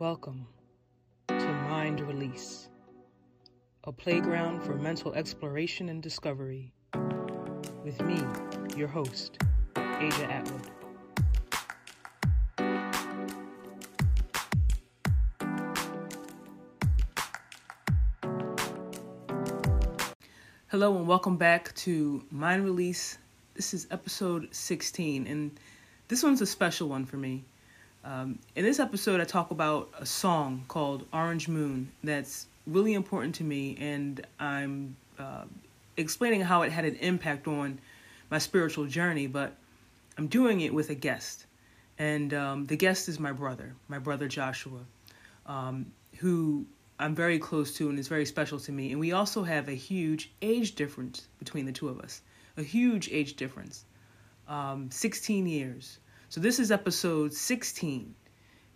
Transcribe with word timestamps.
Welcome 0.00 0.46
to 1.26 1.52
Mind 1.68 2.00
Release, 2.00 2.68
a 3.82 3.90
playground 3.90 4.62
for 4.62 4.76
mental 4.76 5.12
exploration 5.14 5.88
and 5.88 6.00
discovery. 6.00 6.72
With 7.82 8.00
me, 8.02 8.22
your 8.76 8.86
host, 8.86 9.38
Aja 9.74 10.24
Atwood. 10.30 10.70
Hello, 20.68 20.96
and 20.96 21.08
welcome 21.08 21.36
back 21.36 21.74
to 21.74 22.24
Mind 22.30 22.64
Release. 22.64 23.18
This 23.54 23.74
is 23.74 23.88
episode 23.90 24.46
16, 24.52 25.26
and 25.26 25.58
this 26.06 26.22
one's 26.22 26.40
a 26.40 26.46
special 26.46 26.88
one 26.88 27.04
for 27.04 27.16
me. 27.16 27.44
Um, 28.04 28.38
in 28.54 28.64
this 28.64 28.78
episode, 28.78 29.20
I 29.20 29.24
talk 29.24 29.50
about 29.50 29.90
a 29.98 30.06
song 30.06 30.64
called 30.68 31.06
Orange 31.12 31.48
Moon 31.48 31.90
that's 32.02 32.46
really 32.66 32.94
important 32.94 33.34
to 33.36 33.44
me, 33.44 33.76
and 33.80 34.24
I'm 34.38 34.96
uh, 35.18 35.44
explaining 35.96 36.40
how 36.40 36.62
it 36.62 36.72
had 36.72 36.84
an 36.84 36.94
impact 36.96 37.48
on 37.48 37.78
my 38.30 38.38
spiritual 38.38 38.86
journey, 38.86 39.26
but 39.26 39.54
I'm 40.16 40.28
doing 40.28 40.60
it 40.60 40.72
with 40.72 40.90
a 40.90 40.94
guest. 40.94 41.46
And 41.98 42.32
um, 42.32 42.66
the 42.66 42.76
guest 42.76 43.08
is 43.08 43.18
my 43.18 43.32
brother, 43.32 43.74
my 43.88 43.98
brother 43.98 44.28
Joshua, 44.28 44.80
um, 45.46 45.86
who 46.18 46.66
I'm 46.98 47.14
very 47.14 47.38
close 47.38 47.74
to 47.74 47.88
and 47.88 47.98
is 47.98 48.08
very 48.08 48.26
special 48.26 48.58
to 48.60 48.72
me. 48.72 48.92
And 48.92 49.00
we 49.00 49.12
also 49.12 49.42
have 49.42 49.68
a 49.68 49.74
huge 49.74 50.30
age 50.42 50.74
difference 50.74 51.26
between 51.38 51.66
the 51.66 51.72
two 51.72 51.88
of 51.88 52.00
us, 52.00 52.22
a 52.56 52.62
huge 52.62 53.08
age 53.10 53.34
difference, 53.34 53.84
um, 54.48 54.90
16 54.90 55.46
years. 55.46 55.98
So 56.30 56.42
this 56.42 56.58
is 56.58 56.70
episode 56.70 57.32
16 57.32 58.14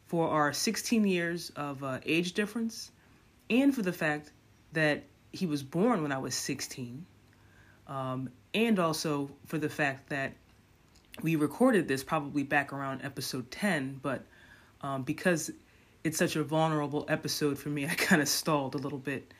for 0.07 0.27
our 0.27 0.55
16 0.55 1.07
years 1.07 1.51
of 1.55 1.85
uh, 1.85 1.99
age 2.07 2.33
difference 2.33 2.91
and 3.51 3.75
for 3.75 3.83
the 3.83 3.93
fact 3.93 4.33
that 4.73 5.05
he 5.33 5.45
was 5.45 5.63
born 5.63 6.03
when 6.03 6.13
I 6.13 6.19
was 6.19 6.35
16. 6.35 7.05
Um, 7.89 8.31
and 8.55 8.79
also 8.79 9.31
for 9.45 9.59
the 9.59 9.69
fact 9.69 10.09
that 10.09 10.33
we 11.21 11.37
recorded 11.37 11.89
this 11.89 12.03
probably 12.03 12.43
back 12.43 12.73
around 12.73 13.03
episode 13.05 13.51
10, 13.51 14.01
but 14.03 14.25
um, 14.81 15.03
because 15.03 15.51
it's 16.05 16.17
such 16.17 16.37
a 16.37 16.45
vulnerable 16.45 17.05
episode 17.09 17.59
for 17.59 17.69
me, 17.69 17.85
I 17.91 17.95
kind 17.95 18.23
of 18.23 18.29
stalled 18.29 18.77
a 18.77 18.79
little 18.79 18.99
bit. 18.99 19.31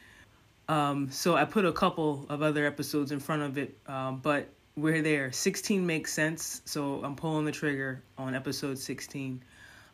Um, 0.69 1.11
so 1.11 1.35
I 1.35 1.47
put 1.47 1.65
a 1.65 1.73
couple 1.73 2.27
of 2.29 2.43
other 2.43 2.67
episodes 2.67 3.11
in 3.11 3.21
front 3.21 3.41
of 3.41 3.57
it, 3.57 3.79
um, 3.87 4.19
but 4.19 4.51
we're 4.77 5.03
there. 5.03 5.33
16 5.33 5.87
makes 5.87 6.13
sense, 6.13 6.63
so 6.65 7.03
I'm 7.05 7.17
pulling 7.17 7.45
the 7.45 7.53
trigger 7.53 8.03
on 8.17 8.35
episode 8.35 8.79
16. 8.79 9.43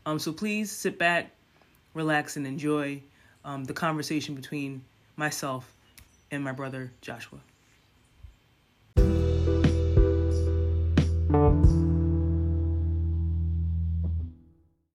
Um, 0.07 0.19
so 0.19 0.33
please 0.33 0.71
sit 0.71 0.99
back, 0.99 1.31
relax, 1.95 2.37
and 2.37 2.47
enjoy 2.47 3.03
um, 3.45 3.65
the 3.65 3.73
conversation 3.73 4.35
between 4.35 4.85
myself 5.17 5.73
and 6.31 6.45
my 6.45 6.53
brother 6.53 6.93
Joshua. 7.01 7.41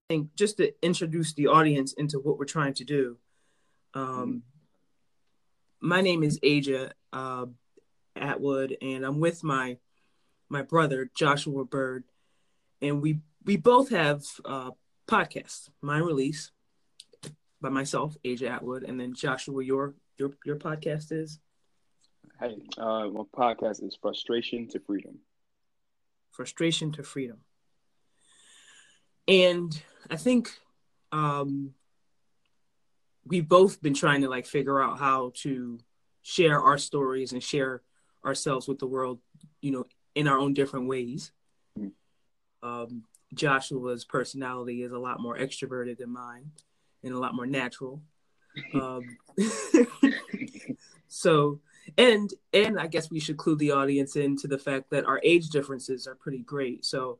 I 0.02 0.08
think 0.08 0.34
just 0.36 0.58
to 0.58 0.72
introduce 0.82 1.32
the 1.32 1.48
audience 1.48 1.92
into 1.94 2.18
what 2.18 2.38
we're 2.38 2.44
trying 2.44 2.74
to 2.74 2.84
do. 2.84 3.16
Um, 3.94 4.42
my 5.80 6.00
name 6.00 6.22
is 6.22 6.38
Aja 6.42 6.92
uh, 7.12 7.46
Atwood, 8.16 8.76
and 8.80 9.04
I'm 9.04 9.20
with 9.20 9.42
my 9.42 9.78
my 10.48 10.62
brother 10.62 11.10
Joshua 11.14 11.64
Bird, 11.64 12.04
and 12.80 13.02
we 13.02 13.20
we 13.44 13.56
both 13.56 13.90
have 13.90 14.24
uh, 14.44 14.70
podcasts. 15.06 15.68
Mind 15.80 16.06
Release 16.06 16.50
by 17.60 17.68
myself, 17.68 18.16
Aja 18.24 18.48
Atwood, 18.48 18.84
and 18.84 19.00
then 19.00 19.14
Joshua, 19.14 19.64
your 19.64 19.94
your 20.16 20.32
your 20.44 20.56
podcast 20.56 21.12
is. 21.12 21.38
Hey, 22.40 22.56
uh, 22.78 23.08
my 23.08 23.22
podcast 23.36 23.82
is 23.82 23.96
Frustration 24.00 24.68
to 24.68 24.80
Freedom. 24.80 25.18
Frustration 26.30 26.92
to 26.92 27.02
Freedom. 27.02 27.38
And 29.28 29.80
I 30.10 30.16
think 30.16 30.50
um, 31.12 31.74
we've 33.24 33.48
both 33.48 33.80
been 33.80 33.94
trying 33.94 34.22
to 34.22 34.28
like 34.28 34.46
figure 34.46 34.82
out 34.82 34.98
how 34.98 35.32
to 35.36 35.78
share 36.22 36.60
our 36.60 36.76
stories 36.76 37.32
and 37.32 37.42
share 37.42 37.82
ourselves 38.24 38.68
with 38.68 38.78
the 38.78 38.86
world, 38.86 39.20
you 39.60 39.70
know, 39.70 39.84
in 40.14 40.28
our 40.28 40.38
own 40.38 40.54
different 40.54 40.88
ways. 40.88 41.32
Mm-hmm. 41.78 42.68
Um, 42.68 43.04
Joshua's 43.34 44.04
personality 44.04 44.82
is 44.82 44.92
a 44.92 44.98
lot 44.98 45.20
more 45.20 45.36
extroverted 45.36 45.98
than 45.98 46.10
mine 46.10 46.52
and 47.02 47.14
a 47.14 47.18
lot 47.18 47.34
more 47.34 47.46
natural. 47.46 48.02
um, 48.74 49.02
so, 51.08 51.60
and 51.98 52.30
and 52.52 52.78
I 52.78 52.86
guess 52.86 53.10
we 53.10 53.20
should 53.20 53.36
clue 53.36 53.56
the 53.56 53.72
audience 53.72 54.16
into 54.16 54.46
the 54.46 54.58
fact 54.58 54.90
that 54.90 55.04
our 55.04 55.20
age 55.22 55.48
differences 55.48 56.06
are 56.06 56.14
pretty 56.14 56.38
great. 56.38 56.84
So 56.84 57.18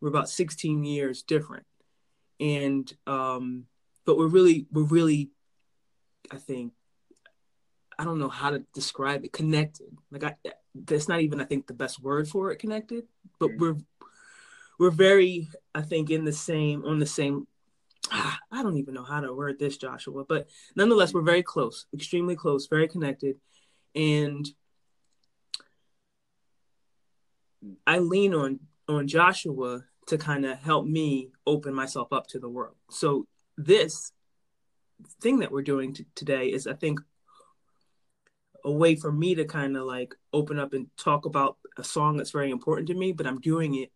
we're 0.00 0.08
about 0.08 0.30
16 0.30 0.82
years 0.82 1.22
different, 1.22 1.66
and 2.40 2.90
um, 3.06 3.66
but 4.06 4.16
we're 4.16 4.26
really 4.26 4.66
we're 4.72 4.82
really, 4.82 5.30
I 6.30 6.38
think, 6.38 6.72
I 8.00 8.04
don't 8.04 8.18
know 8.18 8.30
how 8.30 8.48
to 8.48 8.60
describe 8.72 9.26
it. 9.26 9.32
Connected, 9.32 9.94
like 10.10 10.24
I 10.24 10.34
that's 10.74 11.06
not 11.06 11.20
even 11.20 11.38
I 11.38 11.44
think 11.44 11.66
the 11.66 11.74
best 11.74 12.02
word 12.02 12.28
for 12.28 12.50
it. 12.50 12.56
Connected, 12.56 13.04
but 13.38 13.50
mm. 13.50 13.58
we're 13.58 13.76
we're 14.78 14.90
very 14.90 15.48
I 15.74 15.82
think 15.82 16.08
in 16.08 16.24
the 16.24 16.32
same 16.32 16.82
on 16.86 16.98
the 16.98 17.04
same 17.04 17.46
ah, 18.10 18.38
I 18.50 18.62
don't 18.62 18.78
even 18.78 18.94
know 18.94 19.04
how 19.04 19.20
to 19.20 19.34
word 19.34 19.58
this, 19.58 19.76
Joshua, 19.76 20.24
but 20.24 20.48
nonetheless, 20.74 21.12
we're 21.12 21.20
very 21.20 21.42
close, 21.42 21.84
extremely 21.92 22.36
close, 22.36 22.68
very 22.68 22.88
connected. 22.88 23.36
And 23.94 24.48
I 27.86 27.98
lean 27.98 28.32
on 28.32 28.60
on 28.88 29.08
Joshua 29.08 29.84
to 30.06 30.16
kind 30.16 30.46
of 30.46 30.58
help 30.58 30.86
me 30.86 31.32
open 31.46 31.74
myself 31.74 32.14
up 32.14 32.28
to 32.28 32.38
the 32.38 32.48
world. 32.48 32.76
So 32.88 33.26
this 33.58 34.10
thing 35.20 35.40
that 35.40 35.52
we're 35.52 35.62
doing 35.62 35.92
t- 35.92 36.06
today 36.14 36.46
is, 36.46 36.66
I 36.66 36.72
think, 36.72 37.00
a 38.64 38.70
way 38.70 38.94
for 38.94 39.10
me 39.10 39.34
to 39.34 39.44
kind 39.44 39.76
of 39.76 39.84
like 39.84 40.14
open 40.32 40.58
up 40.58 40.72
and 40.72 40.86
talk 40.96 41.24
about 41.24 41.56
a 41.76 41.84
song 41.84 42.16
that's 42.16 42.30
very 42.30 42.50
important 42.50 42.88
to 42.88 42.94
me, 42.94 43.12
but 43.12 43.26
I'm 43.26 43.40
doing 43.40 43.74
it 43.74 43.90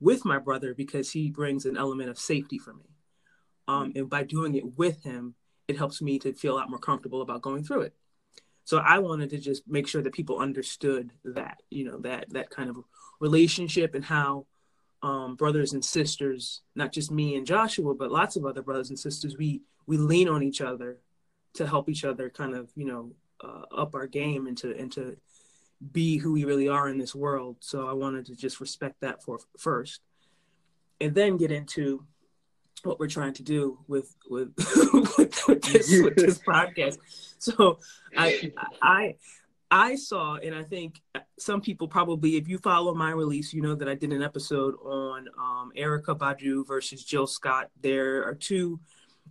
with 0.00 0.24
my 0.24 0.38
brother 0.38 0.74
because 0.74 1.10
he 1.10 1.30
brings 1.30 1.64
an 1.64 1.76
element 1.76 2.10
of 2.10 2.18
safety 2.18 2.58
for 2.58 2.72
me. 2.72 2.84
Um, 3.66 3.92
and 3.96 4.08
by 4.08 4.24
doing 4.24 4.54
it 4.54 4.78
with 4.78 5.02
him, 5.02 5.34
it 5.66 5.76
helps 5.76 6.00
me 6.00 6.18
to 6.20 6.32
feel 6.32 6.54
a 6.54 6.56
lot 6.56 6.70
more 6.70 6.78
comfortable 6.78 7.20
about 7.20 7.42
going 7.42 7.64
through 7.64 7.82
it. 7.82 7.94
So 8.64 8.78
I 8.78 8.98
wanted 8.98 9.30
to 9.30 9.38
just 9.38 9.66
make 9.66 9.88
sure 9.88 10.02
that 10.02 10.12
people 10.12 10.38
understood 10.38 11.10
that, 11.24 11.62
you 11.70 11.84
know, 11.84 11.98
that 12.00 12.30
that 12.30 12.50
kind 12.50 12.68
of 12.68 12.76
relationship 13.20 13.94
and 13.94 14.04
how 14.04 14.46
um, 15.02 15.36
brothers 15.36 15.72
and 15.72 15.84
sisters, 15.84 16.62
not 16.74 16.92
just 16.92 17.10
me 17.10 17.36
and 17.36 17.46
Joshua, 17.46 17.94
but 17.94 18.10
lots 18.10 18.36
of 18.36 18.44
other 18.44 18.62
brothers 18.62 18.90
and 18.90 18.98
sisters, 18.98 19.36
we 19.38 19.62
we 19.86 19.96
lean 19.96 20.28
on 20.28 20.42
each 20.42 20.60
other 20.60 20.98
to 21.54 21.66
help 21.66 21.88
each 21.88 22.04
other 22.04 22.28
kind 22.28 22.54
of, 22.54 22.70
you 22.74 22.84
know, 22.84 23.12
uh, 23.42 23.62
up 23.76 23.94
our 23.94 24.06
game 24.06 24.46
and 24.46 24.56
to 24.58 24.76
and 24.76 24.92
to 24.92 25.16
be 25.92 26.18
who 26.18 26.32
we 26.32 26.44
really 26.44 26.68
are 26.68 26.88
in 26.88 26.98
this 26.98 27.14
world. 27.14 27.56
So 27.60 27.86
I 27.86 27.92
wanted 27.92 28.26
to 28.26 28.36
just 28.36 28.60
respect 28.60 29.00
that 29.00 29.22
for 29.22 29.38
first, 29.58 30.00
and 31.00 31.14
then 31.14 31.36
get 31.36 31.52
into 31.52 32.04
what 32.84 33.00
we're 33.00 33.08
trying 33.08 33.34
to 33.34 33.42
do 33.42 33.78
with 33.86 34.14
with 34.28 34.52
with, 35.18 35.48
with, 35.48 35.62
this, 35.62 36.02
with 36.02 36.16
this 36.16 36.38
podcast. 36.38 36.98
So 37.40 37.78
I 38.16 38.50
I 38.82 39.14
I 39.70 39.94
saw, 39.94 40.36
and 40.36 40.54
I 40.54 40.64
think 40.64 41.00
some 41.38 41.60
people 41.60 41.86
probably, 41.86 42.36
if 42.36 42.48
you 42.48 42.58
follow 42.58 42.94
Mind 42.94 43.16
Release, 43.16 43.52
you 43.52 43.60
know 43.60 43.74
that 43.74 43.88
I 43.88 43.94
did 43.94 44.12
an 44.12 44.22
episode 44.22 44.74
on 44.82 45.28
um, 45.38 45.70
Erykah 45.76 46.18
Badu 46.18 46.66
versus 46.66 47.04
Jill 47.04 47.28
Scott. 47.28 47.70
There 47.80 48.24
are 48.24 48.34
two 48.34 48.80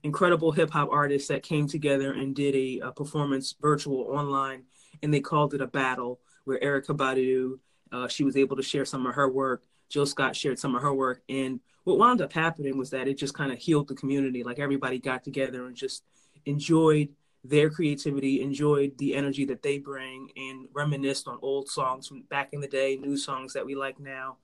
incredible 0.03 0.51
hip 0.51 0.69
hop 0.69 0.89
artists 0.91 1.27
that 1.27 1.43
came 1.43 1.67
together 1.67 2.13
and 2.13 2.35
did 2.35 2.55
a, 2.55 2.87
a, 2.87 2.91
performance 2.91 3.55
virtual 3.61 4.01
online, 4.09 4.63
and 5.01 5.13
they 5.13 5.19
called 5.19 5.53
it 5.53 5.61
a 5.61 5.67
battle 5.67 6.19
where 6.45 6.59
Erykah 6.59 6.95
Badu, 6.95 7.59
uh, 7.91 8.07
she 8.07 8.23
was 8.23 8.37
able 8.37 8.55
to 8.55 8.63
share 8.63 8.85
some 8.85 9.05
of 9.05 9.15
her 9.15 9.29
work. 9.29 9.63
Jill 9.89 10.05
Scott 10.05 10.35
shared 10.35 10.59
some 10.59 10.75
of 10.75 10.81
her 10.81 10.93
work, 10.93 11.21
and 11.29 11.59
what 11.83 11.99
wound 11.99 12.21
up 12.21 12.33
happening 12.33 12.77
was 12.77 12.89
that 12.89 13.07
it 13.07 13.17
just 13.17 13.33
kind 13.33 13.51
of 13.51 13.57
healed 13.57 13.87
the 13.87 13.95
community. 13.95 14.43
Like 14.43 14.59
everybody 14.59 14.99
got 14.99 15.23
together 15.23 15.65
and 15.65 15.75
just 15.75 16.03
enjoyed 16.45 17.09
their 17.45 17.69
creativity, 17.69 18.41
enjoyed 18.41 18.97
the 18.97 19.15
energy 19.15 19.45
that 19.45 19.63
they 19.63 19.77
bring, 19.77 20.29
and 20.35 20.67
reminisced 20.73 21.29
on 21.29 21.39
old 21.41 21.69
songs 21.69 22.07
from 22.07 22.23
back 22.23 22.49
in 22.51 22.59
the 22.59 22.67
day, 22.67 22.97
new 22.97 23.15
songs 23.15 23.53
that 23.53 23.65
we 23.65 23.75
like 23.75 23.99
now. 23.99 24.37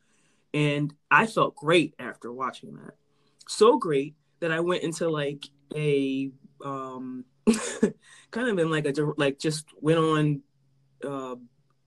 And 0.54 0.94
I 1.12 1.26
felt 1.26 1.56
great 1.56 1.96
after 2.00 2.32
watching 2.32 2.76
that. 2.76 2.94
So 3.48 3.78
great 3.78 4.16
that 4.44 4.51
I 4.51 4.60
went 4.60 4.84
into 4.84 5.10
like 5.10 5.45
a 5.74 6.30
um 6.63 7.24
kind 8.31 8.50
of 8.50 8.60
in 8.60 8.69
like 8.69 8.86
a 8.86 8.94
like 9.16 9.40
just 9.40 9.66
went 9.80 10.00
on 10.00 10.42
uh, 11.06 11.36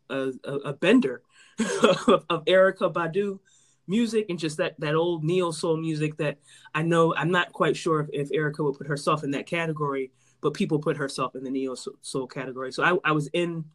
a, 0.09 0.33
a, 0.45 0.73
bender 0.73 1.21
of, 1.59 2.25
of 2.31 2.45
Erykah 2.47 2.95
Badu 2.95 3.41
music 3.87 4.27
and 4.31 4.39
just 4.39 4.57
that 4.57 4.75
that 4.81 4.95
old 4.95 5.23
neo 5.23 5.51
soul 5.51 5.77
music 5.77 6.17
that 6.17 6.39
I 6.75 6.81
know 6.81 7.15
I'm 7.15 7.31
not 7.31 7.53
quite 7.53 7.77
sure 7.77 8.01
if, 8.01 8.09
if 8.13 8.31
Erykah 8.31 8.65
would 8.65 8.79
put 8.79 8.87
herself 8.87 9.23
in 9.23 9.33
that 9.33 9.47
category, 9.47 10.13
but 10.41 10.55
people 10.55 10.79
put 10.79 10.97
herself 10.97 11.37
in 11.37 11.45
the 11.45 11.51
neo 11.51 11.75
soul 11.75 12.27
category. 12.27 12.73
So 12.73 12.83
I, 12.83 13.11
I 13.11 13.13
was 13.13 13.29
in 13.35 13.67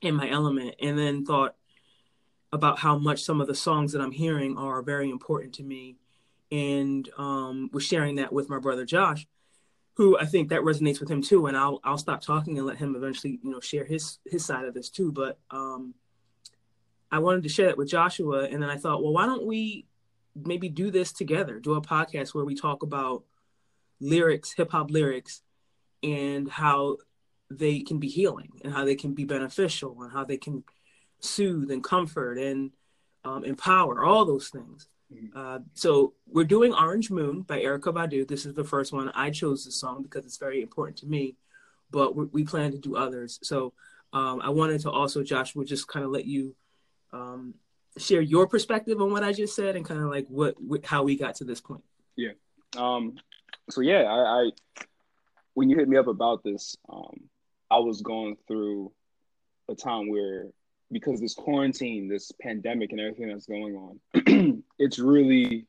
in 0.00 0.14
my 0.14 0.30
element 0.30 0.76
and 0.80 0.96
then 0.96 1.24
thought 1.24 1.56
about 2.52 2.78
how 2.78 2.98
much 2.98 3.24
some 3.24 3.40
of 3.40 3.48
the 3.48 3.54
songs 3.54 3.92
that 3.92 4.00
I'm 4.00 4.12
hearing 4.12 4.56
are 4.56 4.80
very 4.82 5.10
important 5.10 5.54
to 5.54 5.64
me 5.64 5.96
and 6.52 7.08
um, 7.16 7.70
was 7.72 7.84
sharing 7.84 8.16
that 8.16 8.32
with 8.32 8.50
my 8.50 8.58
brother 8.58 8.84
Josh, 8.84 9.26
who 9.94 10.18
I 10.18 10.26
think 10.26 10.50
that 10.50 10.60
resonates 10.60 11.00
with 11.00 11.10
him 11.10 11.22
too. 11.22 11.46
And 11.46 11.56
I'll 11.56 11.80
I'll 11.82 11.98
stop 11.98 12.20
talking 12.20 12.58
and 12.58 12.66
let 12.66 12.76
him 12.76 12.94
eventually 12.94 13.40
you 13.42 13.50
know 13.50 13.60
share 13.60 13.84
his 13.84 14.18
his 14.26 14.44
side 14.44 14.66
of 14.66 14.74
this 14.74 14.90
too. 14.90 15.10
But 15.10 15.38
um, 15.50 15.94
I 17.10 17.18
wanted 17.18 17.42
to 17.44 17.48
share 17.48 17.66
that 17.66 17.78
with 17.78 17.88
Joshua, 17.88 18.44
and 18.44 18.62
then 18.62 18.70
I 18.70 18.76
thought, 18.76 19.02
well, 19.02 19.14
why 19.14 19.26
don't 19.26 19.46
we 19.46 19.86
maybe 20.36 20.68
do 20.68 20.90
this 20.90 21.12
together? 21.12 21.58
Do 21.58 21.74
a 21.74 21.82
podcast 21.82 22.34
where 22.34 22.44
we 22.44 22.54
talk 22.54 22.82
about 22.82 23.24
lyrics, 23.98 24.52
hip 24.52 24.72
hop 24.72 24.90
lyrics, 24.90 25.42
and 26.02 26.50
how 26.50 26.98
they 27.50 27.80
can 27.80 27.98
be 27.98 28.08
healing, 28.08 28.50
and 28.62 28.74
how 28.74 28.84
they 28.84 28.94
can 28.94 29.14
be 29.14 29.24
beneficial, 29.24 30.02
and 30.02 30.12
how 30.12 30.24
they 30.24 30.36
can 30.36 30.64
soothe 31.20 31.70
and 31.70 31.82
comfort 31.82 32.36
and 32.36 32.72
um, 33.24 33.44
empower, 33.44 34.04
all 34.04 34.26
those 34.26 34.48
things. 34.48 34.88
Uh, 35.34 35.58
so 35.74 36.14
we're 36.26 36.44
doing 36.44 36.72
Orange 36.72 37.10
Moon 37.10 37.42
by 37.42 37.60
Erykah 37.60 37.94
Badu. 37.94 38.26
This 38.26 38.46
is 38.46 38.54
the 38.54 38.64
first 38.64 38.92
one. 38.92 39.10
I 39.14 39.30
chose 39.30 39.64
this 39.64 39.76
song 39.76 40.02
because 40.02 40.24
it's 40.24 40.38
very 40.38 40.62
important 40.62 40.98
to 40.98 41.06
me, 41.06 41.36
but 41.90 42.32
we 42.32 42.44
plan 42.44 42.72
to 42.72 42.78
do 42.78 42.96
others. 42.96 43.38
So 43.42 43.72
um, 44.12 44.40
I 44.42 44.50
wanted 44.50 44.80
to 44.82 44.90
also, 44.90 45.22
Josh, 45.22 45.54
would 45.54 45.66
just 45.66 45.88
kind 45.88 46.04
of 46.04 46.10
let 46.10 46.24
you 46.24 46.54
um, 47.12 47.54
share 47.96 48.20
your 48.20 48.46
perspective 48.46 49.00
on 49.00 49.10
what 49.10 49.22
I 49.22 49.32
just 49.32 49.54
said 49.54 49.76
and 49.76 49.84
kind 49.84 50.00
of 50.00 50.08
like 50.08 50.26
what, 50.28 50.56
how 50.84 51.02
we 51.02 51.16
got 51.16 51.36
to 51.36 51.44
this 51.44 51.60
point. 51.60 51.84
Yeah. 52.16 52.32
Um, 52.76 53.14
so 53.70 53.80
yeah, 53.80 54.02
I, 54.02 54.18
I, 54.18 54.50
when 55.54 55.68
you 55.68 55.76
hit 55.76 55.88
me 55.88 55.96
up 55.96 56.06
about 56.06 56.42
this, 56.42 56.76
um, 56.88 57.28
I 57.70 57.78
was 57.78 58.02
going 58.02 58.36
through 58.46 58.92
a 59.68 59.74
time 59.74 60.08
where 60.08 60.46
because 60.92 61.20
this 61.20 61.34
quarantine, 61.34 62.08
this 62.08 62.30
pandemic, 62.40 62.92
and 62.92 63.00
everything 63.00 63.28
that's 63.28 63.46
going 63.46 63.74
on, 63.74 64.62
it's 64.78 64.98
really, 64.98 65.66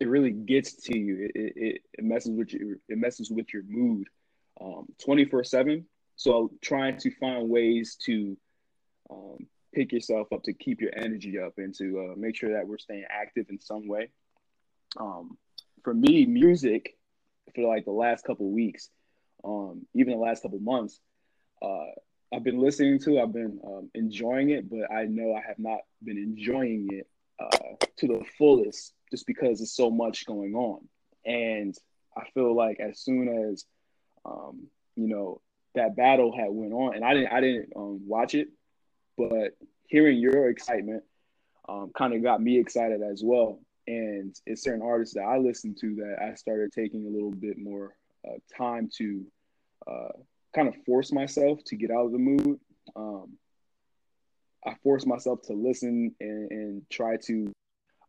it 0.00 0.08
really 0.08 0.32
gets 0.32 0.74
to 0.84 0.98
you. 0.98 1.30
It, 1.34 1.52
it, 1.56 1.80
it 1.92 2.04
messes 2.04 2.32
with 2.32 2.52
you. 2.52 2.80
It 2.88 2.98
messes 2.98 3.30
with 3.30 3.52
your 3.54 3.62
mood, 3.68 4.08
um, 4.60 4.86
twenty 5.02 5.24
four 5.24 5.44
seven. 5.44 5.86
So 6.16 6.50
trying 6.60 6.98
to 6.98 7.10
find 7.12 7.48
ways 7.48 7.96
to 8.06 8.36
um, 9.10 9.38
pick 9.74 9.92
yourself 9.92 10.28
up 10.32 10.42
to 10.44 10.52
keep 10.52 10.80
your 10.80 10.92
energy 10.96 11.38
up 11.38 11.54
and 11.58 11.74
to 11.76 12.10
uh, 12.12 12.14
make 12.16 12.36
sure 12.36 12.52
that 12.52 12.66
we're 12.66 12.78
staying 12.78 13.04
active 13.10 13.46
in 13.50 13.60
some 13.60 13.86
way. 13.88 14.10
Um, 14.98 15.36
for 15.82 15.92
me, 15.92 16.26
music 16.26 16.96
for 17.54 17.66
like 17.66 17.84
the 17.84 17.90
last 17.90 18.24
couple 18.24 18.50
weeks, 18.50 18.88
um, 19.44 19.86
even 19.94 20.14
the 20.14 20.18
last 20.18 20.42
couple 20.42 20.58
months, 20.60 20.98
uh, 21.62 21.90
I've 22.34 22.42
been 22.42 22.58
listening 22.58 22.98
to. 23.00 23.20
I've 23.20 23.32
been 23.32 23.60
um, 23.64 23.90
enjoying 23.94 24.50
it, 24.50 24.68
but 24.68 24.90
I 24.90 25.04
know 25.04 25.34
I 25.34 25.42
have 25.46 25.58
not 25.58 25.80
been 26.02 26.18
enjoying 26.18 26.88
it 26.90 27.06
uh, 27.38 27.86
to 27.98 28.06
the 28.08 28.24
fullest, 28.36 28.92
just 29.10 29.26
because 29.26 29.58
there's 29.58 29.74
so 29.74 29.90
much 29.90 30.26
going 30.26 30.54
on. 30.54 30.88
And 31.24 31.76
I 32.16 32.24
feel 32.34 32.54
like 32.54 32.80
as 32.80 32.98
soon 33.00 33.50
as 33.50 33.64
um, 34.24 34.66
you 34.96 35.08
know 35.08 35.40
that 35.74 35.96
battle 35.96 36.36
had 36.36 36.48
went 36.50 36.72
on, 36.72 36.96
and 36.96 37.04
I 37.04 37.14
didn't 37.14 37.32
I 37.32 37.40
didn't 37.40 37.72
um, 37.76 38.00
watch 38.06 38.34
it, 38.34 38.48
but 39.16 39.56
hearing 39.86 40.18
your 40.18 40.48
excitement 40.50 41.04
um, 41.68 41.92
kind 41.96 42.14
of 42.14 42.22
got 42.22 42.42
me 42.42 42.58
excited 42.58 43.00
as 43.00 43.22
well. 43.24 43.60
And 43.86 44.34
it's 44.46 44.62
certain 44.62 44.82
artists 44.82 45.14
that 45.14 45.22
I 45.22 45.38
listen 45.38 45.76
to 45.82 45.94
that 45.96 46.16
I 46.20 46.34
started 46.34 46.72
taking 46.72 47.06
a 47.06 47.10
little 47.10 47.30
bit 47.30 47.58
more 47.58 47.94
uh, 48.26 48.38
time 48.56 48.88
to 48.96 49.24
uh, 49.86 50.12
kind 50.54 50.68
of 50.68 50.74
force 50.84 51.12
myself 51.12 51.62
to 51.64 51.76
get 51.76 51.90
out 51.90 52.06
of 52.06 52.12
the 52.12 52.18
mood. 52.18 52.60
Um, 52.96 53.38
I 54.66 54.74
force 54.82 55.04
myself 55.04 55.42
to 55.42 55.52
listen 55.52 56.14
and, 56.20 56.50
and 56.50 56.82
try 56.90 57.16
to 57.24 57.52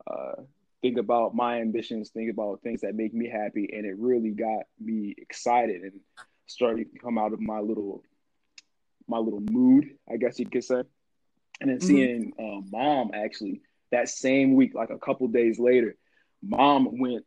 uh, 0.10 0.42
think 0.82 0.98
about 0.98 1.36
my 1.36 1.60
ambitions, 1.60 2.12
think 2.12 2.32
about 2.32 2.62
things 2.62 2.82
that 2.82 2.96
make 2.96 3.14
me 3.14 3.28
happy, 3.28 3.70
and 3.74 3.86
it 3.86 3.98
really 3.98 4.32
got 4.32 4.64
me 4.80 5.16
excited 5.18 5.82
and 5.82 6.00
started 6.48 6.92
to 6.94 7.00
come 7.00 7.18
out 7.18 7.34
of 7.34 7.40
my 7.40 7.60
little 7.60 8.04
my 9.08 9.18
little 9.18 9.42
mood, 9.42 9.98
I 10.12 10.18
guess 10.18 10.40
you 10.40 10.48
could 10.48 10.64
say. 10.64 10.82
And 11.62 11.70
then 11.70 11.78
mm-hmm. 11.78 11.88
seeing 11.88 12.34
uh, 12.40 12.62
mom 12.72 13.12
actually 13.14 13.62
that 13.92 14.10
same 14.10 14.56
week, 14.56 14.74
like 14.74 14.90
a 14.90 14.98
couple 14.98 15.28
days 15.28 15.60
later, 15.60 15.96
mom 16.42 16.98
went 17.00 17.26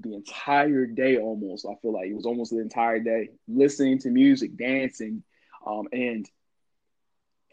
the 0.00 0.14
entire 0.14 0.86
day 0.86 1.18
almost. 1.18 1.66
I 1.66 1.74
feel 1.80 1.92
like 1.92 2.08
it 2.08 2.14
was 2.14 2.26
almost 2.26 2.50
the 2.50 2.60
entire 2.60 3.00
day 3.00 3.30
listening 3.46 3.98
to 4.00 4.10
music, 4.10 4.56
dancing, 4.56 5.22
um, 5.66 5.88
and 5.92 6.28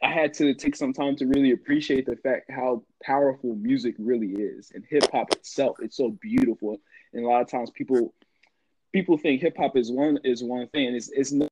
I 0.04 0.12
had 0.12 0.34
to 0.36 0.54
take 0.54 0.76
some 0.76 0.94
time 0.94 1.16
to 1.18 1.26
really 1.26 1.52
appreciate 1.52 2.06
the 2.06 2.18
fact 2.18 2.52
how 2.52 2.84
powerful 3.04 3.56
music 3.56 3.96
really 3.98 4.34
is, 4.34 4.72
and 4.74 4.84
hip 4.88 5.10
hop 5.12 5.32
itself. 5.32 5.78
It's 5.82 5.98
so 5.98 6.12
beautiful, 6.22 6.78
and 7.14 7.26
a 7.26 7.28
lot 7.28 7.42
of 7.42 7.50
times 7.50 7.72
people 7.72 8.14
people 8.94 9.18
think 9.18 9.42
hip 9.42 9.58
hop 9.58 9.76
is 9.76 9.92
one 9.92 10.20
is 10.24 10.44
one 10.44 10.68
thing, 10.68 10.96
it's 10.96 11.10
it's 11.10 11.32
not 11.32 11.50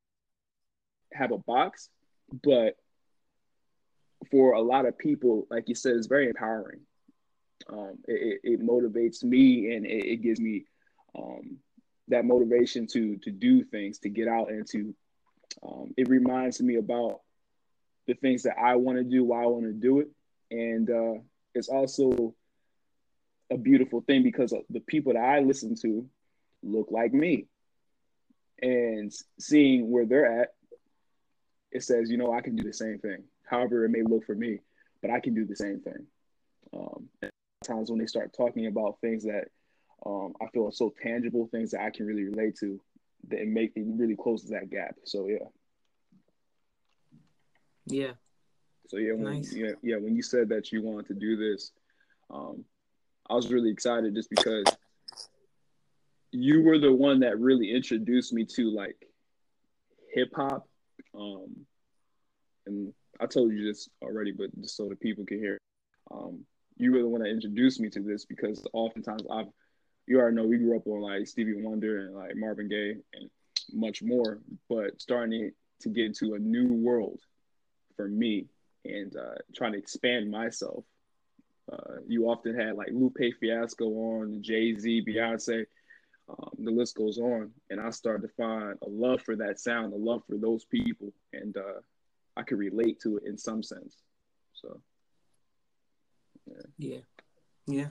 have 1.13 1.31
a 1.31 1.37
box, 1.37 1.89
but 2.43 2.75
for 4.31 4.53
a 4.53 4.61
lot 4.61 4.85
of 4.85 4.97
people, 4.97 5.47
like 5.49 5.67
you 5.67 5.75
said, 5.75 5.95
it's 5.95 6.07
very 6.07 6.27
empowering. 6.27 6.79
Um, 7.69 7.97
it, 8.07 8.41
it, 8.43 8.61
motivates 8.61 9.23
me 9.23 9.73
and 9.73 9.85
it, 9.85 10.05
it 10.05 10.21
gives 10.21 10.39
me 10.39 10.65
um, 11.18 11.57
that 12.07 12.25
motivation 12.25 12.88
to 12.88 13.18
to 13.18 13.31
do 13.31 13.63
things, 13.63 14.00
to 14.00 14.10
get 14.10 14.27
out 14.27 14.50
and 14.50 14.68
to. 14.71 14.94
Um, 15.62 15.94
it 15.98 16.10
reminds 16.10 16.62
me 16.62 16.75
about 16.75 17.21
the 18.07 18.15
things 18.15 18.44
that 18.44 18.57
I 18.60 18.75
want 18.75 18.98
to 18.98 19.04
do, 19.04 19.24
why 19.24 19.44
I 19.44 19.48
want 19.48 19.65
to 19.65 19.74
do 19.74 20.00
it, 20.00 20.10
and 20.50 20.89
uh, 20.89 21.21
it's 21.54 21.69
also 21.69 22.33
a 23.51 23.57
beautiful 23.57 24.01
thing 24.01 24.24
because 24.24 24.54
the 24.69 24.80
people 24.80 25.13
that 25.13 25.19
I 25.19 25.39
listen 25.39 25.75
to 25.83 26.10
look 26.63 26.88
like 26.89 27.13
me, 27.13 27.45
and 28.62 29.12
seeing 29.39 29.92
where 29.92 30.06
they're 30.06 30.42
at, 30.42 30.50
it 31.71 31.83
says, 31.83 32.10
you 32.10 32.17
know, 32.17 32.34
I 32.34 32.41
can 32.41 32.55
do 32.55 32.63
the 32.63 32.74
same 32.74 32.98
thing 32.98 33.24
however 33.53 33.86
it 33.86 33.89
may 33.89 34.01
look 34.01 34.25
for 34.25 34.36
me, 34.36 34.60
but 35.01 35.12
I 35.12 35.20
can 35.20 35.34
do 35.34 35.46
the 35.46 35.55
same 35.55 35.79
thing. 35.79 36.08
Um, 36.74 37.10
times 37.63 37.89
when 37.89 38.00
they 38.00 38.08
start 38.08 38.34
talking 38.36 38.67
about 38.67 38.98
things 39.00 39.24
that 39.24 39.46
um, 40.05 40.33
I 40.41 40.48
feel 40.48 40.72
so 40.72 40.93
tangible, 41.01 41.48
things 41.48 41.72
that 41.72 41.81
I 41.81 41.89
can 41.89 42.05
really 42.05 42.24
relate 42.24 42.57
to, 42.60 42.79
that 43.29 43.48
make 43.48 43.72
it 43.75 43.86
really 43.86 44.15
close 44.15 44.43
to 44.43 44.50
that 44.51 44.69
gap. 44.69 44.95
So 45.05 45.27
yeah. 45.27 45.48
Yeah. 47.86 48.12
So 48.88 48.98
yeah, 48.98 49.13
when, 49.13 49.36
nice. 49.36 49.53
yeah, 49.53 49.72
yeah. 49.81 49.98
When 49.98 50.15
you 50.15 50.22
said 50.22 50.50
that 50.50 50.72
you 50.72 50.83
wanted 50.83 51.07
to 51.07 51.13
do 51.13 51.38
this, 51.38 51.72
um, 52.29 52.63
I 53.29 53.33
was 53.33 53.51
really 53.51 53.72
excited 53.72 54.13
just 54.13 54.29
because 54.29 54.65
you 56.31 56.62
were 56.63 56.79
the 56.79 56.91
one 56.91 57.22
that 57.22 57.39
really 57.39 57.72
introduced 57.72 58.33
me 58.33 58.45
to 58.55 58.69
like 58.72 58.98
hip 60.13 60.29
hop, 60.36 60.67
um, 61.17 61.65
and 62.65 62.93
I 63.19 63.25
told 63.25 63.53
you 63.53 63.65
this 63.65 63.89
already, 64.01 64.31
but 64.31 64.50
just 64.60 64.75
so 64.75 64.89
the 64.89 64.95
people 64.95 65.25
can 65.25 65.39
hear. 65.39 65.57
Um, 66.12 66.45
you 66.77 66.91
were 66.91 67.00
the 67.00 67.07
one 67.07 67.22
that 67.22 67.29
introduced 67.29 67.79
me 67.79 67.89
to 67.91 68.01
this 68.01 68.25
because 68.25 68.65
oftentimes 68.74 69.24
I've, 69.31 69.48
you 70.05 70.19
already 70.19 70.36
know 70.36 70.43
we 70.43 70.57
grew 70.57 70.75
up 70.75 70.88
on 70.88 71.01
like 71.01 71.27
Stevie 71.27 71.62
Wonder 71.62 72.00
and 72.00 72.15
like 72.15 72.36
Marvin 72.36 72.67
Gaye 72.67 72.98
and 73.13 73.29
much 73.72 74.01
more, 74.01 74.39
but 74.69 75.01
starting 75.01 75.51
to 75.81 75.89
get 75.89 76.05
into 76.05 76.33
a 76.33 76.39
new 76.39 76.74
world 76.74 77.19
for 77.95 78.07
me 78.07 78.48
and 78.86 79.15
uh, 79.15 79.36
trying 79.55 79.74
to 79.74 79.77
expand 79.77 80.29
myself. 80.29 80.83
Uh, 81.72 82.01
you 82.07 82.25
often 82.25 82.57
had 82.57 82.75
like 82.75 82.89
Lupe 82.91 83.17
Fiasco 83.39 83.86
on, 83.86 84.41
Jay 84.41 84.77
Z, 84.77 85.05
Beyonce, 85.07 85.65
um, 86.29 86.51
the 86.60 86.72
list 86.72 86.95
goes 86.95 87.17
on. 87.17 87.51
And 87.69 87.79
I 87.79 87.89
started 87.89 88.27
to 88.27 88.33
find 88.36 88.77
a 88.81 88.89
love 88.89 89.22
for 89.22 89.36
that 89.38 89.60
sound, 89.60 89.93
a 89.93 89.98
love 89.98 90.24
for 90.27 90.38
those 90.38 90.65
people. 90.65 91.13
And 91.31 91.55
uh, 91.55 91.79
I 92.36 92.43
could 92.43 92.57
relate 92.57 93.00
to 93.01 93.17
it 93.17 93.24
in 93.25 93.38
some 93.38 93.63
sense. 93.63 93.98
So 94.53 94.81
yeah. 96.45 96.62
yeah. 96.77 97.00
Yeah. 97.67 97.88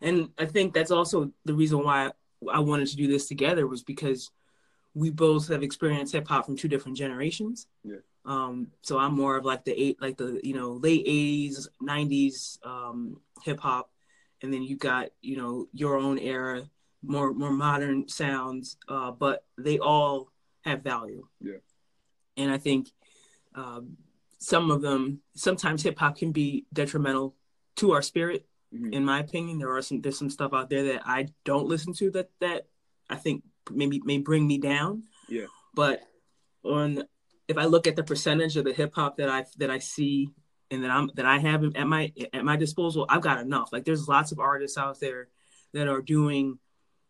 And 0.00 0.30
I 0.38 0.46
think 0.46 0.74
that's 0.74 0.90
also 0.90 1.32
the 1.44 1.54
reason 1.54 1.82
why 1.82 2.12
I 2.50 2.60
wanted 2.60 2.88
to 2.88 2.96
do 2.96 3.08
this 3.08 3.26
together 3.26 3.66
was 3.66 3.82
because 3.82 4.30
we 4.94 5.10
both 5.10 5.48
have 5.48 5.62
experienced 5.62 6.12
hip 6.12 6.28
hop 6.28 6.46
from 6.46 6.56
two 6.56 6.68
different 6.68 6.96
generations. 6.96 7.66
Yeah. 7.84 7.96
Um, 8.24 8.68
so 8.82 8.98
I'm 8.98 9.14
more 9.14 9.36
of 9.36 9.44
like 9.44 9.64
the 9.64 9.80
eight, 9.80 10.00
like 10.00 10.16
the 10.16 10.40
you 10.42 10.54
know 10.54 10.72
late 10.72 11.06
'80s, 11.06 11.68
'90s 11.82 12.64
um, 12.66 13.20
hip 13.42 13.60
hop, 13.60 13.90
and 14.42 14.52
then 14.52 14.62
you 14.62 14.76
got 14.76 15.08
you 15.20 15.36
know 15.36 15.68
your 15.72 15.96
own 15.96 16.18
era, 16.18 16.68
more 17.02 17.32
more 17.32 17.52
modern 17.52 18.08
sounds, 18.08 18.76
uh, 18.88 19.10
but 19.12 19.44
they 19.56 19.78
all 19.78 20.30
have 20.62 20.82
value. 20.82 21.26
Yeah. 21.40 21.58
And 22.36 22.50
I 22.50 22.58
think 22.58 22.88
um, 23.54 23.96
some 24.38 24.70
of 24.70 24.82
them 24.82 25.20
sometimes 25.34 25.82
hip 25.82 25.98
hop 25.98 26.18
can 26.18 26.32
be 26.32 26.66
detrimental 26.72 27.34
to 27.76 27.92
our 27.92 28.02
spirit 28.02 28.47
Mm-hmm. 28.74 28.92
In 28.92 29.04
my 29.04 29.20
opinion, 29.20 29.58
there 29.58 29.74
are 29.74 29.82
some 29.82 30.00
there's 30.00 30.18
some 30.18 30.30
stuff 30.30 30.52
out 30.52 30.68
there 30.68 30.84
that 30.92 31.02
I 31.06 31.28
don't 31.44 31.66
listen 31.66 31.92
to 31.94 32.10
that 32.12 32.30
that 32.40 32.66
I 33.08 33.16
think 33.16 33.44
maybe 33.70 34.00
may 34.04 34.18
bring 34.18 34.46
me 34.46 34.58
down. 34.58 35.04
Yeah. 35.28 35.46
But 35.74 36.02
on 36.64 37.04
if 37.48 37.56
I 37.56 37.64
look 37.64 37.86
at 37.86 37.96
the 37.96 38.04
percentage 38.04 38.56
of 38.56 38.64
the 38.64 38.72
hip 38.72 38.94
hop 38.94 39.16
that 39.16 39.28
I 39.30 39.44
that 39.56 39.70
I 39.70 39.78
see 39.78 40.30
and 40.70 40.84
that 40.84 40.90
I'm 40.90 41.10
that 41.14 41.24
I 41.24 41.38
have 41.38 41.64
at 41.74 41.86
my 41.86 42.12
at 42.32 42.44
my 42.44 42.56
disposal, 42.56 43.06
I've 43.08 43.22
got 43.22 43.40
enough. 43.40 43.70
Like 43.72 43.84
there's 43.84 44.06
lots 44.06 44.32
of 44.32 44.38
artists 44.38 44.76
out 44.76 45.00
there 45.00 45.28
that 45.72 45.88
are 45.88 46.02
doing 46.02 46.58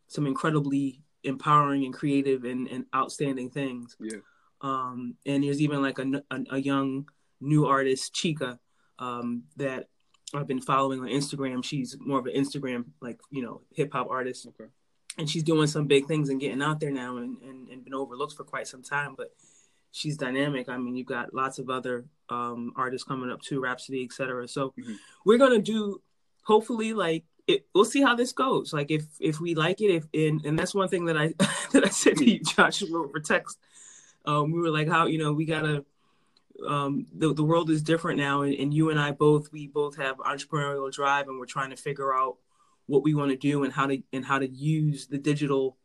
some 0.07 0.27
incredibly 0.27 1.03
empowering 1.25 1.85
and 1.85 1.93
creative 1.93 2.45
and, 2.45 2.69
and 2.69 2.87
outstanding 2.95 3.51
things. 3.51 3.97
Yeah. 4.01 4.19
Um, 4.61 5.17
and 5.27 5.43
there's 5.43 5.61
even 5.61 5.83
like 5.83 5.99
a, 5.99 6.23
a, 6.31 6.45
a 6.53 6.59
young 6.59 7.09
new 7.41 7.67
artist, 7.67 8.15
Chika 8.15 8.59
um, 8.99 9.45
that 9.57 9.89
I've 10.35 10.47
been 10.47 10.61
following 10.61 11.01
on 11.01 11.09
Instagram. 11.09 11.65
She's 11.65 11.97
more 11.99 12.19
of 12.19 12.27
an 12.27 12.35
Instagram 12.35 12.87
like 13.01 13.21
you 13.31 13.43
know 13.43 13.63
hip 13.75 13.93
hop 13.93 14.09
artist. 14.11 14.47
Okay. 14.47 14.71
And 15.17 15.29
she's 15.29 15.43
doing 15.43 15.67
some 15.67 15.87
big 15.87 16.07
things 16.07 16.29
and 16.29 16.41
getting 16.41 16.63
out 16.63 16.79
there 16.79 16.93
now 16.93 17.17
and, 17.17 17.43
and, 17.43 17.69
and 17.69 17.85
been 17.85 17.95
overlooked 17.95 18.35
for 18.35 18.45
quite 18.45 18.69
some 18.69 18.85
time. 18.85 19.15
But 19.17 19.35
she's 19.91 20.17
dynamic. 20.17 20.69
I 20.69 20.77
mean, 20.79 20.95
you've 20.95 21.09
got 21.09 21.35
lots 21.35 21.59
of 21.59 21.71
other 21.71 22.05
um, 22.29 22.73
artists 22.77 23.07
coming 23.07 23.31
up 23.31 23.43
too, 23.43 23.61
Rapsody, 23.61 24.05
etc. 24.05 24.47
So 24.47 24.75
mm-hmm. 24.79 24.95
we're 25.25 25.39
gonna 25.39 25.61
do 25.61 26.01
hopefully 26.43 26.95
like 26.95 27.25
it, 27.47 27.67
we'll 27.75 27.85
see 27.85 28.03
how 28.03 28.15
this 28.15 28.33
goes. 28.33 28.73
Like 28.73 28.91
if 28.91 29.05
if 29.21 29.41
we 29.41 29.55
like 29.55 29.81
it, 29.81 29.91
if 29.91 30.05
and, 30.15 30.45
and 30.45 30.59
that's 30.59 30.75
one 30.75 30.89
thing 30.89 31.07
that 31.07 31.17
I 31.17 31.29
that 31.73 31.85
I 31.85 31.89
said 31.89 32.17
to 32.19 32.31
you, 32.31 32.41
Joshua, 32.41 32.99
over 32.99 33.21
text. 33.21 33.59
Um, 34.25 34.53
we 34.53 34.61
were 34.61 34.71
like, 34.71 34.89
how 34.89 35.07
you 35.07 35.19
know 35.19 35.33
we 35.33 35.47
gotta. 35.47 35.85
Um, 36.67 37.07
the 37.15 37.33
the 37.33 37.45
world 37.45 37.71
is 37.71 37.83
different 37.83 38.19
now, 38.19 38.43
and, 38.43 38.55
and 38.55 38.75
you 38.75 38.91
and 38.91 38.99
I 38.99 39.13
both 39.13 39.53
we 39.53 39.69
both 39.69 39.97
have 39.97 40.17
entrepreneurial 40.19 40.91
drive, 40.93 41.29
and 41.29 41.39
we're 41.39 41.47
trying 41.47 41.71
to 41.71 41.77
figure 41.77 42.15
out 42.15 42.37
what 42.87 43.03
we 43.03 43.15
want 43.15 43.31
to 43.31 43.37
do 43.37 43.65
and 43.65 43.73
how 43.73 43.87
to 43.87 44.03
and 44.13 44.25
how 44.25 44.39
to 44.39 44.49
use 44.49 45.07
the 45.07 45.19
digital, 45.19 45.77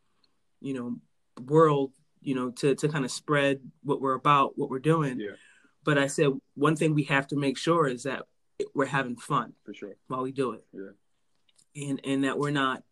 you 0.62 0.74
know, 0.74 0.96
world 1.46 1.92
you 2.24 2.36
know, 2.36 2.50
to 2.52 2.76
to 2.76 2.88
kind 2.88 3.06
of 3.06 3.12
spread 3.12 3.60
what 3.84 4.02
we're 4.02 4.14
about, 4.14 4.58
what 4.58 4.70
we're 4.70 4.80
doing. 4.80 5.20
Yeah. 5.20 5.32
But 5.84 5.98
I 5.98 6.08
said 6.08 6.30
one 6.56 6.76
thing 6.76 6.94
we 6.94 7.04
have 7.04 7.28
to 7.28 7.36
make 7.36 7.58
sure 7.58 7.88
is 7.88 8.04
that 8.04 8.24
we're 8.74 8.86
having 8.86 9.18
fun 9.18 9.54
for 9.64 9.74
sure 9.74 9.98
while 10.08 10.24
we 10.24 10.32
do 10.32 10.54
it. 10.54 10.66
Yeah. 10.72 11.90
And 11.90 12.02
and 12.04 12.24
that 12.24 12.40
we're 12.40 12.52
not 12.52 12.84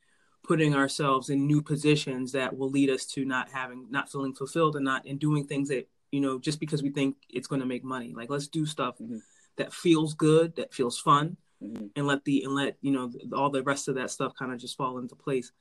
putting 0.43 0.75
ourselves 0.75 1.29
in 1.29 1.47
new 1.47 1.61
positions 1.61 2.31
that 2.33 2.57
will 2.57 2.69
lead 2.69 2.89
us 2.89 3.05
to 3.05 3.25
not 3.25 3.49
having 3.51 3.87
not 3.89 4.11
feeling 4.11 4.33
fulfilled 4.33 4.75
and 4.75 4.85
not 4.85 5.05
and 5.05 5.19
doing 5.19 5.45
things 5.45 5.69
that 5.69 5.87
you 6.11 6.21
know 6.21 6.39
just 6.39 6.59
because 6.59 6.83
we 6.83 6.89
think 6.89 7.15
it's 7.29 7.47
going 7.47 7.61
to 7.61 7.67
make 7.67 7.83
money 7.83 8.13
like 8.15 8.29
let's 8.29 8.47
do 8.47 8.65
stuff 8.65 8.95
mm-hmm. 8.99 9.17
that 9.57 9.73
feels 9.73 10.13
good 10.13 10.55
that 10.55 10.73
feels 10.73 10.99
fun 10.99 11.37
mm-hmm. 11.63 11.85
and 11.95 12.07
let 12.07 12.23
the 12.25 12.43
and 12.43 12.55
let 12.55 12.77
you 12.81 12.91
know 12.91 13.11
all 13.35 13.49
the 13.49 13.63
rest 13.63 13.87
of 13.87 13.95
that 13.95 14.11
stuff 14.11 14.33
kind 14.37 14.51
of 14.51 14.59
just 14.59 14.77
fall 14.77 14.97
into 14.97 15.15
place 15.15 15.51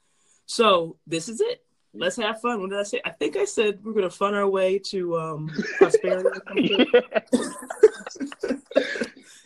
so 0.46 0.96
this 1.06 1.28
is 1.28 1.40
it 1.40 1.64
Let's 1.92 2.16
have 2.16 2.40
fun. 2.40 2.60
What 2.60 2.70
did 2.70 2.78
I 2.78 2.84
say? 2.84 3.00
I 3.04 3.10
think 3.10 3.36
I 3.36 3.44
said 3.44 3.80
we're 3.84 3.92
gonna 3.92 4.10
fun 4.10 4.34
our 4.34 4.48
way 4.48 4.78
to 4.78 5.18
um, 5.18 5.50
prosperity. 5.78 6.30
yeah. 6.54 6.84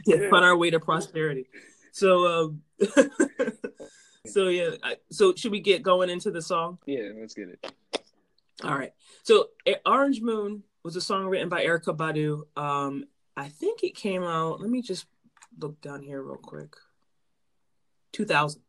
yeah, 0.05 0.29
fun 0.29 0.45
our 0.45 0.57
way 0.57 0.71
to 0.71 0.79
prosperity. 0.79 1.47
So, 1.93 2.27
um, 2.27 2.63
so 4.27 4.49
yeah. 4.49 4.71
So 5.11 5.35
should 5.35 5.53
we 5.53 5.61
get 5.61 5.83
going 5.83 6.11
into 6.11 6.31
the 6.31 6.43
song? 6.43 6.79
Yeah, 6.85 7.13
let's 7.19 7.33
get 7.33 7.49
it. 7.49 7.73
All 8.63 8.77
right. 8.77 8.93
So, 9.23 9.49
Orange 9.87 10.21
Moon 10.21 10.63
was 10.85 10.97
a 10.97 11.01
song 11.01 11.27
written 11.27 11.49
by 11.49 11.65
Erykah 11.65 11.97
Badu. 11.97 12.43
Um, 12.61 13.05
I 13.37 13.49
think 13.49 13.83
it 13.83 13.97
came 13.97 14.23
out. 14.23 14.61
Let 14.61 14.71
me 14.71 14.83
just 14.83 15.07
look 15.59 15.81
down 15.81 16.03
here 16.03 16.23
real 16.23 16.37
quick. 16.37 16.77
2000. 18.13 18.61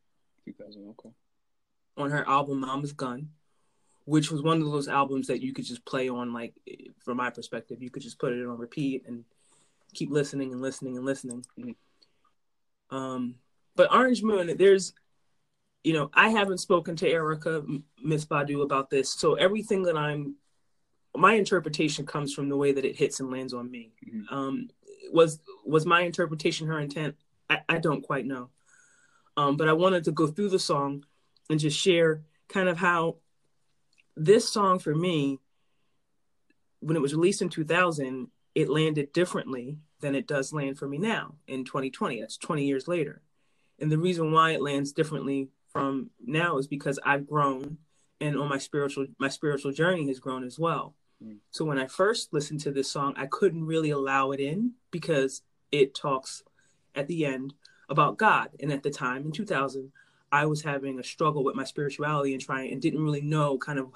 2000. 0.46 0.88
Okay. 0.90 1.10
On 1.98 2.10
her 2.10 2.28
album 2.28 2.62
Mama's 2.62 2.94
Gun 2.94 3.30
which 4.06 4.32
was 4.32 4.42
one 4.42 4.62
of 4.62 4.72
those 4.72 4.88
albums 4.88 5.28
that 5.28 5.42
you 5.42 5.52
could 5.52 5.66
just 5.66 5.84
play 5.84 6.08
on 6.10 6.32
like 6.32 6.54
from 7.04 7.18
my 7.18 7.30
perspective 7.30 7.82
you 7.82 7.90
could 7.90 8.04
just 8.04 8.20
put 8.20 8.32
it 8.32 8.46
on 8.46 8.58
repeat 8.58 9.04
and 9.08 9.26
keep 9.94 10.12
listening 10.12 10.54
and 10.54 10.62
listening 10.62 10.96
and 10.96 11.06
listening 11.06 11.44
mm-hmm. 11.60 12.96
um 12.96 13.36
but 13.76 13.92
orange 13.94 14.24
moon 14.24 14.56
there's 14.58 14.94
you 15.84 15.94
know 15.94 16.10
i 16.14 16.30
haven't 16.30 16.60
spoken 16.60 16.96
to 16.96 17.12
Erykah 17.12 17.84
miss 18.02 18.26
badu 18.26 18.64
about 18.64 18.90
this 18.90 19.10
so 19.12 19.36
everything 19.36 19.84
that 19.84 19.98
i'm 19.98 20.36
my 21.18 21.34
interpretation 21.34 22.06
comes 22.06 22.34
from 22.34 22.50
the 22.50 22.58
way 22.58 22.72
that 22.72 22.86
it 22.86 22.96
hits 22.96 23.20
and 23.20 23.32
lands 23.32 23.54
on 23.54 23.70
me 23.70 23.92
mm-hmm. 24.08 24.34
um 24.34 24.70
was 25.12 25.40
was 25.66 25.86
my 25.86 26.02
interpretation 26.02 26.68
her 26.68 26.80
intent 26.80 27.16
I, 27.50 27.60
I 27.70 27.78
don't 27.78 28.02
quite 28.02 28.26
know 28.26 28.50
um 29.38 29.58
but 29.58 29.68
i 29.68 29.74
wanted 29.74 30.04
to 30.06 30.12
go 30.12 30.28
through 30.28 30.50
the 30.50 30.60
song 30.60 31.06
and 31.50 31.60
just 31.60 31.80
share 31.80 32.22
kind 32.50 32.70
of 32.70 32.78
how 32.78 33.18
this 34.16 34.50
song 34.50 34.80
for 34.80 34.96
me, 34.96 35.40
when 36.80 36.96
it 36.96 37.02
was 37.02 37.14
released 37.14 37.42
in 37.42 37.50
2000, 37.50 38.28
it 38.54 38.70
landed 38.70 39.12
differently 39.12 39.78
than 40.00 40.16
it 40.16 40.28
does 40.28 40.54
land 40.54 40.78
for 40.78 40.88
me 40.88 40.98
now 40.98 41.36
in 41.48 41.66
2020. 41.66 42.22
That's 42.22 42.38
20 42.38 42.66
years 42.66 42.88
later. 42.88 43.22
And 43.80 43.92
the 43.92 43.98
reason 43.98 44.32
why 44.32 44.52
it 44.52 44.62
lands 44.62 44.94
differently 44.94 45.50
from 45.70 46.12
now 46.26 46.58
is 46.58 46.68
because 46.68 47.00
I've 47.06 47.28
grown 47.28 47.78
and 48.22 48.38
on 48.38 48.48
my 48.48 48.58
spiritual 48.58 49.08
my 49.20 49.28
spiritual 49.28 49.74
journey 49.74 50.08
has 50.08 50.20
grown 50.20 50.46
as 50.46 50.58
well. 50.58 50.96
So 51.52 51.66
when 51.66 51.80
I 51.80 51.88
first 51.88 52.34
listened 52.34 52.60
to 52.62 52.72
this 52.72 52.92
song, 52.92 53.14
I 53.18 53.26
couldn't 53.26 53.66
really 53.66 53.90
allow 53.90 54.32
it 54.32 54.40
in 54.40 54.74
because 54.92 55.42
it 55.72 55.96
talks 55.96 56.44
at 56.94 57.08
the 57.08 57.26
end 57.26 57.54
about 57.90 58.18
God. 58.18 58.50
And 58.60 58.72
at 58.72 58.84
the 58.84 58.90
time 58.90 59.24
in 59.24 59.32
2000, 59.32 59.92
I 60.32 60.46
was 60.46 60.62
having 60.62 61.00
a 61.00 61.04
struggle 61.04 61.44
with 61.44 61.56
my 61.56 61.64
spirituality 61.64 62.34
and 62.34 62.42
trying 62.42 62.72
and 62.72 62.82
didn't 62.82 63.04
really 63.04 63.22
know 63.22 63.58
kind 63.58 63.80
of 63.80 63.94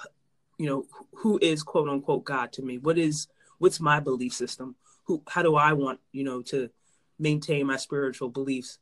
you 0.57 0.67
know 0.67 0.85
who 1.15 1.39
is 1.41 1.63
quote 1.63 1.89
unquote 1.89 2.23
God 2.23 2.51
to 2.53 2.61
me. 2.61 2.77
What 2.77 2.97
is 2.97 3.27
what's 3.57 3.79
my 3.79 3.99
belief 3.99 4.33
system? 4.33 4.75
Who 5.05 5.23
how 5.27 5.41
do 5.41 5.55
I 5.55 5.73
want 5.73 5.99
you 6.11 6.23
know 6.23 6.41
to 6.43 6.69
maintain 7.17 7.65
my 7.65 7.77
spiritual 7.77 8.29
beliefs? 8.29 8.77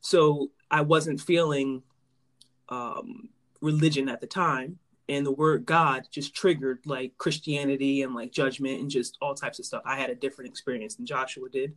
So 0.00 0.50
I 0.70 0.82
wasn't 0.82 1.20
feeling 1.20 1.82
um, 2.68 3.30
religion 3.60 4.08
at 4.08 4.20
the 4.20 4.26
time, 4.26 4.78
and 5.08 5.24
the 5.24 5.32
word 5.32 5.66
God 5.66 6.04
just 6.10 6.34
triggered 6.34 6.80
like 6.86 7.16
Christianity 7.18 8.02
and 8.02 8.14
like 8.14 8.32
judgment 8.32 8.80
and 8.80 8.90
just 8.90 9.18
all 9.20 9.34
types 9.34 9.58
of 9.58 9.64
stuff. 9.64 9.82
I 9.84 9.98
had 9.98 10.10
a 10.10 10.14
different 10.14 10.50
experience 10.50 10.96
than 10.96 11.06
Joshua 11.06 11.48
did, 11.48 11.74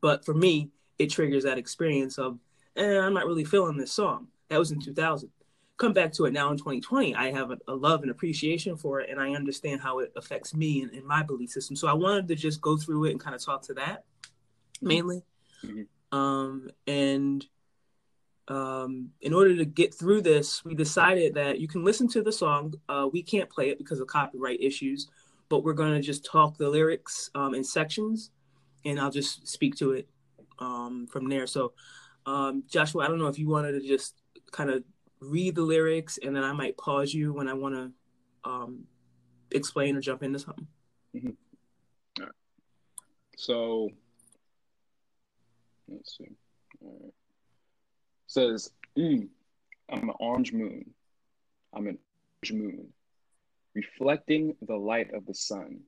but 0.00 0.24
for 0.24 0.34
me, 0.34 0.70
it 0.98 1.10
triggers 1.10 1.44
that 1.44 1.58
experience 1.58 2.18
of, 2.18 2.38
eh, 2.76 2.98
I'm 2.98 3.14
not 3.14 3.26
really 3.26 3.44
feeling 3.44 3.76
this 3.76 3.92
song. 3.92 4.28
That 4.48 4.58
was 4.58 4.70
in 4.70 4.80
2000. 4.80 5.30
Come 5.78 5.92
back 5.92 6.12
to 6.12 6.26
it 6.26 6.32
now 6.32 6.50
in 6.50 6.56
2020. 6.56 7.14
I 7.14 7.32
have 7.32 7.50
a, 7.50 7.58
a 7.66 7.74
love 7.74 8.02
and 8.02 8.10
appreciation 8.10 8.76
for 8.76 9.00
it, 9.00 9.10
and 9.10 9.20
I 9.20 9.34
understand 9.34 9.80
how 9.80 9.98
it 9.98 10.12
affects 10.16 10.54
me 10.54 10.82
and, 10.82 10.92
and, 10.92 11.04
my 11.04 11.22
belief 11.22 11.50
system. 11.50 11.74
So 11.74 11.88
I 11.88 11.92
wanted 11.92 12.28
to 12.28 12.36
just 12.36 12.60
go 12.60 12.76
through 12.76 13.06
it 13.06 13.10
and 13.10 13.20
kind 13.20 13.34
of 13.34 13.44
talk 13.44 13.62
to 13.62 13.74
that 13.74 14.04
mainly. 14.82 15.22
Mm-hmm. 15.64 16.18
Um, 16.18 16.68
and 16.86 17.44
um, 18.48 19.10
in 19.20 19.32
order 19.32 19.56
to 19.56 19.64
get 19.64 19.94
through 19.94 20.22
this, 20.22 20.64
we 20.64 20.74
decided 20.74 21.34
that 21.34 21.60
you 21.60 21.68
can 21.68 21.84
listen 21.84 22.08
to 22.08 22.22
the 22.22 22.32
song. 22.32 22.74
Uh, 22.88 23.08
we 23.12 23.22
can't 23.22 23.48
play 23.48 23.70
it 23.70 23.78
because 23.78 24.00
of 24.00 24.08
copyright 24.08 24.60
issues, 24.60 25.08
but 25.48 25.64
we're 25.64 25.72
going 25.72 25.94
to 25.94 26.00
just 26.00 26.24
talk 26.24 26.58
the 26.58 26.68
lyrics 26.68 27.30
um, 27.34 27.54
in 27.54 27.62
sections, 27.62 28.30
and 28.84 29.00
I'll 29.00 29.10
just 29.10 29.46
speak 29.46 29.76
to 29.76 29.92
it 29.92 30.08
um, 30.58 31.06
from 31.10 31.28
there. 31.28 31.46
So, 31.46 31.72
um, 32.26 32.64
Joshua, 32.68 33.04
I 33.04 33.08
don't 33.08 33.18
know 33.18 33.28
if 33.28 33.38
you 33.38 33.48
wanted 33.48 33.72
to 33.72 33.86
just 33.86 34.14
kind 34.50 34.70
of 34.70 34.82
read 35.20 35.54
the 35.54 35.62
lyrics 35.62 36.18
and 36.22 36.34
then 36.34 36.42
I 36.42 36.52
might 36.52 36.76
pause 36.76 37.14
you 37.14 37.32
when 37.32 37.48
I 37.48 37.54
want 37.54 37.74
to 37.74 37.92
um, 38.44 38.84
explain 39.52 39.96
or 39.96 40.00
jump 40.00 40.22
into 40.22 40.38
something. 40.38 40.66
Mm-hmm. 41.14 41.30
So 43.36 43.88
let's 45.88 46.16
see. 46.16 46.28
All 46.80 46.98
right. 47.02 47.12
Says, 48.32 48.70
mm, 48.96 49.28
I'm 49.90 50.08
an 50.08 50.14
orange 50.18 50.54
moon. 50.54 50.94
I'm 51.74 51.86
an 51.86 51.98
orange 52.42 52.52
moon, 52.62 52.88
reflecting 53.74 54.56
the 54.62 54.76
light 54.76 55.12
of 55.12 55.26
the 55.26 55.34
sun. 55.34 55.80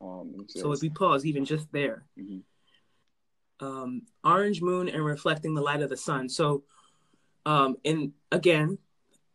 Um, 0.00 0.46
says, 0.48 0.62
so 0.62 0.70
if 0.70 0.82
we 0.82 0.90
pause 0.90 1.26
even 1.26 1.44
just 1.44 1.66
there, 1.72 2.04
mm-hmm. 2.16 3.66
um, 3.66 4.02
orange 4.22 4.62
moon 4.62 4.88
and 4.88 5.04
reflecting 5.04 5.54
the 5.54 5.60
light 5.60 5.82
of 5.82 5.90
the 5.90 5.96
sun. 5.96 6.28
So 6.28 6.62
um, 7.44 7.76
and 7.84 8.12
again, 8.30 8.78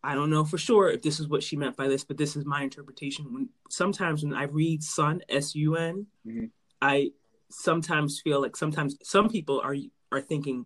I 0.01 0.15
don't 0.15 0.29
know 0.29 0.45
for 0.45 0.57
sure 0.57 0.89
if 0.89 1.01
this 1.01 1.19
is 1.19 1.27
what 1.27 1.43
she 1.43 1.57
meant 1.57 1.75
by 1.75 1.89
this, 1.89 2.05
but 2.05 2.17
this 2.17 2.37
is 2.37 2.45
my 2.45 2.63
interpretation. 2.63 3.33
When 3.33 3.49
sometimes 3.69 4.23
when 4.23 4.33
I 4.33 4.43
read 4.43 4.83
sun, 4.83 5.21
S 5.27 5.53
U 5.55 5.75
N, 5.75 6.07
mm-hmm. 6.25 7.07
Sometimes 7.53 8.21
feel 8.21 8.41
like 8.41 8.55
sometimes 8.55 8.95
some 9.03 9.27
people 9.27 9.59
are 9.59 9.75
are 10.13 10.21
thinking 10.21 10.65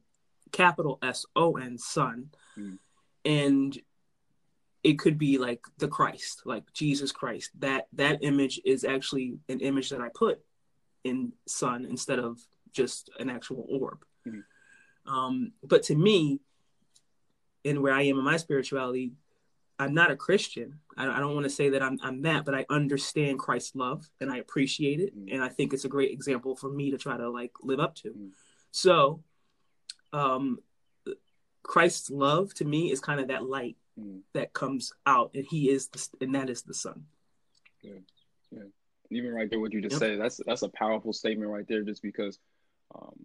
capital 0.52 1.00
S 1.02 1.26
O 1.36 1.58
N 1.58 1.78
sun, 1.78 2.30
mm-hmm. 2.58 2.76
and 3.24 3.78
it 4.84 5.00
could 5.00 5.18
be 5.18 5.38
like 5.38 5.62
the 5.78 5.88
Christ, 5.88 6.44
like 6.46 6.72
Jesus 6.74 7.12
Christ. 7.12 7.52
That 7.60 7.88
that 7.94 8.20
image 8.22 8.62
is 8.66 8.84
actually 8.84 9.40
an 9.50 9.60
image 9.60 9.90
that 9.90 10.02
I 10.02 10.10
put 10.14 10.40
in 11.04 11.34
sun 11.48 11.86
instead 11.86 12.20
of 12.20 12.40
just 12.72 13.10
an 13.20 13.30
actual 13.30 13.66
orb. 13.70 14.06
Mm-hmm. 14.28 15.14
Um, 15.14 15.52
but 15.64 15.84
to 15.84 15.96
me, 15.96 16.40
and 17.64 17.82
where 17.82 17.94
I 17.94 18.04
am 18.04 18.18
in 18.18 18.24
my 18.24 18.38
spirituality, 18.38 19.14
I'm 19.78 19.94
not 19.94 20.12
a 20.12 20.16
Christian. 20.16 20.80
I, 20.98 21.08
I 21.08 21.20
don't 21.20 21.34
want 21.34 21.46
to 21.46 21.50
say 21.50 21.70
that 21.70 21.84
I'm, 21.84 22.00
I'm 22.02 22.22
that, 22.22 22.46
but 22.46 22.56
I 22.56 22.66
understand 22.70 23.40
Christ's 23.40 23.76
love 23.76 24.10
and 24.22 24.32
I 24.32 24.38
appreciate 24.38 25.00
it. 25.00 25.18
Mm. 25.18 25.34
And 25.34 25.44
I 25.44 25.50
think 25.50 25.74
it's 25.74 25.86
a 25.86 25.90
great 25.90 26.12
example 26.12 26.56
for 26.56 26.70
me 26.70 26.92
to 26.92 26.98
try 26.98 27.18
to 27.18 27.30
like 27.30 27.52
live 27.62 27.80
up 27.80 27.96
to. 27.96 28.10
Mm. 28.10 28.30
So, 28.72 29.24
um, 30.14 30.60
Christ's 31.64 32.10
love 32.10 32.54
to 32.56 32.66
me 32.66 32.92
is 32.92 33.00
kind 33.00 33.20
of 33.20 33.28
that 33.30 33.44
light 33.44 33.76
mm. 34.00 34.20
that 34.34 34.54
comes 34.54 34.94
out, 35.06 35.32
and 35.34 35.46
He 35.50 35.70
is, 35.70 35.88
the, 35.88 36.08
and 36.22 36.36
that 36.36 36.50
is 36.50 36.62
the 36.62 36.74
Son. 36.74 37.06
Yeah, 37.82 38.00
yeah. 38.52 38.64
Even 39.12 39.34
right 39.34 39.50
there, 39.50 39.60
what 39.60 39.74
you 39.74 39.82
just 39.82 39.94
yep. 39.94 40.00
said, 40.00 40.22
that's 40.22 40.42
that's 40.46 40.62
a 40.64 40.70
powerful 40.70 41.14
statement 41.14 41.52
right 41.52 41.68
there. 41.68 41.84
Just 41.84 42.02
because, 42.02 42.40
um, 42.94 43.16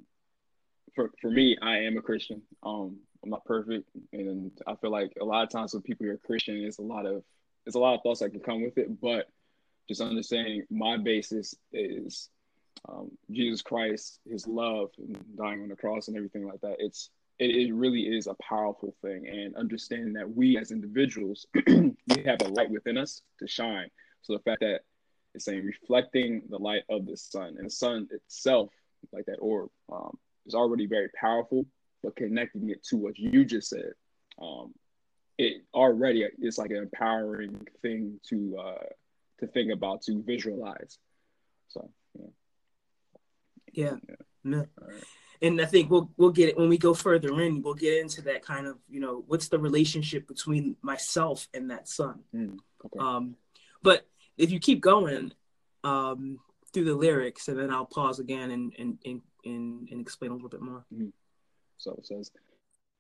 for 0.95 1.11
for 1.21 1.31
me, 1.31 1.57
I 1.63 1.79
am 1.79 1.97
a 1.97 2.03
Christian. 2.03 2.43
Um, 2.63 2.99
I'm 3.23 3.31
not 3.31 3.45
perfect, 3.45 3.89
and 4.13 4.51
I 4.67 4.75
feel 4.77 4.91
like 4.91 5.13
a 5.21 5.25
lot 5.25 5.43
of 5.43 5.51
times 5.51 5.73
when 5.73 5.83
people 5.83 6.07
are 6.07 6.17
Christian, 6.19 6.57
it's 6.57 6.79
a 6.79 6.83
lot 6.83 7.07
of 7.07 7.23
it's 7.67 7.77
a 7.77 7.79
lot 7.79 7.95
of 7.95 8.03
thoughts 8.03 8.21
that 8.21 8.31
can 8.31 8.41
come 8.41 8.63
with 8.63 8.79
it. 8.79 9.01
But 9.01 9.29
just 9.89 10.01
understanding 10.01 10.65
my 10.71 10.97
basis 10.97 11.55
is 11.73 12.29
um, 12.89 13.11
Jesus 13.31 13.63
Christ, 13.63 14.21
His 14.29 14.47
love, 14.47 14.91
and 14.99 15.23
dying 15.37 15.63
on 15.63 15.69
the 15.69 15.77
cross, 15.77 16.09
and 16.09 16.17
everything 16.17 16.47
like 16.47 16.61
that. 16.63 16.77
It's 16.79 17.11
it, 17.39 17.51
it 17.51 17.73
really 17.73 18.03
is 18.03 18.27
a 18.27 18.35
powerful 18.43 18.95
thing, 19.03 19.27
and 19.29 19.57
understanding 19.57 20.13
that 20.15 20.35
we 20.35 20.57
as 20.59 20.71
individuals 20.71 21.47
we 21.67 22.23
have 22.25 22.43
a 22.43 22.49
light 22.49 22.71
within 22.71 22.99
us 22.99 23.23
to 23.39 23.47
shine. 23.47 23.91
So 24.23 24.35
the 24.35 24.41
fact 24.41 24.61
that 24.61 24.81
it's 25.35 25.45
saying 25.45 25.65
reflecting 25.65 26.43
the 26.49 26.59
light 26.59 26.83
of 26.89 27.07
the 27.07 27.17
sun, 27.17 27.57
and 27.59 27.67
the 27.67 27.71
sun 27.71 28.09
itself, 28.11 28.71
like 29.13 29.27
that 29.27 29.39
orb, 29.39 29.71
um, 29.93 30.19
is 30.47 30.55
already 30.55 30.87
very 30.87 31.09
powerful 31.19 31.65
but 32.03 32.17
connecting 32.17 32.71
it 32.71 32.83
to 32.85 32.97
what 32.97 33.19
you 33.19 33.45
just 33.45 33.69
said, 33.69 33.93
um, 34.41 34.73
it 35.39 35.63
already 35.75 36.27
is 36.41 36.59
like 36.59 36.71
an 36.71 36.79
empowering 36.79 37.67
thing 37.83 38.21
to 38.29 38.57
uh, 38.59 38.85
to 39.41 39.47
think 39.47 39.73
about, 39.73 40.03
to 40.03 40.23
visualize. 40.23 40.99
So 41.69 41.91
yeah. 43.73 43.95
No. 44.45 44.67
Right. 44.81 45.03
And 45.43 45.61
I 45.61 45.65
think 45.65 45.91
we'll 45.91 46.11
we'll 46.17 46.31
get 46.31 46.51
it 46.51 46.59
when 46.59 46.69
we 46.69 46.79
go 46.79 46.93
further 46.93 47.41
in. 47.41 47.63
We'll 47.63 47.75
get 47.75 48.01
into 48.01 48.23
that 48.23 48.45
kind 48.45 48.67
of 48.67 48.77
you 48.89 49.01
know 49.01 49.25
what's 49.27 49.49
the 49.49 49.59
relationship 49.59 50.29
between 50.29 50.77
myself 50.83 51.49
and 51.55 51.71
that 51.71 51.89
son. 51.89 52.21
Mm, 52.35 52.59
okay. 52.85 52.99
Um, 52.99 53.37
but 53.83 54.07
if 54.37 54.51
you 54.51 54.61
keep 54.61 54.81
going 54.81 55.33
um, 55.83 56.41
through 56.73 56.85
the 56.85 56.95
lyrics, 56.95 57.49
and 57.49 57.59
then 57.59 57.71
I'll 57.71 57.87
pause 57.87 58.19
again 58.19 58.51
and 58.51 58.75
and 58.79 58.99
and, 59.05 59.23
and, 59.45 59.89
and 59.91 60.01
explain 60.01 60.31
a 60.31 60.35
little 60.35 60.51
bit 60.51 60.61
more. 60.61 60.85
Mm-hmm. 60.93 61.09
So 61.79 61.93
it 61.93 62.07
says, 62.07 62.31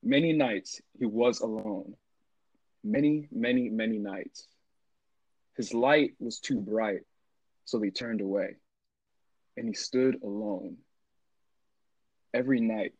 Many 0.03 0.33
nights 0.33 0.81
he 0.99 1.05
was 1.05 1.41
alone. 1.41 1.95
Many, 2.83 3.29
many, 3.31 3.69
many 3.69 3.99
nights. 3.99 4.49
His 5.57 5.75
light 5.75 6.15
was 6.19 6.41
too 6.41 6.59
bright, 6.59 7.03
so 7.67 7.79
they 7.79 7.91
turned 7.91 8.23
away. 8.23 8.57
And 9.57 9.69
he 9.69 9.75
stood 9.75 10.23
alone 10.23 10.77
every 12.33 12.61
night 12.61 12.95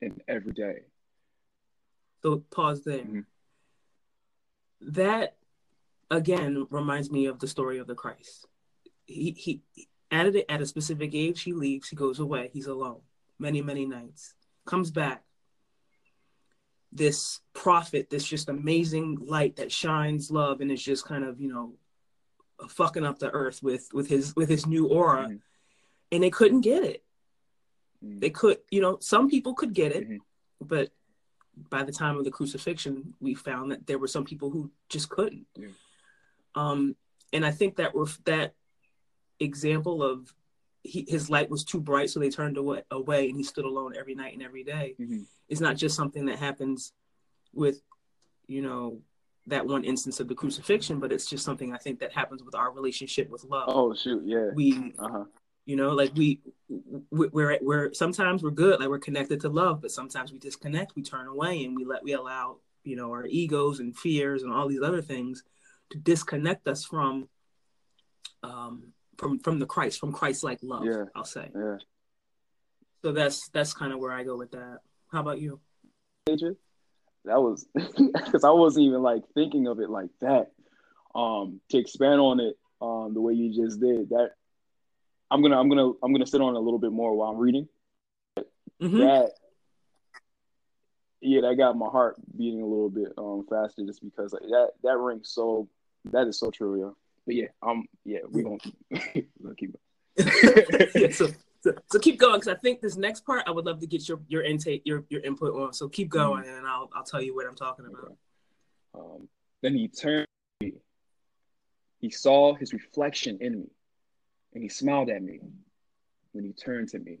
and 0.00 0.22
every 0.28 0.52
day. 0.52 0.80
So 2.22 2.42
pause 2.50 2.84
there. 2.84 2.98
Mm-hmm. 2.98 3.20
That 4.92 5.36
again 6.10 6.66
reminds 6.70 7.10
me 7.10 7.26
of 7.26 7.38
the 7.38 7.48
story 7.48 7.78
of 7.78 7.86
the 7.86 7.94
Christ. 7.94 8.46
He 9.06 9.32
he 9.32 9.62
at 10.10 10.26
a, 10.26 10.50
at 10.50 10.60
a 10.60 10.66
specific 10.66 11.14
age 11.14 11.42
he 11.42 11.52
leaves, 11.52 11.88
he 11.88 11.96
goes 11.96 12.18
away, 12.18 12.50
he's 12.52 12.66
alone. 12.66 13.00
Many, 13.38 13.62
many 13.62 13.86
nights 13.86 14.34
comes 14.66 14.90
back 14.90 15.24
this 16.92 17.40
prophet, 17.52 18.10
this 18.10 18.24
just 18.24 18.48
amazing 18.48 19.18
light 19.20 19.56
that 19.56 19.70
shines 19.70 20.30
love 20.30 20.60
and 20.60 20.70
is 20.70 20.82
just 20.82 21.04
kind 21.04 21.24
of, 21.24 21.40
you 21.40 21.52
know, 21.52 21.74
fucking 22.68 23.04
up 23.04 23.18
the 23.18 23.30
earth 23.30 23.62
with 23.62 23.88
with 23.92 24.08
his 24.08 24.34
with 24.36 24.48
his 24.48 24.66
new 24.66 24.86
aura. 24.86 25.24
Mm-hmm. 25.24 25.36
And 26.12 26.22
they 26.22 26.30
couldn't 26.30 26.62
get 26.62 26.84
it. 26.84 27.04
Mm-hmm. 28.04 28.18
They 28.20 28.30
could, 28.30 28.58
you 28.70 28.80
know, 28.80 28.98
some 29.00 29.28
people 29.28 29.54
could 29.54 29.74
get 29.74 29.92
it, 29.92 30.04
mm-hmm. 30.04 30.16
but 30.60 30.90
by 31.68 31.82
the 31.82 31.92
time 31.92 32.16
of 32.16 32.24
the 32.24 32.30
crucifixion, 32.30 33.14
we 33.20 33.34
found 33.34 33.72
that 33.72 33.86
there 33.86 33.98
were 33.98 34.06
some 34.08 34.24
people 34.24 34.50
who 34.50 34.70
just 34.88 35.08
couldn't. 35.08 35.46
Yeah. 35.56 35.68
Um, 36.54 36.96
and 37.32 37.44
I 37.44 37.50
think 37.50 37.76
that 37.76 37.94
ref- 37.94 38.20
that 38.24 38.54
example 39.38 40.02
of 40.02 40.32
he, 40.82 41.04
his 41.06 41.28
light 41.28 41.50
was 41.50 41.64
too 41.64 41.80
bright, 41.80 42.10
so 42.10 42.20
they 42.20 42.30
turned 42.30 42.56
away, 42.56 42.82
away, 42.90 43.28
and 43.28 43.36
he 43.36 43.44
stood 43.44 43.66
alone 43.66 43.94
every 43.98 44.14
night 44.14 44.32
and 44.32 44.42
every 44.42 44.64
day. 44.64 44.94
Mm-hmm. 44.98 45.22
It's 45.48 45.60
not 45.60 45.76
just 45.76 45.94
something 45.94 46.24
that 46.26 46.38
happens 46.38 46.92
with, 47.52 47.82
you 48.46 48.62
know, 48.62 49.00
that 49.46 49.66
one 49.66 49.84
instance 49.84 50.20
of 50.20 50.28
the 50.28 50.34
crucifixion, 50.34 51.00
but 51.00 51.12
it's 51.12 51.26
just 51.26 51.44
something 51.44 51.74
I 51.74 51.78
think 51.78 52.00
that 52.00 52.12
happens 52.12 52.42
with 52.42 52.54
our 52.54 52.70
relationship 52.70 53.28
with 53.28 53.44
love. 53.44 53.68
Oh 53.68 53.94
shoot, 53.94 54.22
yeah. 54.24 54.50
We, 54.54 54.94
uh-huh. 54.98 55.24
You 55.70 55.76
know, 55.76 55.90
like 55.90 56.12
we, 56.16 56.40
we're 57.12 57.56
we're 57.62 57.94
sometimes 57.94 58.42
we're 58.42 58.50
good, 58.50 58.80
like 58.80 58.88
we're 58.88 58.98
connected 58.98 59.40
to 59.42 59.48
love, 59.48 59.80
but 59.80 59.92
sometimes 59.92 60.32
we 60.32 60.38
disconnect, 60.40 60.96
we 60.96 61.02
turn 61.02 61.28
away, 61.28 61.64
and 61.64 61.76
we 61.76 61.84
let 61.84 62.02
we 62.02 62.12
allow 62.12 62.56
you 62.82 62.96
know 62.96 63.12
our 63.12 63.24
egos 63.26 63.78
and 63.78 63.96
fears 63.96 64.42
and 64.42 64.52
all 64.52 64.66
these 64.66 64.82
other 64.82 65.00
things 65.00 65.44
to 65.90 65.98
disconnect 65.98 66.66
us 66.66 66.84
from 66.84 67.28
um 68.42 68.92
from 69.16 69.38
from 69.38 69.60
the 69.60 69.66
Christ, 69.66 70.00
from 70.00 70.12
Christ 70.12 70.42
like 70.42 70.58
love. 70.60 70.84
Yeah. 70.84 71.04
I'll 71.14 71.24
say. 71.24 71.48
Yeah. 71.54 71.76
So 73.02 73.12
that's 73.12 73.48
that's 73.50 73.72
kind 73.72 73.92
of 73.92 74.00
where 74.00 74.12
I 74.12 74.24
go 74.24 74.36
with 74.36 74.50
that. 74.50 74.78
How 75.12 75.20
about 75.20 75.40
you? 75.40 75.60
Adrian? 76.28 76.56
That 77.26 77.40
was 77.40 77.64
because 77.74 78.42
I 78.42 78.50
wasn't 78.50 78.86
even 78.86 79.02
like 79.02 79.22
thinking 79.34 79.68
of 79.68 79.78
it 79.78 79.88
like 79.88 80.10
that. 80.20 80.50
Um, 81.14 81.60
to 81.70 81.78
expand 81.78 82.20
on 82.20 82.40
it, 82.40 82.56
um, 82.82 83.14
the 83.14 83.20
way 83.20 83.34
you 83.34 83.54
just 83.54 83.80
did 83.80 84.08
that, 84.10 84.30
I'm 85.30 85.42
gonna 85.42 85.58
I'm 85.58 85.68
gonna 85.68 85.92
I'm 86.02 86.12
gonna 86.12 86.26
sit 86.26 86.40
on 86.40 86.54
it 86.54 86.58
a 86.58 86.60
little 86.60 86.78
bit 86.78 86.92
more 86.92 87.14
while 87.14 87.30
I'm 87.30 87.38
reading. 87.38 87.68
Mm-hmm. 88.38 88.98
That 88.98 89.32
yeah, 91.20 91.42
that 91.42 91.56
got 91.56 91.76
my 91.76 91.88
heart 91.88 92.16
beating 92.36 92.62
a 92.62 92.66
little 92.66 92.90
bit 92.90 93.12
um 93.18 93.46
faster 93.48 93.84
just 93.84 94.02
because 94.02 94.32
like, 94.32 94.42
that 94.42 94.70
that 94.82 94.96
rings 94.96 95.30
so 95.30 95.68
that 96.06 96.26
is 96.26 96.38
so 96.38 96.50
true, 96.50 96.80
yeah. 96.80 96.90
But 97.26 97.34
yeah, 97.34 97.46
um, 97.62 97.86
yeah, 98.04 98.20
we're 98.28 98.42
gonna, 98.42 98.58
we 99.14 99.26
gonna 99.42 99.54
keep 99.54 99.74
it. 100.16 100.90
yeah, 100.94 101.10
so, 101.12 101.28
so, 101.60 101.74
so, 101.90 101.98
keep 101.98 102.18
going 102.18 102.40
because 102.40 102.48
I 102.48 102.56
think 102.56 102.80
this 102.80 102.96
next 102.96 103.24
part 103.24 103.44
I 103.46 103.50
would 103.50 103.66
love 103.66 103.80
to 103.80 103.86
get 103.86 104.08
your 104.08 104.20
your 104.28 104.42
intake 104.42 104.82
your 104.84 105.04
your 105.08 105.20
input 105.22 105.54
on. 105.54 105.72
So 105.72 105.88
keep 105.88 106.08
mm-hmm. 106.08 106.18
going, 106.18 106.44
mm-hmm. 106.44 106.58
and 106.58 106.66
I'll 106.66 106.90
I'll 106.94 107.04
tell 107.04 107.22
you 107.22 107.34
what 107.34 107.46
I'm 107.46 107.54
talking 107.54 107.86
about. 107.86 108.04
Okay. 108.04 108.14
Um, 108.94 109.28
then 109.62 109.74
he 109.74 109.88
turned. 109.88 110.26
He 112.00 112.10
saw 112.10 112.54
his 112.54 112.72
reflection 112.72 113.38
in 113.42 113.60
me, 113.60 113.66
and 114.54 114.62
he 114.62 114.68
smiled 114.68 115.10
at 115.10 115.22
me 115.22 115.40
when 116.32 116.44
he 116.44 116.52
turned 116.52 116.88
to 116.90 116.98
me. 116.98 117.18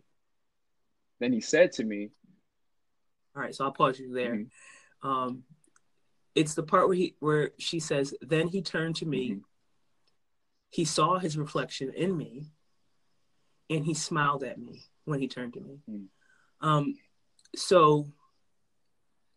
Then 1.20 1.32
he 1.32 1.40
said 1.40 1.72
to 1.72 1.84
me, 1.84 2.10
"All 3.36 3.42
right, 3.42 3.54
so 3.54 3.64
I'll 3.64 3.72
pause 3.72 3.98
you 3.98 4.12
there." 4.12 4.34
Mm-hmm. 4.34 5.08
Um, 5.08 5.42
it's 6.34 6.54
the 6.54 6.62
part 6.62 6.88
where 6.88 6.96
he 6.96 7.16
where 7.20 7.50
she 7.58 7.80
says, 7.80 8.14
"Then 8.20 8.48
he 8.48 8.62
turned 8.62 8.96
to 8.96 9.06
me." 9.06 9.30
Mm-hmm 9.30 9.40
he 10.70 10.84
saw 10.84 11.18
his 11.18 11.36
reflection 11.36 11.92
in 11.94 12.16
me 12.16 12.46
and 13.68 13.84
he 13.84 13.94
smiled 13.94 14.44
at 14.44 14.58
me 14.58 14.84
when 15.04 15.20
he 15.20 15.28
turned 15.28 15.54
to 15.54 15.60
me. 15.60 15.80
Mm. 15.90 16.06
Um, 16.60 16.94
so 17.56 18.06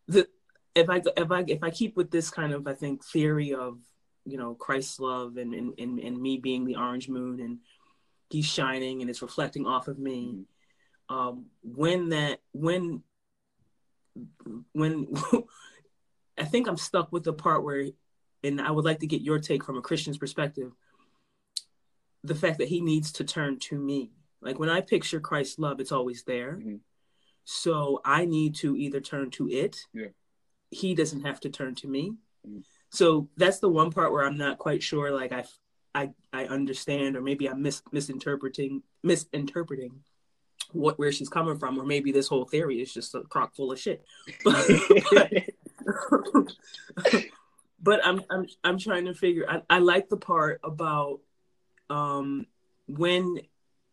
the 0.07 0.27
if 0.75 0.89
I 0.89 1.01
if 1.17 1.31
I 1.31 1.43
if 1.47 1.63
I 1.63 1.69
keep 1.71 1.97
with 1.97 2.11
this 2.11 2.29
kind 2.29 2.53
of 2.53 2.67
I 2.67 2.73
think 2.73 3.03
theory 3.03 3.53
of 3.53 3.79
you 4.25 4.37
know 4.37 4.53
Christ's 4.53 4.99
love 4.99 5.37
and 5.37 5.53
and 5.53 5.73
and, 5.79 5.99
and 5.99 6.21
me 6.21 6.37
being 6.37 6.65
the 6.65 6.75
orange 6.75 7.09
moon 7.09 7.39
and 7.39 7.59
he's 8.33 8.45
shining 8.45 9.01
and 9.01 9.09
it's 9.09 9.21
reflecting 9.21 9.67
off 9.67 9.87
of 9.87 9.99
me. 9.99 10.39
Mm. 11.09 11.15
Um, 11.15 11.45
when 11.61 12.09
that 12.09 12.39
when 12.51 13.03
when 14.73 15.07
I 16.37 16.45
think 16.45 16.67
I'm 16.67 16.77
stuck 16.77 17.11
with 17.11 17.23
the 17.23 17.33
part 17.33 17.63
where, 17.63 17.85
and 18.43 18.59
I 18.59 18.71
would 18.71 18.85
like 18.85 18.99
to 19.01 19.07
get 19.07 19.21
your 19.21 19.39
take 19.39 19.63
from 19.63 19.77
a 19.77 19.81
Christian's 19.81 20.17
perspective 20.17 20.71
the 22.23 22.33
fact 22.35 22.57
that 22.57 22.69
he 22.69 22.81
needs 22.81 23.11
to 23.13 23.23
turn 23.23 23.59
to 23.59 23.77
me. 23.77 24.11
Like 24.41 24.57
when 24.57 24.69
I 24.69 24.81
picture 24.81 25.19
Christ's 25.19 25.59
love, 25.59 25.79
it's 25.79 25.91
always 25.91 26.23
there. 26.23 26.53
Mm-hmm. 26.53 26.77
So 27.43 28.01
I 28.03 28.25
need 28.25 28.55
to 28.55 28.75
either 28.75 28.99
turn 28.99 29.29
to 29.31 29.49
it. 29.49 29.77
Yeah. 29.93 30.07
He 30.71 30.95
doesn't 30.95 31.25
have 31.25 31.39
to 31.41 31.49
turn 31.49 31.75
to 31.75 31.87
me. 31.87 32.13
Mm-hmm. 32.47 32.59
So 32.89 33.29
that's 33.37 33.59
the 33.59 33.69
one 33.69 33.91
part 33.91 34.11
where 34.11 34.25
I'm 34.25 34.37
not 34.37 34.57
quite 34.57 34.81
sure. 34.81 35.11
Like 35.11 35.33
I, 35.33 35.43
I, 35.95 36.11
I 36.31 36.45
understand, 36.45 37.15
or 37.15 37.21
maybe 37.21 37.47
I'm 37.47 37.61
mis- 37.61 37.83
misinterpreting, 37.91 38.83
misinterpreting 39.03 40.03
what 40.71 40.97
where 40.97 41.11
she's 41.11 41.29
coming 41.29 41.57
from, 41.59 41.79
or 41.79 41.85
maybe 41.85 42.11
this 42.11 42.27
whole 42.27 42.45
theory 42.45 42.81
is 42.81 42.93
just 42.93 43.13
a 43.15 43.21
crock 43.21 43.55
full 43.55 43.71
of 43.71 43.79
shit. 43.79 44.03
But, 44.43 44.67
but, 46.31 46.53
but 47.81 48.05
I'm 48.05 48.21
I'm 48.29 48.47
I'm 48.63 48.77
trying 48.77 49.05
to 49.05 49.13
figure. 49.13 49.45
I, 49.49 49.61
I 49.69 49.79
like 49.79 50.09
the 50.09 50.17
part 50.17 50.61
about 50.63 51.19
um, 51.89 52.47
when 52.87 53.39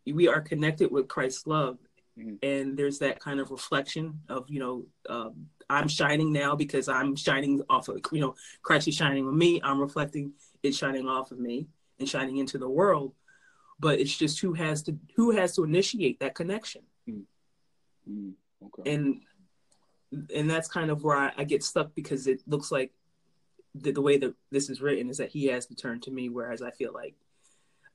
we 0.05 0.27
are 0.27 0.41
connected 0.41 0.91
with 0.91 1.07
Christ's 1.07 1.45
love 1.45 1.77
mm-hmm. 2.17 2.35
and 2.41 2.77
there's 2.77 2.99
that 2.99 3.19
kind 3.19 3.39
of 3.39 3.51
reflection 3.51 4.19
of 4.29 4.45
you 4.49 4.59
know 4.59 4.85
um, 5.09 5.47
i'm 5.69 5.87
shining 5.87 6.31
now 6.31 6.55
because 6.55 6.87
i'm 6.87 7.15
shining 7.15 7.61
off 7.69 7.87
of 7.87 7.99
you 8.11 8.21
know 8.21 8.35
christ 8.61 8.87
is 8.87 8.95
shining 8.95 9.27
on 9.27 9.37
me 9.37 9.59
i'm 9.63 9.79
reflecting 9.79 10.33
it 10.63 10.73
shining 10.73 11.07
off 11.07 11.31
of 11.31 11.39
me 11.39 11.67
and 12.01 12.09
shining 12.09 12.37
into 12.37 12.57
the 12.57 12.69
world 12.69 13.13
but 13.79 13.99
it's 13.99 14.15
just 14.15 14.39
who 14.39 14.53
has 14.53 14.83
to 14.83 14.97
who 15.15 15.31
has 15.31 15.55
to 15.55 15.63
initiate 15.63 16.19
that 16.19 16.35
connection 16.35 16.81
mm-hmm. 17.09 18.29
okay. 18.65 18.93
and 18.93 19.21
and 20.35 20.49
that's 20.49 20.67
kind 20.67 20.91
of 20.91 21.03
where 21.03 21.15
I, 21.15 21.31
I, 21.37 21.43
get 21.45 21.63
stuck 21.63 21.95
because 21.95 22.27
it 22.27 22.41
looks 22.45 22.69
like 22.69 22.91
the, 23.75 23.91
the 23.91 24.01
way 24.01 24.17
that 24.17 24.33
this 24.51 24.69
is 24.69 24.81
written 24.81 25.09
is 25.09 25.17
that 25.17 25.29
he 25.29 25.45
has 25.45 25.67
to 25.67 25.75
turn 25.75 26.01
to 26.01 26.11
me 26.11 26.27
whereas 26.27 26.61
i 26.61 26.71
feel 26.71 26.91
like 26.93 27.15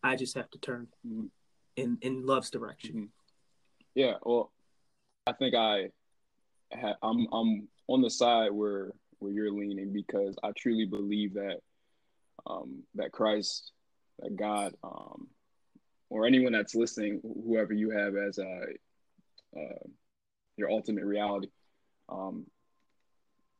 i 0.02 0.16
just 0.16 0.34
have 0.34 0.50
to 0.52 0.58
turn 0.58 0.88
mm-hmm. 1.06 1.26
in 1.76 1.98
in 2.00 2.24
love's 2.24 2.50
direction 2.50 2.94
mm-hmm. 2.94 3.04
Yeah, 3.96 4.16
well, 4.24 4.52
I 5.26 5.32
think 5.32 5.54
I, 5.54 5.88
ha- 6.72 6.98
I'm 7.02 7.26
I'm 7.32 7.66
on 7.88 8.02
the 8.02 8.10
side 8.10 8.52
where 8.52 8.92
where 9.18 9.32
you're 9.32 9.50
leaning 9.50 9.90
because 9.90 10.36
I 10.44 10.52
truly 10.54 10.84
believe 10.84 11.32
that 11.34 11.60
um, 12.46 12.82
that 12.94 13.10
Christ, 13.10 13.72
that 14.20 14.36
God, 14.36 14.74
um, 14.82 15.28
or 16.10 16.26
anyone 16.26 16.52
that's 16.52 16.74
listening, 16.74 17.20
whoever 17.22 17.72
you 17.72 17.90
have 17.90 18.16
as 18.16 18.38
a 18.38 18.60
uh, 19.56 19.86
your 20.56 20.70
ultimate 20.70 21.04
reality, 21.04 21.48
um, 22.08 22.46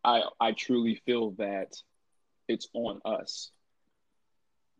I 0.05 0.23
I 0.41 0.53
truly 0.53 1.01
feel 1.07 1.33
that 1.33 1.75
it's 2.49 2.69
on 2.73 3.01
us 3.05 3.51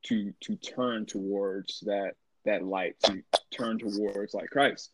to 0.05 0.33
to 0.41 0.57
turn 0.57 1.07
towards 1.07 1.81
that 1.81 2.15
that 2.45 2.65
light, 2.65 2.97
to 3.05 3.23
turn 3.51 3.79
towards 3.79 4.35
like 4.35 4.51
Christ 4.51 4.91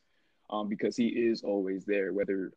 um, 0.53 0.69
because 0.69 0.97
he 0.97 1.09
is 1.09 1.43
always 1.43 1.85
there, 1.85 2.13
whether 2.13 2.53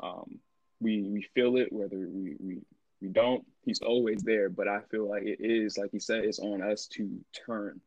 um, 0.00 0.38
we 0.80 1.02
we 1.02 1.26
feel 1.34 1.56
it, 1.56 1.72
whether 1.72 1.98
we, 1.98 2.36
we 2.40 2.62
we 3.02 3.08
don't. 3.08 3.44
He's 3.64 3.80
always 3.80 4.22
there, 4.22 4.48
but 4.48 4.68
I 4.68 4.80
feel 4.90 5.08
like 5.08 5.24
it 5.24 5.38
is, 5.40 5.76
like 5.76 5.90
he 5.90 5.98
said, 5.98 6.24
it's 6.24 6.38
on 6.38 6.62
us 6.62 6.86
to 6.92 7.10
turn, 7.46 7.80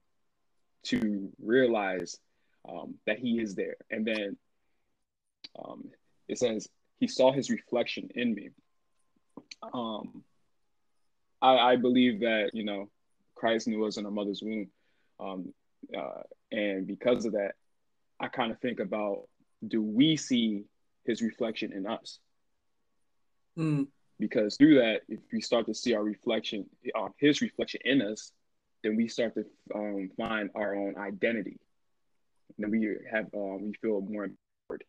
to 0.83 1.31
realize 1.41 2.19
um, 2.67 2.95
that 3.05 3.17
he 3.17 3.39
is 3.39 3.55
there, 3.55 3.77
and 3.89 4.05
then 4.05 4.37
um, 5.57 5.85
it 6.27 6.37
says 6.37 6.67
he 6.99 7.07
saw 7.07 7.31
his 7.31 7.49
reflection 7.49 8.09
in 8.13 8.33
me. 8.35 8.49
Um, 9.73 10.23
I, 11.41 11.57
I 11.57 11.75
believe 11.77 12.19
that 12.19 12.51
you 12.53 12.65
know 12.65 12.89
Christ 13.35 13.67
knew 13.67 13.85
us 13.85 13.97
in 13.97 14.05
our 14.05 14.11
mother's 14.11 14.41
womb, 14.43 14.67
um, 15.19 15.53
uh, 15.97 16.23
and 16.51 16.85
because 16.85 17.25
of 17.25 17.33
that, 17.33 17.53
I 18.19 18.27
kind 18.27 18.51
of 18.51 18.59
think 18.59 18.79
about 18.79 19.27
do 19.65 19.81
we 19.81 20.17
see 20.17 20.65
his 21.05 21.21
reflection 21.21 21.71
in 21.71 21.87
us? 21.87 22.19
Mm. 23.57 23.87
Because 24.19 24.55
through 24.55 24.75
that, 24.75 25.01
if 25.09 25.19
we 25.31 25.41
start 25.41 25.65
to 25.65 25.73
see 25.73 25.93
our 25.93 26.03
reflection, 26.03 26.65
uh, 26.95 27.09
his 27.17 27.41
reflection 27.41 27.81
in 27.83 28.01
us, 28.01 28.31
then 28.83 28.95
we 28.95 29.07
start 29.07 29.33
to 29.35 29.45
um, 29.73 30.09
find 30.17 30.49
our 30.55 30.75
own 30.75 30.95
identity. 30.97 31.59
And 32.57 32.63
then 32.63 32.71
we 32.71 32.95
have, 33.11 33.25
uh, 33.25 33.57
we 33.59 33.73
feel 33.81 34.01
more 34.01 34.25
empowered. 34.25 34.83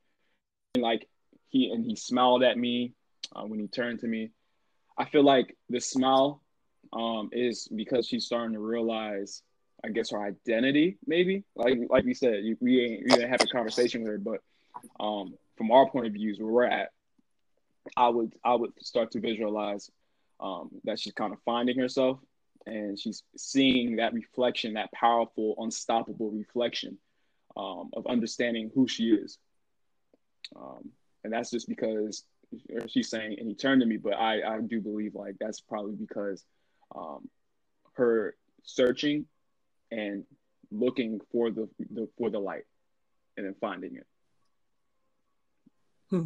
And 0.75 0.83
like 0.83 1.09
he, 1.49 1.71
and 1.71 1.85
he 1.85 1.97
smiled 1.97 2.43
at 2.43 2.57
me 2.57 2.93
uh, 3.35 3.43
when 3.43 3.59
he 3.59 3.67
turned 3.67 4.01
to 4.01 4.07
me. 4.07 4.31
I 4.99 5.07
feel 5.07 5.25
like 5.25 5.57
the 5.69 5.81
smile 5.81 6.43
um, 6.93 7.31
is 7.33 7.69
because 7.75 8.07
she's 8.07 8.27
starting 8.27 8.55
to 8.55 8.61
realize, 8.61 9.43
I 9.85 9.89
guess, 9.89 10.11
her 10.11 10.23
identity. 10.23 10.99
Maybe 11.07 11.45
like 11.55 11.79
like 11.91 12.05
we 12.05 12.15
said, 12.15 12.43
we 12.61 12.81
ain't 12.81 13.05
we 13.05 13.11
didn't 13.11 13.31
have 13.31 13.43
a 13.43 13.47
conversation 13.47 14.03
with 14.03 14.13
her, 14.13 14.19
but 14.19 14.41
um, 15.01 15.35
from 15.57 15.71
our 15.71 15.89
point 15.89 16.07
of 16.07 16.13
views 16.13 16.39
where 16.39 16.53
we're 16.53 16.65
at, 16.65 16.91
I 17.97 18.09
would 18.09 18.35
I 18.45 18.55
would 18.55 18.73
start 18.81 19.11
to 19.13 19.21
visualize 19.21 19.91
um, 20.41 20.71
that 20.85 20.99
she's 20.99 21.13
kind 21.13 21.33
of 21.33 21.39
finding 21.45 21.79
herself 21.79 22.19
and 22.67 22.99
she's 22.99 23.23
seeing 23.37 23.97
that 23.97 24.13
reflection, 24.13 24.75
that 24.75 24.93
powerful, 24.93 25.55
unstoppable 25.59 26.31
reflection 26.31 26.99
um, 27.57 27.91
of 27.95 28.07
understanding 28.07 28.71
who 28.75 28.89
she 28.89 29.11
is. 29.11 29.39
Um, 30.55 30.91
and 31.25 31.33
that's 31.33 31.51
just 31.51 31.69
because 31.69 32.25
she's 32.89 33.09
saying, 33.09 33.37
and 33.39 33.49
he 33.49 33.55
turned 33.55 33.81
to 33.81 33.87
me, 33.87 33.97
but 33.97 34.15
I, 34.15 34.57
I 34.57 34.61
do 34.61 34.81
believe 34.81 35.15
like 35.15 35.37
that's 35.41 35.61
probably 35.61 35.95
because 35.95 36.45
um, 36.95 37.29
her 37.95 38.35
searching 38.63 39.27
and 39.91 40.25
looking 40.71 41.21
for 41.31 41.51
the, 41.51 41.69
the 41.91 42.09
for 42.19 42.31
the 42.31 42.39
light 42.39 42.65
and 43.37 43.47
then 43.47 43.55
finding 43.61 43.97
it. 43.97 44.07
Hmm. 46.11 46.25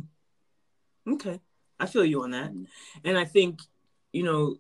Okay. 1.07 1.41
I 1.81 1.87
feel 1.87 2.05
you 2.05 2.23
on 2.23 2.31
that. 2.33 2.53
And 3.05 3.19
I 3.19 3.25
think, 3.25 3.61
you 4.13 4.23
know, 4.23 4.57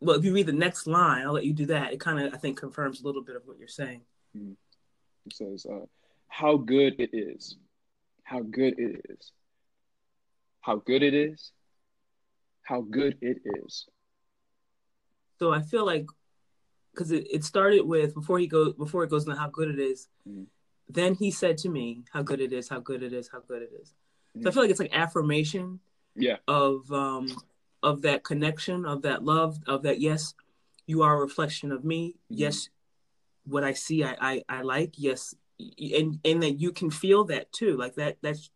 well, 0.00 0.16
if 0.16 0.24
you 0.24 0.34
read 0.34 0.46
the 0.46 0.52
next 0.52 0.86
line, 0.86 1.26
I'll 1.26 1.32
let 1.32 1.44
you 1.44 1.54
do 1.54 1.66
that. 1.66 1.92
It 1.92 2.00
kind 2.00 2.20
of, 2.20 2.34
I 2.34 2.36
think, 2.36 2.58
confirms 2.58 3.00
a 3.00 3.06
little 3.06 3.22
bit 3.22 3.36
of 3.36 3.42
what 3.46 3.58
you're 3.58 3.68
saying. 3.68 4.02
Mm-hmm. 4.36 4.52
It 5.26 5.32
says, 5.34 5.66
uh, 5.66 5.86
how 6.28 6.56
good 6.58 6.96
it 6.98 7.10
is. 7.12 7.56
How 8.22 8.40
good 8.40 8.78
it 8.78 9.06
is. 9.08 9.32
How 10.60 10.76
good 10.76 11.02
it 11.02 11.14
is. 11.14 11.52
How 12.62 12.80
good 12.82 13.16
it 13.20 13.38
is. 13.44 13.86
So 15.38 15.52
I 15.52 15.62
feel 15.62 15.86
like, 15.86 16.06
because 16.92 17.10
it, 17.10 17.26
it 17.30 17.44
started 17.44 17.82
with 17.82 18.14
before 18.14 18.38
he 18.38 18.46
goes 18.46 18.74
before 18.74 19.04
it 19.04 19.10
goes 19.10 19.24
into 19.26 19.38
how 19.38 19.48
good 19.48 19.68
it 19.68 19.78
is, 19.78 20.08
mm-hmm. 20.28 20.44
then 20.88 21.14
he 21.14 21.30
said 21.30 21.58
to 21.58 21.68
me, 21.68 22.04
"How 22.12 22.22
good 22.22 22.40
it 22.40 22.52
is! 22.52 22.68
How 22.68 22.80
good 22.80 23.02
it 23.02 23.12
is! 23.12 23.28
How 23.30 23.40
good 23.40 23.62
it 23.62 23.72
is." 23.80 23.92
So 24.42 24.48
I 24.48 24.52
feel 24.52 24.62
like 24.62 24.70
it's 24.70 24.80
like 24.80 24.96
affirmation. 24.96 25.80
Yeah. 26.16 26.36
Of 26.46 26.90
um 26.92 27.36
of 27.82 28.02
that 28.02 28.24
connection, 28.24 28.86
of 28.86 29.02
that 29.02 29.24
love, 29.24 29.58
of 29.66 29.82
that 29.82 30.00
yes, 30.00 30.34
you 30.86 31.02
are 31.02 31.14
a 31.16 31.20
reflection 31.20 31.72
of 31.72 31.84
me. 31.84 32.10
Mm-hmm. 32.10 32.34
Yes, 32.40 32.68
what 33.44 33.64
I 33.64 33.72
see 33.72 34.04
I, 34.04 34.16
I 34.20 34.44
I 34.48 34.62
like. 34.62 34.94
Yes. 34.96 35.34
And 35.58 36.18
and 36.24 36.42
that 36.42 36.60
you 36.60 36.72
can 36.72 36.90
feel 36.90 37.24
that 37.24 37.52
too. 37.52 37.76
Like 37.76 37.94
that 37.96 38.18
that's 38.22 38.50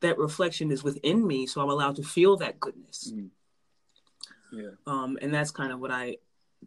that 0.00 0.18
reflection 0.18 0.70
is 0.70 0.84
within 0.84 1.26
me, 1.26 1.46
so 1.46 1.60
I'm 1.60 1.70
allowed 1.70 1.96
to 1.96 2.02
feel 2.02 2.36
that 2.38 2.60
goodness. 2.60 3.12
Mm-hmm. 3.14 4.58
Yeah. 4.58 4.70
Um, 4.86 5.18
and 5.20 5.32
that's 5.32 5.50
kind 5.50 5.72
of 5.72 5.80
what 5.80 5.90
I 5.90 6.16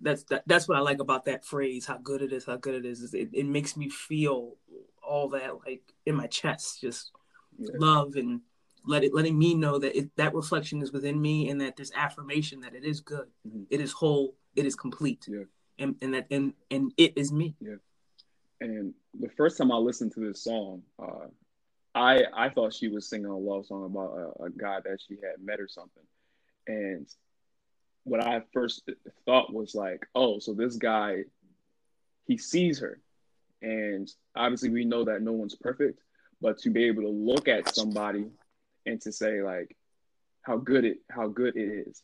that's 0.01 0.23
that, 0.25 0.43
that's 0.45 0.67
what 0.67 0.77
I 0.77 0.81
like 0.81 0.99
about 0.99 1.25
that 1.25 1.45
phrase, 1.45 1.85
how 1.85 1.97
good 1.97 2.21
it 2.21 2.33
is, 2.33 2.45
how 2.45 2.57
good 2.57 2.75
it 2.75 2.85
is. 2.85 3.01
is 3.01 3.13
it, 3.13 3.29
it 3.33 3.45
makes 3.45 3.75
me 3.75 3.89
feel 3.89 4.55
all 5.01 5.29
that 5.29 5.65
like 5.65 5.81
in 6.05 6.15
my 6.15 6.27
chest, 6.27 6.81
just 6.81 7.11
yeah. 7.57 7.71
love 7.77 8.15
and 8.15 8.41
let 8.85 9.03
it 9.03 9.13
letting 9.13 9.37
me 9.37 9.53
know 9.53 9.77
that 9.79 9.97
it, 9.97 10.09
that 10.15 10.33
reflection 10.33 10.81
is 10.81 10.91
within 10.91 11.21
me 11.21 11.49
and 11.49 11.59
that 11.61 11.75
there's 11.75 11.91
affirmation 11.95 12.61
that 12.61 12.75
it 12.75 12.83
is 12.83 13.01
good. 13.01 13.27
Mm-hmm. 13.47 13.63
it 13.69 13.81
is 13.81 13.91
whole. 13.91 14.35
It 14.55 14.65
is 14.65 14.75
complete. 14.75 15.25
Yeah. 15.27 15.43
And 15.77 15.95
and 16.01 16.13
that 16.13 16.27
and 16.31 16.53
and 16.71 16.93
it 16.97 17.13
is 17.17 17.31
me. 17.31 17.55
Yeah. 17.59 17.75
And 18.61 18.93
the 19.19 19.29
first 19.29 19.57
time 19.57 19.71
i 19.71 19.75
listened 19.75 20.13
to 20.13 20.19
this 20.19 20.43
song 20.43 20.83
uh 21.01 21.27
i 21.95 22.23
i 22.35 22.49
thought 22.49 22.73
she 22.73 22.89
was 22.89 23.09
singing 23.09 23.25
a 23.25 23.37
love 23.37 23.65
song 23.65 23.85
about 23.85 24.35
a, 24.39 24.43
a 24.43 24.49
guy 24.49 24.79
that 24.83 24.99
she 25.07 25.15
had 25.15 25.43
met 25.43 25.59
or 25.59 25.67
something. 25.67 26.03
And 26.67 27.07
what 28.03 28.23
i 28.23 28.41
first 28.53 28.89
thought 29.25 29.53
was 29.53 29.75
like 29.75 30.05
oh 30.15 30.39
so 30.39 30.53
this 30.53 30.75
guy 30.75 31.23
he 32.25 32.37
sees 32.37 32.79
her. 32.79 32.99
And 33.61 34.09
obviously 34.35 34.69
we 34.69 34.85
know 34.85 35.05
that 35.05 35.21
no 35.21 35.31
one's 35.33 35.55
perfect 35.55 35.99
but 36.41 36.57
to 36.59 36.69
be 36.69 36.85
able 36.85 37.03
to 37.03 37.09
look 37.09 37.47
at 37.47 37.73
somebody 37.75 38.27
and 38.89 39.01
to 39.01 39.11
say 39.11 39.41
like 39.41 39.75
how 40.41 40.57
good 40.57 40.85
it 40.85 40.97
how 41.09 41.27
good 41.27 41.55
it 41.55 41.87
is 41.87 42.03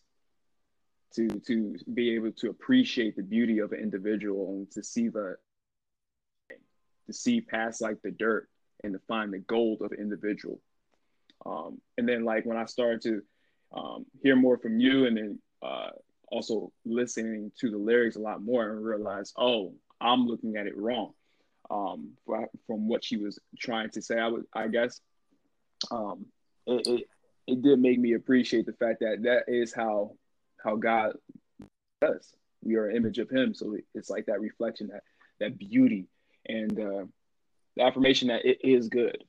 to 1.14 1.28
to 1.48 1.76
be 1.94 2.16
able 2.16 2.32
to 2.32 2.50
appreciate 2.50 3.16
the 3.16 3.24
beauty 3.24 3.60
of 3.60 3.72
an 3.72 3.80
individual 3.80 4.50
and 4.50 4.72
to 4.72 4.84
see 4.84 5.08
the 5.08 5.36
to 7.08 7.14
see 7.14 7.42
past 7.42 7.82
like 7.82 8.02
the 8.02 8.12
dirt 8.12 8.48
and 8.84 8.94
to 8.94 9.00
find 9.08 9.34
the 9.34 9.40
gold 9.40 9.82
of 9.82 9.92
an 9.92 10.00
individual 10.00 10.60
um, 11.46 11.80
and 11.98 12.08
then 12.08 12.24
like 12.26 12.46
when 12.46 12.58
i 12.58 12.66
started 12.66 13.02
to 13.02 13.22
um, 13.76 14.06
hear 14.22 14.36
more 14.36 14.58
from 14.58 14.80
you 14.80 15.06
and 15.06 15.18
then 15.18 15.40
uh, 15.62 15.90
also 16.30 16.72
listening 16.86 17.52
to 17.60 17.70
the 17.70 17.78
lyrics 17.78 18.16
a 18.16 18.20
lot 18.20 18.42
more 18.42 18.70
and 18.70 18.86
realize 18.86 19.34
oh 19.38 19.74
i'm 20.02 20.28
looking 20.28 20.56
at 20.58 20.68
it 20.68 20.78
wrong 20.78 21.14
um, 21.70 22.12
from 22.26 22.88
what 22.88 23.04
she 23.04 23.18
was 23.18 23.40
trying 23.60 23.90
to 23.92 24.02
say. 24.02 24.20
I 24.20 24.28
would, 24.28 24.46
I 24.54 24.68
guess, 24.68 25.00
um, 25.92 26.26
it, 26.68 26.88
it, 26.88 27.10
it 27.48 27.62
did 27.62 27.80
make 27.80 28.00
me 28.00 28.14
appreciate 28.14 28.66
the 28.66 28.74
fact 28.74 29.02
that 29.02 29.24
that 29.24 29.44
is 29.48 29.74
how 29.74 30.16
how 30.64 30.76
God 30.76 31.14
does. 32.02 32.34
We 32.64 32.76
are 32.76 32.90
an 32.90 32.96
image 32.96 33.20
of 33.20 33.30
Him, 33.30 33.54
so 33.54 33.78
it's 33.94 34.10
like 34.10 34.26
that 34.26 34.42
reflection, 34.42 34.88
that 34.88 35.04
that 35.40 35.58
beauty, 35.58 36.08
and 36.48 36.80
uh, 36.80 37.06
the 37.76 37.84
affirmation 37.84 38.30
that 38.30 38.46
it 38.46 38.60
is 38.64 38.90
good. 38.90 39.24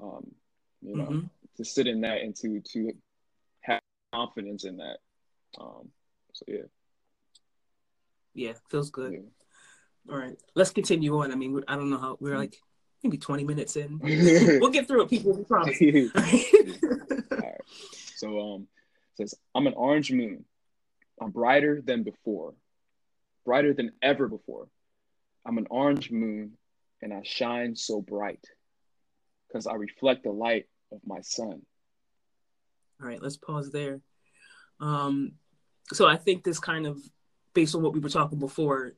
Um, 0.00 0.32
you 0.80 0.96
know, 0.96 1.04
mm-hmm. 1.04 1.26
to 1.56 1.64
sit 1.64 1.86
in 1.86 2.02
that 2.02 2.20
and 2.20 2.34
to 2.36 2.60
to 2.60 2.92
have 3.62 3.80
confidence 4.12 4.64
in 4.64 4.78
that. 4.78 4.98
Um, 5.60 5.88
so 6.32 6.44
yeah. 6.48 6.62
Yeah, 8.34 8.52
feels 8.70 8.90
good. 8.90 9.12
Yeah. 9.12 10.12
All 10.12 10.18
right, 10.18 10.36
let's 10.54 10.70
continue 10.70 11.20
on. 11.20 11.32
I 11.32 11.36
mean, 11.36 11.62
I 11.68 11.76
don't 11.76 11.90
know 11.90 11.98
how 11.98 12.16
we're 12.18 12.38
like 12.38 12.56
maybe 13.02 13.18
20 13.18 13.44
minutes 13.44 13.76
in. 13.76 13.98
we'll 14.60 14.70
get 14.70 14.86
through 14.86 15.02
it, 15.02 15.10
people. 15.10 15.32
We 15.32 15.44
promise. 15.44 15.80
All 15.82 17.38
right. 17.38 17.60
So 18.16 18.38
um 18.38 18.68
says 19.16 19.34
I'm 19.52 19.66
an 19.66 19.74
orange 19.74 20.12
moon. 20.12 20.44
I'm 21.20 21.32
brighter 21.32 21.82
than 21.84 22.04
before. 22.04 22.54
Brighter 23.44 23.74
than 23.74 23.90
ever 24.00 24.28
before. 24.28 24.68
I'm 25.44 25.58
an 25.58 25.66
orange 25.70 26.12
moon 26.12 26.52
and 27.02 27.12
I 27.12 27.22
shine 27.24 27.74
so 27.74 28.00
bright 28.00 28.44
because 29.48 29.66
I 29.66 29.74
reflect 29.74 30.22
the 30.22 30.30
light 30.30 30.66
of 30.92 31.00
my 31.04 31.20
sun. 31.20 31.62
All 33.00 33.08
right, 33.08 33.20
let's 33.20 33.36
pause 33.36 33.72
there. 33.72 34.00
Um, 34.78 35.32
so 35.92 36.06
I 36.06 36.16
think 36.16 36.44
this 36.44 36.60
kind 36.60 36.86
of, 36.86 36.98
based 37.54 37.74
on 37.74 37.82
what 37.82 37.92
we 37.92 38.00
were 38.00 38.08
talking 38.08 38.38
before, 38.38 38.94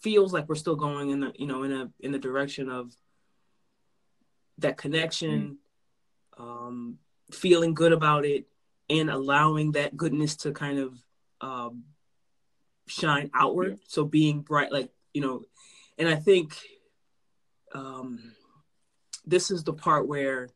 feels 0.00 0.32
like 0.32 0.48
we're 0.48 0.54
still 0.54 0.76
going 0.76 1.10
in 1.10 1.20
the 1.20 1.32
you 1.36 1.46
know 1.46 1.64
in 1.64 1.72
a 1.72 1.90
in 2.00 2.12
the 2.12 2.18
direction 2.18 2.68
of 2.68 2.92
that 4.58 4.76
connection, 4.76 5.58
mm. 6.38 6.42
um, 6.42 6.98
feeling 7.30 7.74
good 7.74 7.92
about 7.92 8.24
it, 8.24 8.46
and 8.88 9.10
allowing 9.10 9.72
that 9.72 9.96
goodness 9.96 10.36
to 10.36 10.52
kind 10.52 10.78
of 10.78 10.94
um, 11.40 11.84
shine 12.86 13.30
outward. 13.34 13.70
Yeah. 13.70 13.84
So 13.88 14.04
being 14.04 14.40
bright, 14.40 14.72
like 14.72 14.90
you 15.12 15.20
know, 15.20 15.42
and 15.98 16.08
I 16.08 16.16
think 16.16 16.56
um, 17.74 18.32
this 19.24 19.50
is 19.50 19.64
the 19.64 19.72
part 19.72 20.06
where 20.06 20.48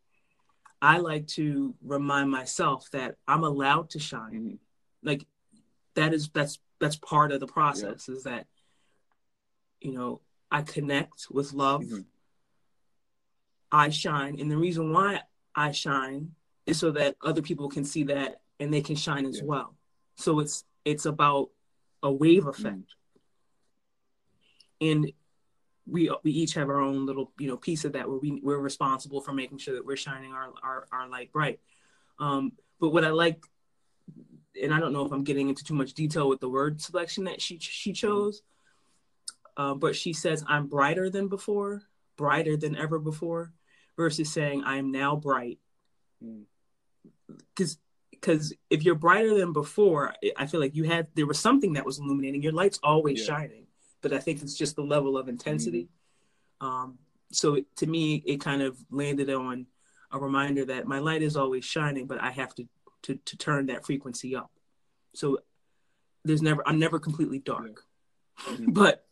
I 0.82 0.98
like 0.98 1.26
to 1.28 1.74
remind 1.82 2.30
myself 2.30 2.88
that 2.92 3.16
I'm 3.28 3.44
allowed 3.44 3.90
to 3.90 3.98
shine. 3.98 4.32
Mm-hmm. 4.32 4.54
Like 5.02 5.26
that 5.94 6.14
is 6.14 6.30
that's 6.32 6.58
that's 6.78 6.96
part 6.96 7.32
of 7.32 7.40
the 7.40 7.46
process 7.46 8.06
yeah. 8.08 8.14
is 8.14 8.22
that 8.24 8.46
you 9.80 9.92
know 9.92 10.20
I 10.50 10.62
connect 10.62 11.26
with 11.30 11.52
love. 11.52 11.82
Mm-hmm. 11.82 12.00
I 13.72 13.90
shine, 13.90 14.40
and 14.40 14.50
the 14.50 14.56
reason 14.56 14.92
why 14.92 15.22
I 15.54 15.72
shine 15.72 16.32
is 16.66 16.78
so 16.78 16.90
that 16.92 17.16
other 17.22 17.42
people 17.42 17.68
can 17.68 17.84
see 17.84 18.04
that 18.04 18.40
and 18.58 18.72
they 18.72 18.82
can 18.82 18.96
shine 18.96 19.26
as 19.26 19.38
yeah. 19.38 19.44
well. 19.44 19.74
So 20.16 20.40
it's 20.40 20.64
it's 20.84 21.06
about 21.06 21.50
a 22.02 22.12
wave 22.12 22.46
effect. 22.46 22.94
Mm-hmm. 24.82 24.90
And 24.90 25.12
we 25.86 26.10
we 26.22 26.30
each 26.30 26.54
have 26.54 26.68
our 26.68 26.80
own 26.80 27.06
little 27.06 27.32
you 27.38 27.48
know 27.48 27.56
piece 27.56 27.84
of 27.84 27.92
that 27.92 28.08
where 28.08 28.18
we 28.18 28.40
we're 28.42 28.58
responsible 28.58 29.20
for 29.20 29.32
making 29.32 29.58
sure 29.58 29.74
that 29.74 29.84
we're 29.84 29.96
shining 29.96 30.32
our 30.32 30.52
our, 30.62 30.86
our 30.92 31.08
light 31.08 31.32
bright. 31.32 31.60
Um, 32.18 32.52
but 32.80 32.90
what 32.90 33.04
I 33.04 33.10
like, 33.10 33.44
and 34.62 34.72
I 34.72 34.80
don't 34.80 34.92
know 34.92 35.04
if 35.04 35.12
I'm 35.12 35.24
getting 35.24 35.48
into 35.48 35.64
too 35.64 35.74
much 35.74 35.94
detail 35.94 36.28
with 36.28 36.40
the 36.40 36.48
word 36.48 36.80
selection 36.80 37.24
that 37.24 37.40
she 37.40 37.58
she 37.58 37.92
chose, 37.92 38.42
uh, 39.56 39.74
but 39.74 39.96
she 39.96 40.12
says 40.12 40.44
I'm 40.46 40.66
brighter 40.66 41.10
than 41.10 41.28
before, 41.28 41.82
brighter 42.16 42.56
than 42.56 42.76
ever 42.76 42.98
before, 42.98 43.52
versus 44.00 44.32
saying 44.32 44.62
I'm 44.64 44.90
now 44.90 45.16
bright. 45.16 45.58
Because 47.54 47.74
mm. 47.74 47.78
because 48.10 48.54
if 48.68 48.82
you're 48.82 48.94
brighter 48.94 49.38
than 49.38 49.52
before, 49.52 50.14
I 50.36 50.46
feel 50.46 50.60
like 50.60 50.74
you 50.74 50.84
had 50.84 51.08
there 51.14 51.26
was 51.26 51.38
something 51.38 51.74
that 51.74 51.86
was 51.86 51.98
illuminating. 51.98 52.42
Your 52.42 52.52
light's 52.52 52.80
always 52.82 53.20
yeah. 53.20 53.36
shining 53.36 53.66
but 54.02 54.12
I 54.12 54.18
think 54.18 54.42
it's 54.42 54.56
just 54.56 54.76
the 54.76 54.82
level 54.82 55.16
of 55.16 55.28
intensity. 55.28 55.88
Mm-hmm. 56.62 56.66
Um, 56.66 56.98
so 57.32 57.54
it, 57.54 57.76
to 57.76 57.86
me, 57.86 58.22
it 58.26 58.40
kind 58.40 58.62
of 58.62 58.78
landed 58.90 59.30
on 59.30 59.66
a 60.12 60.18
reminder 60.18 60.64
that 60.66 60.86
my 60.86 60.98
light 60.98 61.22
is 61.22 61.36
always 61.36 61.64
shining, 61.64 62.06
but 62.06 62.20
I 62.20 62.30
have 62.30 62.54
to 62.56 62.64
to 63.02 63.14
to 63.24 63.36
turn 63.36 63.66
that 63.66 63.86
frequency 63.86 64.36
up. 64.36 64.50
So 65.14 65.38
there's 66.24 66.42
never 66.42 66.66
I'm 66.66 66.78
never 66.78 66.98
completely 66.98 67.38
dark, 67.38 67.84
mm-hmm. 68.44 68.72
but 68.72 69.06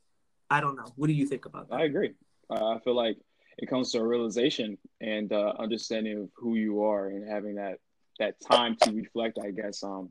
I 0.51 0.61
don't 0.61 0.77
know. 0.77 0.93
What 0.97 1.07
do 1.07 1.13
you 1.13 1.27
think 1.27 1.47
about 1.47 1.69
that? 1.71 1.77
I 1.77 1.85
agree. 1.85 2.15
Uh, 2.51 2.75
I 2.75 2.79
feel 2.81 2.95
like 2.95 3.19
it 3.59 3.69
comes 3.69 3.91
to 3.93 3.99
a 3.99 4.07
realization 4.07 4.79
and 5.01 5.33
uh, 5.33 5.53
understanding 5.59 6.23
of 6.23 6.31
who 6.37 6.55
you 6.55 6.85
are 6.85 7.09
and 7.09 7.29
having 7.29 7.57
that 7.57 7.79
that 8.19 8.41
time 8.41 8.77
to 8.83 8.93
reflect. 8.93 9.39
I 9.43 9.51
guess 9.51 9.83
um 9.83 10.11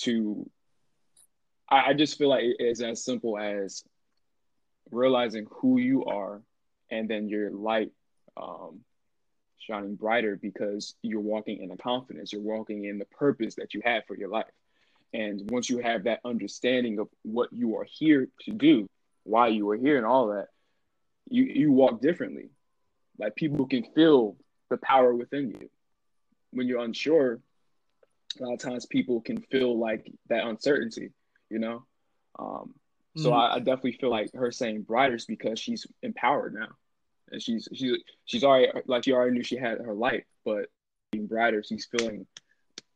to 0.00 0.48
I, 1.68 1.90
I 1.90 1.94
just 1.94 2.18
feel 2.18 2.28
like 2.28 2.42
it's 2.44 2.82
as 2.82 3.04
simple 3.04 3.38
as 3.38 3.82
realizing 4.90 5.46
who 5.50 5.78
you 5.78 6.04
are 6.04 6.42
and 6.90 7.08
then 7.08 7.28
your 7.28 7.50
light 7.50 7.90
um, 8.36 8.80
shining 9.58 9.96
brighter 9.96 10.38
because 10.40 10.94
you're 11.02 11.20
walking 11.20 11.62
in 11.62 11.70
a 11.70 11.76
confidence 11.76 12.32
you're 12.32 12.42
walking 12.42 12.84
in 12.84 12.98
the 12.98 13.04
purpose 13.06 13.56
that 13.56 13.74
you 13.74 13.80
have 13.84 14.04
for 14.06 14.16
your 14.16 14.28
life 14.28 14.44
and 15.12 15.42
once 15.50 15.68
you 15.68 15.78
have 15.78 16.04
that 16.04 16.20
understanding 16.24 17.00
of 17.00 17.08
what 17.22 17.52
you 17.52 17.76
are 17.76 17.86
here 17.90 18.28
to 18.40 18.52
do 18.52 18.86
why 19.24 19.48
you 19.48 19.68
are 19.70 19.76
here 19.76 19.96
and 19.96 20.06
all 20.06 20.28
that 20.28 20.46
you 21.28 21.44
you 21.44 21.72
walk 21.72 22.00
differently 22.00 22.50
like 23.18 23.34
people 23.34 23.66
can 23.66 23.84
feel 23.94 24.36
the 24.70 24.76
power 24.78 25.14
within 25.14 25.50
you 25.50 25.68
when 26.50 26.66
you're 26.66 26.84
unsure 26.84 27.40
a 28.40 28.44
lot 28.44 28.54
of 28.54 28.60
times 28.60 28.86
people 28.86 29.20
can 29.20 29.40
feel 29.40 29.78
like 29.78 30.10
that 30.28 30.46
uncertainty 30.46 31.10
you 31.50 31.58
know. 31.58 31.84
Um, 32.38 32.74
so 33.16 33.30
mm. 33.30 33.34
I, 33.34 33.54
I, 33.54 33.58
definitely 33.58 33.92
feel 33.92 34.10
like 34.10 34.32
her 34.34 34.50
saying 34.50 34.82
brighter 34.82 35.14
is 35.14 35.24
because 35.24 35.58
she's 35.58 35.86
empowered 36.02 36.54
now, 36.54 36.68
and 37.30 37.40
she's 37.40 37.68
she's 37.72 37.96
she's 38.26 38.44
already 38.44 38.70
like 38.86 39.04
she 39.04 39.12
already 39.12 39.32
knew 39.32 39.42
she 39.42 39.56
had 39.56 39.78
her 39.78 39.94
light, 39.94 40.24
but 40.44 40.66
being 41.12 41.26
brighter, 41.26 41.62
she's 41.62 41.86
feeling, 41.86 42.26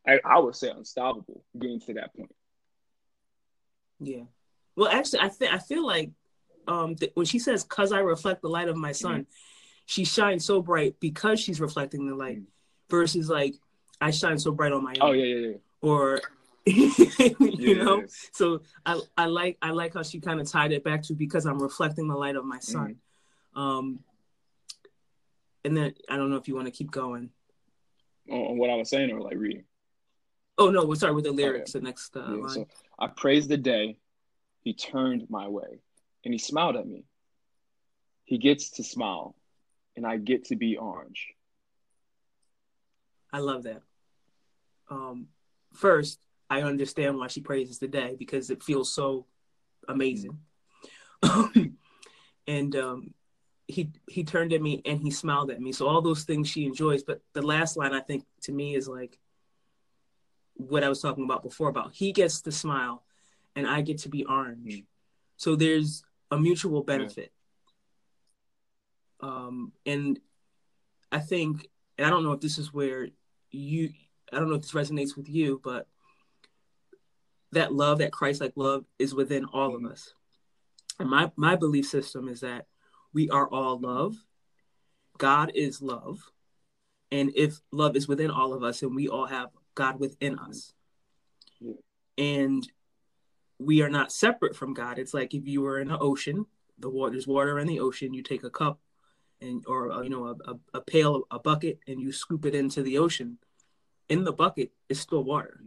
I, 0.07 0.21
I 0.25 0.39
would 0.39 0.57
say 0.57 0.69
unstoppable 0.69 1.43
getting 1.59 1.81
to 1.81 1.95
that 1.95 2.15
point. 2.15 2.35
Yeah, 3.99 4.25
well, 4.77 4.91
actually, 4.91 5.21
I 5.21 5.29
think 5.29 5.55
I 5.55 5.59
feel 5.59 5.87
like 5.87 6.11
um 6.71 6.95
th- 6.95 7.13
when 7.15 7.27
she 7.27 7.39
says 7.39 7.65
"cause 7.65 7.93
I 7.93 7.99
reflect 7.99 8.43
the 8.43 8.49
light 8.49 8.69
of 8.69 8.77
my 8.77 8.93
son," 8.93 9.23
mm-hmm. 9.23 9.31
she 9.87 10.05
shines 10.05 10.45
so 10.45 10.63
bright 10.63 10.95
because 11.01 11.41
she's 11.41 11.61
reflecting 11.61 12.07
the 12.07 12.15
light, 12.15 12.37
mm-hmm. 12.37 12.91
versus 12.97 13.29
like 13.29 13.57
I 14.01 14.13
shine 14.13 14.39
so 14.39 14.53
bright 14.53 14.73
on 14.73 14.85
my 14.85 14.95
oh, 15.01 15.09
own. 15.09 15.11
Oh 15.11 15.13
yeah, 15.13 15.25
yeah, 15.25 15.47
yeah. 15.49 15.57
Or 15.83 16.21
you 16.67 17.83
know 17.83 18.05
so 18.33 18.61
I, 18.85 19.01
I 19.17 19.27
like 19.27 19.57
i 19.63 19.71
like 19.71 19.95
how 19.95 20.03
she 20.03 20.21
kind 20.21 20.41
of 20.41 20.49
tied 20.49 20.73
it 20.73 20.85
back 20.85 21.03
to 21.05 21.15
because 21.15 21.47
i'm 21.47 21.61
reflecting 21.61 22.07
the 22.07 22.15
light 22.15 22.37
of 22.37 22.45
my 22.45 22.59
son 22.59 22.97
mm-hmm. 23.57 23.61
um 23.61 24.01
and 25.65 25.75
then 25.75 25.95
i 26.09 26.19
don't 26.19 26.29
know 26.29 26.37
if 26.37 26.49
you 26.49 26.55
want 26.55 26.67
to 26.67 26.71
keep 26.71 26.91
going 26.91 27.31
on 28.31 28.59
what 28.59 28.69
i 28.69 28.75
was 28.75 28.91
saying 28.91 29.11
or 29.11 29.23
like 29.23 29.39
reading 29.39 29.65
oh 30.59 30.71
no 30.71 30.85
we'll 30.85 30.97
start 30.97 31.15
with 31.15 31.25
the 31.25 31.33
lyrics 31.33 31.75
okay. 31.75 31.81
the 31.81 31.85
next 31.85 32.15
uh, 32.15 32.21
line. 32.21 32.49
So 32.51 32.69
i 32.99 33.07
praise 33.07 33.49
the 33.49 33.57
day 33.57 33.97
he 34.61 34.75
turned 34.75 35.29
my 35.31 35.49
way 35.49 35.81
and 36.25 36.35
he 36.35 36.39
smiled 36.39 36.77
at 36.77 36.87
me 36.87 37.05
he 38.25 38.39
gets 38.39 38.71
to 38.71 38.85
smile 38.85 39.35
and 39.97 40.07
i 40.07 40.17
get 40.17 40.45
to 40.45 40.57
be 40.57 40.77
orange 40.77 41.29
i 43.33 43.39
love 43.39 43.65
that 43.65 43.83
um 44.91 45.29
first 45.73 46.19
I 46.51 46.63
understand 46.63 47.17
why 47.17 47.29
she 47.29 47.41
praises 47.41 47.79
the 47.79 47.87
day 47.87 48.17
because 48.19 48.51
it 48.51 48.63
feels 48.63 48.93
so 48.93 49.25
amazing. 49.89 50.37
and 52.49 52.77
um, 52.77 53.15
he 53.69 53.91
he 54.09 54.25
turned 54.25 54.53
at 54.53 54.61
me 54.61 54.83
and 54.85 55.01
he 55.01 55.13
smiled 55.13 55.53
at 55.53 55.61
me. 55.61 55.71
So 55.71 55.87
all 55.87 56.03
those 56.03 56.25
things 56.25 56.49
she 56.49 56.67
enjoys. 56.67 57.05
But 57.05 57.23
the 57.35 57.43
last 57.43 57.77
line 57.77 57.93
I 57.93 58.01
think 58.01 58.25
to 58.43 58.53
me 58.53 58.75
is 58.75 58.89
like 58.89 59.17
what 60.55 60.83
I 60.83 60.89
was 60.89 61.01
talking 61.01 61.25
about 61.25 61.45
before 61.45 61.69
about 61.69 61.93
he 61.95 62.13
gets 62.13 62.43
to 62.43 62.53
smile 62.53 63.05
and 63.55 63.67
I 63.67 63.81
get 63.83 63.99
to 63.99 64.09
be 64.09 64.25
orange. 64.25 64.79
Mm. 64.79 64.85
So 65.37 65.55
there's 65.55 66.03
a 66.31 66.39
mutual 66.39 66.83
benefit. 66.83 67.33
Yeah. 69.23 69.29
Um, 69.29 69.73
and 69.85 70.19
I 71.13 71.19
think, 71.19 71.69
and 71.99 72.07
I 72.07 72.11
don't 72.11 72.25
know 72.25 72.33
if 72.33 72.41
this 72.41 72.59
is 72.59 72.73
where 72.73 73.09
you, 73.51 73.91
I 74.33 74.37
don't 74.39 74.49
know 74.49 74.57
if 74.57 74.63
this 74.63 74.73
resonates 74.73 75.17
with 75.17 75.29
you, 75.29 75.61
but 75.63 75.87
that 77.53 77.73
love, 77.73 77.99
that 77.99 78.13
Christ 78.13 78.41
like 78.41 78.53
love, 78.57 78.85
is 78.99 79.15
within 79.15 79.45
all 79.45 79.75
of 79.75 79.85
us. 79.85 80.15
And 80.99 81.11
my, 81.11 81.31
my 81.37 81.57
belief 81.57 81.87
system 81.87 82.29
is 82.29 82.41
that 82.41 82.67
we 83.13 83.29
are 83.31 83.49
all 83.49 83.79
love. 83.79 84.15
God 85.19 85.53
is 85.55 85.83
love. 85.83 86.21
And 87.11 87.33
if 87.35 87.61
love 87.73 87.97
is 87.97 88.07
within 88.07 88.31
all 88.31 88.55
of 88.55 88.63
us 88.63 88.83
and 88.83 88.95
we 88.95 89.09
all 89.09 89.27
have 89.27 89.49
God 89.75 89.99
within 89.99 90.39
us, 90.39 90.73
and 92.17 92.67
we 93.61 93.83
are 93.83 93.91
not 93.91 94.13
separate 94.13 94.57
from 94.57 94.75
God, 94.75 94.99
it's 94.99 95.15
like 95.15 95.35
if 95.35 95.47
you 95.47 95.63
were 95.63 95.81
in 95.81 95.91
an 95.91 95.99
ocean, 96.01 96.47
the 96.79 96.91
water, 96.91 97.13
there's 97.13 97.27
water 97.27 97.59
in 97.59 97.67
the 97.67 97.81
ocean, 97.81 98.15
you 98.15 98.23
take 98.23 98.45
a 98.45 98.51
cup 98.51 98.81
and 99.41 99.65
or 99.67 99.91
uh, 99.93 100.03
you 100.03 100.11
know 100.11 100.27
a, 100.27 100.51
a, 100.51 100.59
a 100.75 100.81
pail, 100.81 101.23
a 101.31 101.39
bucket, 101.39 101.79
and 101.87 102.01
you 102.01 102.13
scoop 102.13 102.45
it 102.47 102.55
into 102.55 102.83
the 102.83 102.99
ocean. 102.99 103.39
In 104.09 104.25
the 104.25 104.33
bucket 104.33 104.73
is 104.89 104.99
still 104.99 105.23
water 105.23 105.61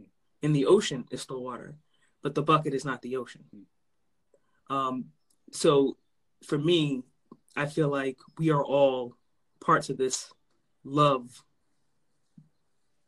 in 0.44 0.52
the 0.52 0.66
ocean 0.66 1.06
is 1.10 1.22
still 1.22 1.42
water, 1.42 1.74
but 2.22 2.34
the 2.34 2.42
bucket 2.42 2.74
is 2.74 2.84
not 2.84 3.00
the 3.00 3.16
ocean. 3.16 3.44
Um, 4.68 5.06
so 5.52 5.96
for 6.46 6.58
me, 6.58 7.02
I 7.56 7.64
feel 7.64 7.88
like 7.88 8.18
we 8.38 8.50
are 8.50 8.62
all 8.62 9.16
parts 9.64 9.88
of 9.88 9.96
this 9.96 10.30
love 10.84 11.42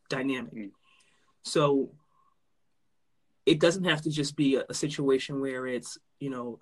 dynamic. 0.09 0.55
Mm. 0.55 0.71
So 1.43 1.91
it 3.47 3.61
doesn't 3.61 3.85
have 3.85 4.03
to 4.03 4.11
just 4.11 4.37
be 4.37 4.57
a, 4.57 4.65
a, 4.69 4.75
situation 4.75 5.41
where 5.41 5.67
it's, 5.67 5.97
you 6.19 6.29
know, 6.31 6.59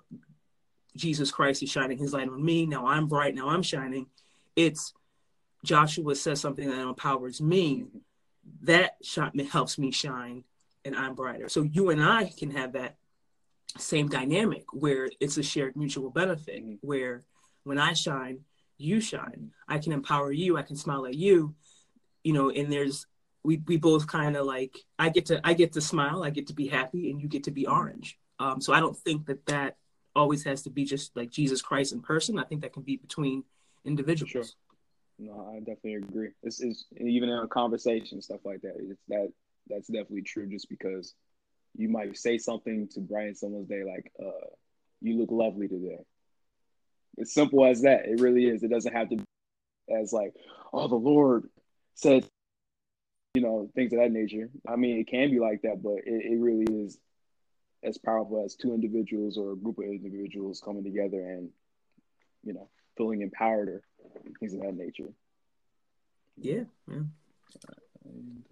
Jesus 0.96 1.30
Christ 1.32 1.62
is 1.62 1.70
shining 1.70 1.98
his 1.98 2.12
light 2.12 2.28
on 2.28 2.44
me. 2.44 2.66
Now 2.66 2.86
I'm 2.86 3.08
bright. 3.08 3.34
Now 3.34 3.48
I'm 3.48 3.62
shining. 3.62 4.06
It's 4.54 4.92
Joshua 5.64 6.14
says 6.14 6.40
something 6.40 6.68
that 6.68 6.78
empowers 6.78 7.40
me. 7.40 7.86
That 8.62 8.96
shot 9.02 9.38
helps 9.40 9.78
me 9.78 9.90
shine 9.90 10.44
and 10.84 10.94
I'm 10.94 11.14
brighter. 11.14 11.48
So 11.48 11.62
you 11.62 11.90
and 11.90 12.02
I 12.02 12.30
can 12.38 12.50
have 12.50 12.74
that 12.74 12.96
same 13.78 14.08
dynamic 14.08 14.64
where 14.72 15.08
it's 15.20 15.38
a 15.38 15.42
shared 15.42 15.76
mutual 15.76 16.10
benefit 16.10 16.62
mm-hmm. 16.62 16.86
where 16.86 17.24
when 17.64 17.78
I 17.78 17.94
shine, 17.94 18.40
you 18.76 19.00
shine. 19.00 19.52
I 19.66 19.78
can 19.78 19.92
empower 19.92 20.30
you, 20.30 20.58
I 20.58 20.62
can 20.62 20.76
smile 20.76 21.06
at 21.06 21.14
you, 21.14 21.54
you 22.22 22.32
know, 22.32 22.50
and 22.50 22.70
there's 22.70 23.06
we 23.44 23.62
we 23.66 23.76
both 23.76 24.06
kind 24.06 24.36
of 24.36 24.46
like 24.46 24.78
I 24.98 25.10
get 25.10 25.26
to 25.26 25.40
I 25.44 25.54
get 25.54 25.72
to 25.72 25.80
smile, 25.80 26.24
I 26.24 26.30
get 26.30 26.46
to 26.48 26.54
be 26.54 26.66
happy 26.66 27.10
and 27.10 27.20
you 27.20 27.28
get 27.28 27.44
to 27.44 27.50
be 27.50 27.66
orange. 27.66 28.18
Um 28.38 28.60
so 28.60 28.72
I 28.72 28.80
don't 28.80 28.96
think 28.96 29.26
that 29.26 29.44
that 29.46 29.76
always 30.16 30.44
has 30.44 30.62
to 30.62 30.70
be 30.70 30.84
just 30.84 31.16
like 31.16 31.30
Jesus 31.30 31.60
Christ 31.60 31.92
in 31.92 32.00
person. 32.00 32.38
I 32.38 32.44
think 32.44 32.62
that 32.62 32.72
can 32.72 32.82
be 32.82 32.96
between 32.96 33.44
individuals. 33.84 34.30
Sure. 34.30 34.44
No, 35.18 35.52
I 35.54 35.58
definitely 35.60 35.94
agree. 35.94 36.30
It's, 36.42 36.60
it's 36.60 36.86
even 36.96 37.28
in 37.28 37.38
a 37.38 37.46
conversation 37.46 38.20
stuff 38.20 38.40
like 38.44 38.62
that. 38.62 38.74
It's 38.78 39.00
that 39.08 39.32
that's 39.68 39.88
definitely 39.88 40.22
true. 40.22 40.48
Just 40.48 40.68
because 40.68 41.14
you 41.76 41.88
might 41.88 42.16
say 42.16 42.38
something 42.38 42.88
to 42.88 43.00
brighten 43.00 43.34
someone's 43.34 43.68
day, 43.68 43.84
like 43.84 44.10
uh, 44.20 44.46
"You 45.00 45.18
look 45.18 45.30
lovely 45.30 45.68
today." 45.68 45.98
It's 47.16 47.32
simple 47.32 47.64
as 47.64 47.82
that. 47.82 48.06
It 48.06 48.20
really 48.20 48.46
is. 48.46 48.62
It 48.62 48.70
doesn't 48.70 48.92
have 48.92 49.08
to 49.10 49.16
be 49.16 49.24
as 49.94 50.12
like, 50.12 50.34
"Oh, 50.72 50.88
the 50.88 50.96
Lord 50.96 51.48
said," 51.94 52.28
you 53.34 53.42
know, 53.42 53.68
things 53.74 53.92
of 53.92 53.98
that 53.98 54.12
nature. 54.12 54.48
I 54.68 54.76
mean, 54.76 54.98
it 54.98 55.08
can 55.08 55.30
be 55.30 55.40
like 55.40 55.62
that, 55.62 55.82
but 55.82 55.98
it, 56.06 56.32
it 56.32 56.38
really 56.38 56.66
is 56.84 56.98
as 57.82 57.98
powerful 57.98 58.42
as 58.44 58.54
two 58.54 58.72
individuals 58.72 59.36
or 59.36 59.52
a 59.52 59.56
group 59.56 59.78
of 59.78 59.84
individuals 59.84 60.62
coming 60.64 60.84
together 60.84 61.20
and, 61.20 61.50
you 62.44 62.54
know, 62.54 62.68
feeling 62.96 63.22
empowered 63.22 63.68
or 63.68 63.82
things 64.38 64.54
of 64.54 64.60
that 64.60 64.76
nature. 64.76 65.12
Yeah, 66.36 66.64
yeah. 66.88 67.02
And, 68.04 68.44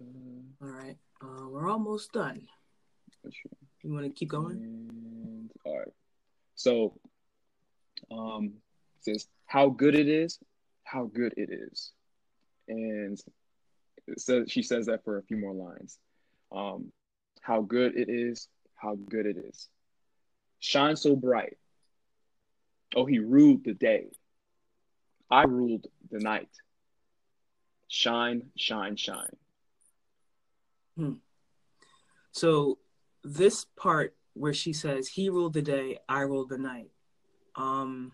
uh, 0.61 0.65
All 0.65 0.71
right, 0.71 0.97
uh, 1.21 1.47
we're 1.49 1.69
almost 1.69 2.11
done. 2.11 2.45
You 3.83 3.93
want 3.93 4.05
to 4.05 4.11
keep 4.11 4.29
going? 4.29 4.57
And, 4.57 5.49
all 5.65 5.79
right. 5.79 5.93
So, 6.55 6.99
um, 8.11 8.53
says 8.99 9.27
how 9.45 9.69
good 9.69 9.95
it 9.95 10.09
is, 10.09 10.39
how 10.83 11.05
good 11.05 11.33
it 11.37 11.49
is, 11.51 11.91
and 12.67 13.17
says 14.17 14.51
she 14.51 14.63
says 14.63 14.87
that 14.87 15.03
for 15.03 15.17
a 15.17 15.23
few 15.23 15.37
more 15.37 15.53
lines. 15.53 15.97
Um, 16.51 16.91
how 17.41 17.61
good 17.61 17.97
it 17.97 18.09
is, 18.09 18.47
how 18.75 18.95
good 18.95 19.25
it 19.25 19.37
is. 19.37 19.69
Shine 20.59 20.95
so 20.95 21.15
bright. 21.15 21.57
Oh, 22.95 23.05
he 23.05 23.19
ruled 23.19 23.63
the 23.65 23.73
day. 23.73 24.07
I 25.29 25.43
ruled 25.43 25.87
the 26.11 26.19
night. 26.19 26.49
Shine, 27.87 28.43
shine, 28.55 28.95
shine. 28.95 29.35
Hmm. 30.95 31.13
So 32.31 32.77
this 33.23 33.65
part 33.65 34.15
where 34.33 34.53
she 34.53 34.73
says, 34.73 35.07
"He 35.07 35.29
ruled 35.29 35.53
the 35.53 35.61
day, 35.61 35.99
I 36.07 36.21
ruled 36.21 36.49
the 36.49 36.57
night." 36.57 36.91
Um, 37.55 38.13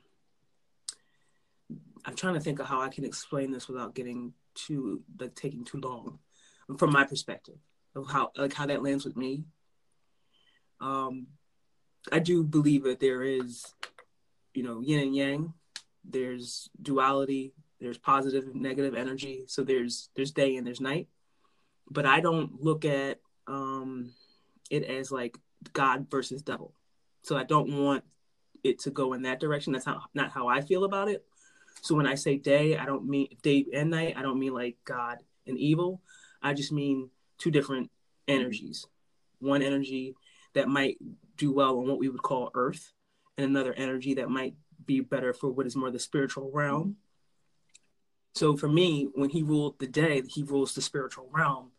I'm 2.05 2.15
trying 2.15 2.33
to 2.33 2.39
think 2.39 2.59
of 2.59 2.65
how 2.65 2.81
I 2.81 2.89
can 2.89 3.05
explain 3.05 3.51
this 3.51 3.67
without 3.67 3.95
getting 3.95 4.33
too 4.67 5.03
like 5.19 5.35
taking 5.35 5.63
too 5.63 5.79
long, 5.79 6.19
from 6.77 6.91
my 6.91 7.03
perspective 7.03 7.57
of 7.95 8.09
how 8.09 8.31
like 8.37 8.53
how 8.53 8.65
that 8.65 8.83
lands 8.83 9.05
with 9.05 9.15
me. 9.15 9.43
Um, 10.81 11.27
I 12.11 12.19
do 12.19 12.43
believe 12.43 12.83
that 12.83 12.99
there 12.99 13.23
is, 13.23 13.73
you 14.53 14.63
know, 14.63 14.81
yin 14.81 14.99
and 14.99 15.15
yang. 15.15 15.53
There's 16.03 16.69
duality. 16.81 17.53
There's 17.79 17.97
positive 17.97 18.45
and 18.45 18.61
negative 18.61 18.95
energy. 18.95 19.43
So 19.47 19.63
there's 19.63 20.09
there's 20.15 20.31
day 20.31 20.55
and 20.55 20.65
there's 20.65 20.81
night. 20.81 21.07
But 21.89 22.05
I 22.05 22.19
don't 22.19 22.61
look 22.61 22.85
at 22.85 23.19
um, 23.47 24.13
it 24.69 24.83
as 24.83 25.11
like 25.11 25.37
God 25.73 26.07
versus 26.09 26.41
devil. 26.41 26.73
So 27.23 27.37
I 27.37 27.43
don't 27.43 27.83
want 27.83 28.03
it 28.63 28.79
to 28.79 28.91
go 28.91 29.13
in 29.13 29.23
that 29.23 29.39
direction. 29.39 29.73
That's 29.73 29.85
not 29.85 30.09
not 30.13 30.31
how 30.31 30.47
I 30.47 30.61
feel 30.61 30.83
about 30.83 31.09
it. 31.09 31.25
So 31.81 31.95
when 31.95 32.07
I 32.07 32.15
say 32.15 32.37
day, 32.37 32.77
I 32.77 32.85
don't 32.85 33.07
mean 33.07 33.29
day 33.41 33.65
and 33.73 33.89
night. 33.89 34.15
I 34.17 34.21
don't 34.21 34.39
mean 34.39 34.53
like 34.53 34.77
God 34.85 35.17
and 35.47 35.57
evil. 35.57 36.01
I 36.41 36.53
just 36.53 36.71
mean 36.71 37.09
two 37.37 37.51
different 37.51 37.89
energies. 38.27 38.85
One 39.39 39.61
energy 39.61 40.15
that 40.53 40.67
might 40.67 40.97
do 41.37 41.51
well 41.51 41.79
on 41.79 41.87
what 41.87 41.99
we 41.99 42.09
would 42.09 42.21
call 42.21 42.51
earth, 42.53 42.91
and 43.37 43.45
another 43.45 43.73
energy 43.73 44.15
that 44.15 44.29
might 44.29 44.55
be 44.85 44.99
better 44.99 45.33
for 45.33 45.49
what 45.49 45.65
is 45.65 45.75
more 45.75 45.91
the 45.91 45.99
spiritual 45.99 46.51
realm. 46.53 46.97
So 48.35 48.55
for 48.55 48.67
me, 48.67 49.09
when 49.13 49.29
he 49.29 49.43
ruled 49.43 49.79
the 49.79 49.87
day, 49.87 50.21
he 50.27 50.43
rules 50.43 50.75
the 50.75 50.81
spiritual 50.81 51.29
realm. 51.31 51.71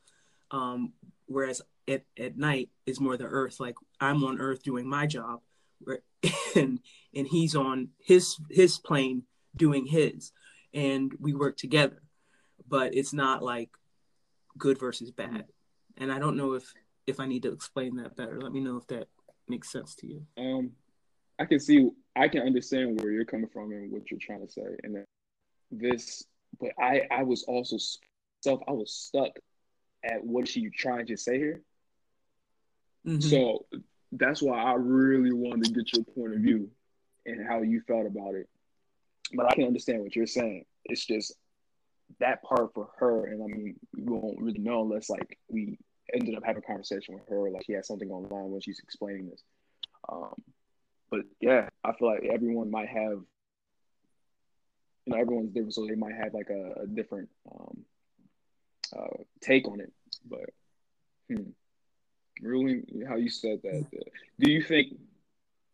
Um, 0.51 0.93
whereas 1.27 1.63
at, 1.87 2.03
at 2.19 2.37
night 2.37 2.71
is 2.87 3.01
more 3.01 3.17
the 3.17 3.25
earth. 3.25 3.61
Like 3.61 3.77
I'm 4.01 4.25
on 4.25 4.41
earth 4.41 4.63
doing 4.63 4.89
my 4.89 5.07
job, 5.07 5.41
and 6.57 6.81
and 7.15 7.27
he's 7.27 7.55
on 7.55 7.91
his 7.99 8.37
his 8.51 8.79
plane 8.79 9.25
doing 9.57 9.87
his, 9.87 10.33
and 10.75 11.13
we 11.19 11.35
work 11.35 11.57
together. 11.57 12.03
But 12.69 12.95
it's 12.95 13.13
not 13.13 13.43
like 13.43 13.71
good 14.59 14.79
versus 14.79 15.11
bad. 15.11 15.47
And 15.97 16.13
I 16.13 16.19
don't 16.19 16.37
know 16.37 16.55
if 16.55 16.73
if 17.07 17.21
I 17.21 17.27
need 17.27 17.43
to 17.43 17.53
explain 17.53 17.97
that 17.97 18.17
better. 18.17 18.41
Let 18.41 18.53
me 18.53 18.61
know 18.61 18.77
if 18.77 18.87
that 18.89 19.09
makes 19.49 19.73
sense 19.73 19.95
to 19.97 20.07
you. 20.07 20.27
Um, 20.39 20.73
I 21.39 21.45
can 21.45 21.59
see, 21.59 21.91
I 22.15 22.29
can 22.29 22.43
understand 22.43 23.01
where 23.01 23.11
you're 23.11 23.25
coming 23.25 23.49
from 23.53 23.73
and 23.73 23.91
what 23.91 24.11
you're 24.11 24.21
trying 24.21 24.47
to 24.47 24.53
say, 24.53 24.63
and 24.83 25.05
this. 25.71 26.25
But 26.61 26.73
I, 26.79 27.03
I 27.11 27.23
was 27.23 27.45
also 27.45 27.77
self. 28.43 28.61
I 28.69 28.73
was 28.73 28.93
stuck 28.93 29.31
at 30.05 30.25
what 30.25 30.49
she 30.49 30.69
trying 30.71 31.07
to 31.07 31.17
say 31.17 31.39
here. 31.39 31.63
Mm-hmm. 33.07 33.21
So 33.21 33.67
that's 34.13 34.43
why 34.43 34.61
I 34.61 34.75
really 34.75 35.33
wanted 35.33 35.65
to 35.65 35.73
get 35.73 35.93
your 35.95 36.05
point 36.05 36.35
of 36.35 36.41
view 36.41 36.71
and 37.27 37.47
how 37.47 37.63
you 37.63 37.81
felt 37.87 38.07
about 38.07 38.35
it. 38.35 38.49
But 39.33 39.47
I 39.47 39.55
can 39.55 39.64
understand 39.64 40.03
what 40.03 40.16
you're 40.16 40.27
saying. 40.27 40.64
It's 40.85 41.07
just 41.07 41.35
that 42.19 42.43
part 42.43 42.75
for 42.75 42.88
her, 42.99 43.27
and 43.27 43.43
I 43.43 43.47
mean, 43.47 43.77
we 43.97 44.03
won't 44.03 44.40
really 44.40 44.59
know 44.59 44.83
unless 44.83 45.09
like 45.09 45.38
we 45.49 45.79
ended 46.12 46.35
up 46.35 46.43
having 46.45 46.62
a 46.62 46.66
conversation 46.66 47.14
with 47.14 47.29
her, 47.29 47.51
like 47.51 47.64
she 47.64 47.73
had 47.73 47.85
something 47.85 48.11
online 48.11 48.51
when 48.51 48.61
she's 48.61 48.81
explaining 48.81 49.31
this. 49.31 49.43
Um, 50.09 50.35
but 51.11 51.21
yeah, 51.40 51.69
I 51.85 51.93
feel 51.93 52.09
like 52.09 52.25
everyone 52.25 52.71
might 52.71 52.88
have, 52.88 53.21
you 55.07 55.07
know, 55.07 55.16
everyone's 55.16 55.51
different, 55.51 55.75
so 55.75 55.87
they 55.87 55.95
might 55.95 56.14
have 56.14 56.35
like 56.35 56.51
a, 56.51 56.83
a 56.83 56.87
different 56.87 57.29
um, 57.53 57.85
uh, 58.97 59.23
take 59.40 59.69
on 59.69 59.81
it. 59.81 59.93
But 60.29 60.51
hmm, 61.29 61.51
ruling, 62.43 63.05
how 63.09 63.16
you 63.16 63.31
said 63.31 63.61
that, 63.62 63.87
uh, 63.97 64.05
do 64.38 64.51
you 64.51 64.62
think 64.62 64.95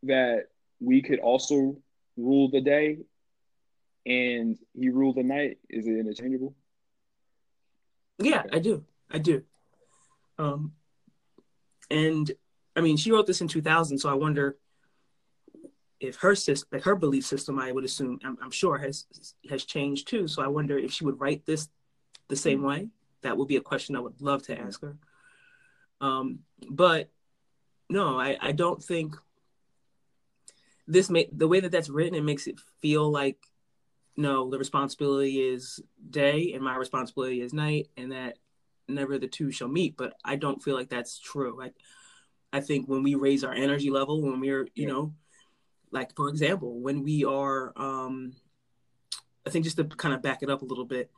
that 0.02 0.46
we 0.80 1.02
could 1.02 1.20
also 1.20 1.76
rule 2.16 2.50
the 2.50 2.60
day 2.60 2.98
and 4.06 4.56
he 4.78 4.88
ruled 4.88 5.16
the 5.16 5.24
night? 5.24 5.58
Is 5.68 5.86
it 5.86 5.98
interchangeable? 5.98 6.54
Yeah, 8.18 8.40
okay. 8.40 8.56
I 8.56 8.58
do. 8.60 8.84
I 9.10 9.18
do. 9.18 9.42
Um, 10.38 10.72
and 11.90 12.30
I 12.74 12.80
mean, 12.80 12.96
she 12.96 13.10
wrote 13.10 13.26
this 13.26 13.40
in 13.40 13.48
2000, 13.48 13.98
so 13.98 14.08
I 14.08 14.14
wonder 14.14 14.56
if 15.98 16.16
her 16.16 16.34
system, 16.34 16.68
like 16.72 16.84
her 16.84 16.94
belief 16.94 17.26
system, 17.26 17.58
I 17.58 17.72
would 17.72 17.84
assume, 17.84 18.18
I'm, 18.24 18.38
I'm, 18.42 18.50
sure 18.50 18.78
has 18.78 19.06
has 19.48 19.64
changed 19.64 20.08
too. 20.08 20.28
So 20.28 20.42
I 20.42 20.46
wonder 20.46 20.78
if 20.78 20.92
she 20.92 21.04
would 21.04 21.20
write 21.20 21.46
this 21.46 21.68
the 22.28 22.36
same 22.36 22.62
way. 22.62 22.90
That 23.22 23.36
would 23.36 23.48
be 23.48 23.56
a 23.56 23.62
question 23.62 23.96
I 23.96 24.00
would 24.00 24.20
love 24.20 24.42
to 24.44 24.58
ask 24.58 24.80
her. 24.82 24.96
Um, 26.00 26.40
but 26.70 27.10
no, 27.88 28.18
I, 28.18 28.36
I 28.40 28.52
don't 28.52 28.82
think 28.82 29.16
this 30.86 31.08
make 31.08 31.36
the 31.36 31.48
way 31.48 31.60
that 31.60 31.72
that's 31.72 31.88
written. 31.88 32.14
It 32.14 32.24
makes 32.24 32.46
it 32.46 32.60
feel 32.80 33.10
like 33.10 33.38
no, 34.16 34.50
the 34.50 34.58
responsibility 34.58 35.40
is 35.40 35.80
day 36.08 36.52
and 36.54 36.62
my 36.62 36.76
responsibility 36.76 37.40
is 37.40 37.52
night, 37.52 37.88
and 37.96 38.12
that 38.12 38.38
never 38.88 39.18
the 39.18 39.26
two 39.26 39.50
shall 39.50 39.68
meet. 39.68 39.96
But 39.96 40.14
I 40.24 40.36
don't 40.36 40.62
feel 40.62 40.74
like 40.74 40.88
that's 40.88 41.18
true. 41.18 41.62
I, 41.62 41.70
I 42.52 42.60
think 42.60 42.88
when 42.88 43.02
we 43.02 43.14
raise 43.14 43.44
our 43.44 43.52
energy 43.52 43.90
level, 43.90 44.22
when 44.22 44.40
we're, 44.40 44.68
you 44.74 44.86
yeah. 44.86 44.88
know, 44.88 45.14
like 45.90 46.14
for 46.16 46.28
example, 46.28 46.80
when 46.80 47.02
we 47.02 47.24
are, 47.24 47.72
um, 47.76 48.32
I 49.46 49.50
think 49.50 49.64
just 49.64 49.76
to 49.76 49.84
kind 49.84 50.14
of 50.14 50.22
back 50.22 50.42
it 50.42 50.50
up 50.50 50.62
a 50.62 50.66
little 50.66 50.84
bit, 50.84 51.10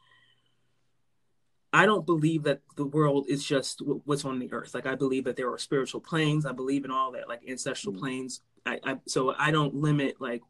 I 1.72 1.86
don't 1.86 2.07
believe 2.07 2.44
that 2.44 2.62
the 2.76 2.86
world 2.86 3.26
is 3.28 3.44
just 3.44 3.82
what's 4.05 4.24
on 4.24 4.38
the 4.38 4.53
earth. 4.53 4.74
Like 4.74 4.86
I 4.86 4.94
believe 4.94 5.24
that 5.24 5.36
there 5.36 5.53
are 5.53 5.59
spiritual 5.59 6.01
planes. 6.01 6.46
I 6.46 6.53
believe 6.53 6.84
in 6.84 6.90
all 6.90 7.12
that, 7.12 7.28
like 7.28 7.42
ancestral 7.49 7.92
mm-hmm. 7.92 8.01
planes. 8.01 8.40
I, 8.66 8.80
I, 8.84 8.96
so 9.07 9.34
I 9.38 9.51
don't 9.51 9.74
limit 9.74 10.20
like 10.20 10.42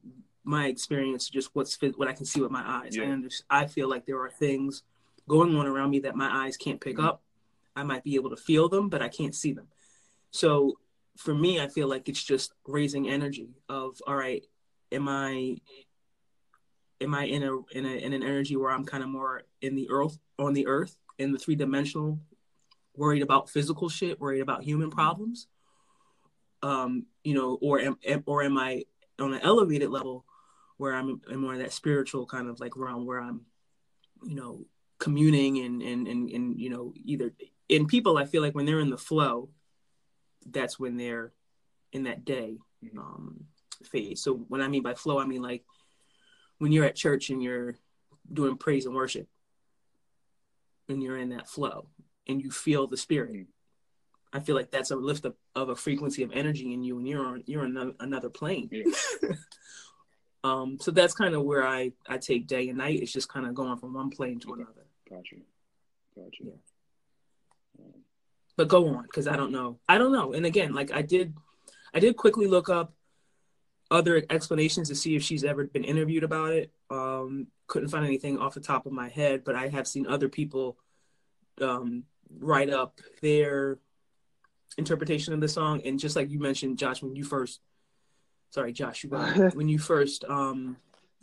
my 0.49 0.67
experience 0.67 1.29
just 1.29 1.51
what's 1.53 1.79
what 1.97 2.09
I 2.09 2.15
can 2.15 2.25
see 2.25 2.41
with 2.41 2.51
my 2.51 2.65
eyes. 2.65 2.97
Yeah. 2.97 3.05
And 3.05 3.31
I 3.51 3.67
feel 3.67 3.89
like 3.89 4.07
there 4.07 4.21
are 4.21 4.31
things 4.31 4.83
going 5.29 5.55
on 5.55 5.67
around 5.67 5.91
me 5.91 6.01
that 6.01 6.17
my 6.17 6.47
eyes 6.47 6.57
can't 6.57 6.81
pick 6.81 6.97
mm-hmm. 6.97 7.07
up. 7.07 7.23
I 7.77 7.83
might 7.83 8.03
be 8.03 8.15
able 8.15 8.31
to 8.31 8.37
feel 8.37 8.69
them, 8.71 8.89
but 8.89 9.03
I 9.03 9.09
can't 9.09 9.35
see 9.35 9.53
them. 9.53 9.69
So 10.31 10.79
for 11.19 11.35
me, 11.35 11.61
I 11.61 11.69
feel 11.69 11.87
like 11.87 12.09
it's 12.09 12.23
just 12.23 12.55
raising 12.67 13.11
energy 13.11 13.51
of 13.69 13.99
all 14.07 14.17
right, 14.17 14.43
am 14.91 15.07
I 15.07 15.59
am 17.03 17.15
I 17.15 17.25
in 17.25 17.43
a 17.43 17.59
in 17.73 17.85
a 17.85 17.97
in 18.07 18.15
an 18.15 18.23
energy 18.23 18.57
where 18.57 18.71
I'm 18.71 18.87
kind 18.87 19.03
of 19.03 19.11
more 19.11 19.43
in 19.61 19.77
the 19.77 19.89
earth 19.91 20.19
on 20.39 20.55
the 20.55 20.67
earth 20.67 20.97
in 21.19 21.31
the 21.31 21.39
three 21.39 21.57
dimensional, 21.57 22.19
worried 22.97 23.23
about 23.23 23.51
physical 23.51 23.91
shit, 23.91 24.19
worried 24.19 24.41
about 24.41 24.65
human 24.65 24.91
problems, 24.91 25.47
um, 26.63 27.05
you 27.23 27.35
know, 27.35 27.59
or 27.61 27.81
am 27.81 27.99
or 28.25 28.43
am 28.43 28.57
I 28.57 28.85
on 29.19 29.35
an 29.35 29.41
elevated 29.43 29.91
level 29.91 30.25
where 30.79 30.95
I'm, 30.95 31.21
I'm 31.31 31.41
more 31.41 31.55
in 31.55 31.61
that 31.61 31.73
spiritual 31.73 32.27
kind 32.27 32.49
of 32.49 32.59
like 32.61 32.77
realm 32.77 33.05
where 33.05 33.21
I'm, 33.21 33.43
you 34.25 34.35
know, 34.35 34.65
communing 34.99 35.59
and 35.59 35.81
and 35.81 36.09
and 36.09 36.29
and 36.31 36.59
you 36.61 36.71
know 36.71 36.93
either 37.05 37.33
in 37.69 37.87
people 37.87 38.19
I 38.19 38.25
feel 38.25 38.43
like 38.43 38.55
when 38.55 38.67
they're 38.67 38.81
in 38.81 38.91
the 38.91 38.99
flow, 38.99 39.51
that's 40.47 40.79
when 40.79 40.97
they're 40.97 41.33
in 41.93 42.05
that 42.05 42.25
day 42.25 42.59
mm-hmm. 42.85 42.99
um, 42.99 43.45
phase. 43.85 44.23
So 44.23 44.35
when 44.35 44.61
I 44.61 44.69
mean 44.69 44.83
by 44.83 44.95
flow, 44.95 45.19
I 45.19 45.27
mean 45.27 45.43
like 45.43 45.65
when 46.59 46.73
you're 46.73 46.85
at 46.85 46.97
church 46.97 47.31
and 47.31 47.43
you're 47.43 47.77
doing 48.33 48.57
praise 48.57 48.87
and 48.87 48.95
worship, 48.95 49.29
and 50.89 51.03
you're 51.03 51.19
in 51.19 51.31
that 51.31 51.49
flow 51.49 51.89
and 52.27 52.43
you 52.43 52.51
feel 52.51 52.87
the 52.87 52.97
spirit. 52.97 53.33
Mm-hmm. 53.33 53.43
I 54.31 54.41
feel 54.41 54.57
like 54.57 54.71
that's 54.71 54.91
a 54.91 54.97
lift 54.97 55.25
of, 55.25 55.35
of 55.55 55.71
a 55.71 55.77
frequency 55.77 56.23
of 56.23 56.33
energy 56.33 56.75
in 56.75 56.83
you, 56.83 56.99
and 56.99 57.09
you're 57.09 57.25
on 57.25 57.45
you're 57.47 57.63
on 57.63 57.71
another, 57.71 57.93
another 58.01 58.29
plane. 58.29 58.69
Yeah. 58.71 58.83
um, 60.49 60.79
so 60.81 60.91
that's 60.91 61.15
kind 61.15 61.35
of 61.35 61.43
where 61.43 61.67
I 61.67 61.93
I 62.09 62.19
take 62.19 62.47
day 62.47 62.69
and 62.69 62.79
night. 62.79 63.01
It's 63.03 63.13
just 63.13 63.29
kind 63.29 63.47
of 63.47 63.55
going 63.55 63.79
from 63.79 63.95
one 63.95 64.11
plane 64.11 64.41
to 64.41 64.53
okay. 64.53 64.63
another. 64.63 64.87
Gotcha. 65.09 65.37
Gotcha. 66.17 66.45
Yeah. 66.45 67.85
But 68.57 68.69
go 68.69 68.89
on, 68.89 69.03
because 69.03 69.29
I 69.29 69.37
don't 69.37 69.53
know. 69.53 69.79
I 69.89 69.99
don't 69.99 70.13
know. 70.13 70.33
And 70.33 70.45
again, 70.45 70.75
like 70.75 70.93
I 70.93 71.03
did, 71.03 71.35
I 71.95 72.01
did 72.01 72.17
quickly 72.17 72.47
look 72.47 72.69
up 72.69 72.93
other 73.91 74.23
explanations 74.29 74.89
to 74.89 74.95
see 74.95 75.17
if 75.17 75.23
she's 75.23 75.45
ever 75.45 75.65
been 75.65 75.85
interviewed 75.85 76.25
about 76.25 76.53
it. 76.53 76.73
Um, 76.91 77.47
couldn't 77.67 77.89
find 77.89 78.05
anything 78.05 78.39
off 78.39 78.55
the 78.55 78.61
top 78.61 78.87
of 78.87 78.93
my 78.93 79.09
head, 79.09 79.45
but 79.45 79.55
I 79.55 79.69
have 79.69 79.87
seen 79.87 80.07
other 80.07 80.29
people 80.29 80.77
um, 81.61 82.05
write 82.39 82.71
up 82.71 83.01
their 83.23 83.79
interpretation 84.77 85.33
of 85.33 85.41
the 85.41 85.49
song. 85.49 85.83
And 85.85 85.99
just 85.99 86.17
like 86.17 86.31
you 86.31 86.41
mentioned, 86.41 86.79
Josh, 86.79 87.03
when 87.03 87.17
you 87.17 87.25
first, 87.25 87.61
sorry, 88.51 88.73
Josh, 88.73 89.05
you 89.05 89.11
when 89.55 89.69
you 89.69 89.79
first, 89.79 90.25
um, 90.25 90.77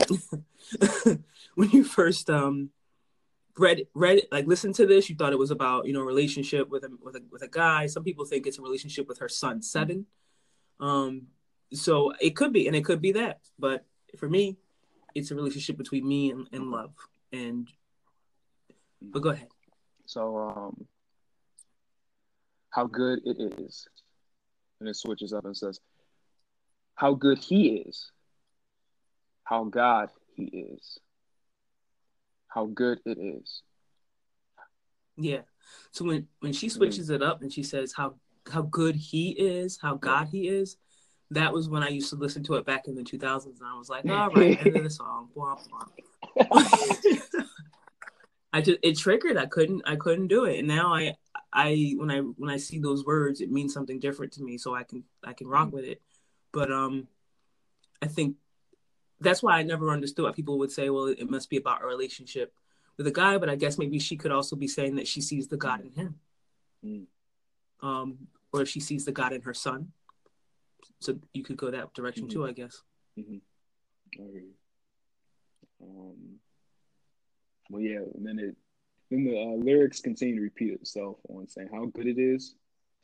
when 1.55 1.69
you 1.71 1.83
first 1.83 2.29
um, 2.29 2.69
read 3.57 3.87
read 3.93 4.21
like 4.31 4.47
listen 4.47 4.73
to 4.73 4.85
this 4.85 5.09
you 5.09 5.15
thought 5.15 5.31
it 5.31 5.39
was 5.39 5.51
about 5.51 5.87
you 5.87 5.93
know 5.93 6.01
relationship 6.01 6.69
with 6.69 6.83
a 6.83 6.89
with 7.01 7.15
a 7.15 7.21
with 7.31 7.41
a 7.41 7.47
guy. 7.47 7.87
Some 7.87 8.03
people 8.03 8.25
think 8.25 8.45
it's 8.45 8.59
a 8.59 8.61
relationship 8.61 9.07
with 9.07 9.19
her 9.19 9.29
son 9.29 9.61
Seven. 9.61 10.05
Um 10.79 11.27
so 11.73 12.13
it 12.19 12.35
could 12.35 12.53
be 12.53 12.67
and 12.67 12.75
it 12.75 12.85
could 12.85 13.01
be 13.01 13.13
that. 13.13 13.39
But 13.57 13.85
for 14.17 14.29
me 14.29 14.57
it's 15.13 15.31
a 15.31 15.35
relationship 15.35 15.77
between 15.77 16.07
me 16.07 16.31
and, 16.31 16.47
and 16.51 16.71
love. 16.71 16.93
And 17.31 17.69
but 19.01 19.21
go 19.21 19.29
ahead. 19.29 19.49
So 20.05 20.37
um 20.37 20.85
how 22.69 22.87
good 22.87 23.19
it 23.25 23.37
is. 23.59 23.87
And 24.79 24.89
it 24.89 24.95
switches 24.95 25.31
up 25.31 25.45
and 25.45 25.55
says 25.55 25.79
how 26.95 27.13
good 27.13 27.37
he 27.37 27.77
is 27.77 28.11
how 29.43 29.63
god 29.63 30.09
he 30.35 30.45
is 30.45 30.99
how 32.55 32.65
good 32.67 32.99
it 33.05 33.17
is. 33.19 33.61
Yeah. 35.17 35.41
So 35.91 36.05
when 36.05 36.27
when 36.39 36.53
she 36.53 36.69
switches 36.69 37.07
mm-hmm. 37.07 37.21
it 37.21 37.23
up 37.23 37.41
and 37.41 37.51
she 37.51 37.63
says 37.63 37.93
how 37.95 38.15
how 38.49 38.61
good 38.63 38.95
he 38.95 39.31
is, 39.31 39.77
how 39.81 39.95
God 39.95 40.29
he 40.31 40.47
is, 40.47 40.77
that 41.31 41.51
was 41.51 41.67
when 41.67 41.83
I 41.83 41.89
used 41.89 42.09
to 42.11 42.15
listen 42.15 42.43
to 42.43 42.55
it 42.55 42.65
back 42.65 42.87
in 42.87 42.95
the 42.95 43.03
2000s, 43.03 43.45
and 43.45 43.55
I 43.65 43.77
was 43.77 43.89
like, 43.89 44.05
all 44.05 44.29
right, 44.29 44.65
end 44.65 44.77
of 44.77 44.83
the 44.83 44.89
song, 44.89 45.29
blah 45.35 45.57
blah. 45.69 46.47
I 48.53 48.61
just 48.61 48.79
it 48.83 48.97
triggered. 48.97 49.35
I 49.35 49.47
couldn't 49.47 49.81
I 49.85 49.97
couldn't 49.97 50.27
do 50.27 50.45
it, 50.45 50.59
and 50.59 50.67
now 50.67 50.93
I 50.93 51.15
I 51.51 51.93
when 51.97 52.09
I 52.09 52.19
when 52.19 52.49
I 52.49 52.57
see 52.57 52.79
those 52.79 53.05
words, 53.05 53.41
it 53.41 53.51
means 53.51 53.73
something 53.73 53.99
different 53.99 54.31
to 54.33 54.43
me, 54.43 54.57
so 54.57 54.73
I 54.73 54.83
can 54.83 55.03
I 55.25 55.33
can 55.33 55.47
rock 55.47 55.67
mm-hmm. 55.67 55.75
with 55.75 55.85
it. 55.85 56.01
But 56.55 56.71
um, 56.71 57.09
I 58.01 58.07
think 58.07 58.37
that's 59.19 59.43
why 59.43 59.57
I 59.57 59.63
never 59.63 59.91
understood 59.91 60.23
why 60.23 60.31
people 60.31 60.57
would 60.59 60.71
say, 60.71 60.89
well, 60.89 61.07
it 61.07 61.29
must 61.29 61.49
be 61.49 61.57
about 61.57 61.83
a 61.83 61.85
relationship 61.85 62.53
with 62.97 63.05
a 63.07 63.11
guy, 63.11 63.37
but 63.37 63.49
I 63.49 63.55
guess 63.55 63.77
maybe 63.77 63.99
she 63.99 64.15
could 64.15 64.31
also 64.31 64.55
be 64.55 64.69
saying 64.69 64.95
that 64.95 65.05
she 65.05 65.19
sees 65.19 65.49
the 65.49 65.57
God 65.57 65.81
in 65.81 65.91
him. 65.91 66.15
Mm. 66.83 67.05
Um, 67.83 68.27
or 68.53 68.61
if 68.61 68.69
she 68.69 68.79
sees 68.79 69.03
the 69.03 69.11
God 69.11 69.33
in 69.33 69.41
her 69.41 69.53
son. 69.53 69.91
So 71.01 71.19
you 71.33 71.43
could 71.43 71.57
go 71.57 71.69
that 71.71 71.93
direction 71.93 72.27
mm-hmm. 72.27 72.39
too, 72.39 72.47
I 72.47 72.53
guess. 72.53 72.81
Mm-hmm. 73.19 74.23
Okay. 74.23 74.45
Um, 75.83 76.39
well, 77.69 77.81
yeah, 77.81 77.99
and 78.13 78.25
then 78.25 78.39
it, 78.39 78.55
then 79.11 79.25
the 79.25 79.37
uh, 79.37 79.61
lyrics 79.61 79.99
continue 79.99 80.35
to 80.35 80.41
repeat 80.41 80.71
itself 80.71 81.17
on 81.27 81.49
saying 81.49 81.67
how 81.73 81.87
good 81.87 82.07
it 82.07 82.17
is, 82.17 82.55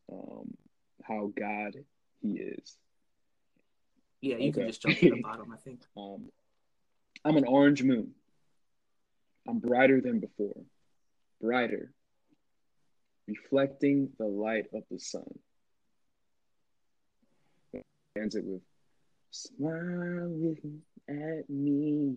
um, 0.10 0.54
how 1.04 1.34
God 1.38 1.76
He 2.22 2.30
is, 2.30 2.78
yeah, 4.22 4.38
you 4.38 4.50
okay. 4.50 4.62
can 4.62 4.68
just 4.68 4.82
jump 4.84 4.98
to 4.98 5.10
the 5.10 5.22
bottom, 5.24 5.52
I 5.52 5.58
think. 5.58 5.82
Um, 5.98 6.30
I'm 7.26 7.38
an 7.38 7.46
orange 7.46 7.84
moon. 7.84 8.12
I'm 9.48 9.60
brighter 9.60 10.00
than 10.02 10.20
before, 10.20 10.62
brighter, 11.42 11.92
reflecting 13.28 14.10
the 14.20 14.26
light 14.26 14.66
of 14.74 14.84
the 14.92 15.00
sun. 15.00 15.26
Ends 18.16 18.36
it 18.36 18.44
with 18.44 18.62
smiling 19.32 20.82
at 21.10 21.50
me. 21.50 22.14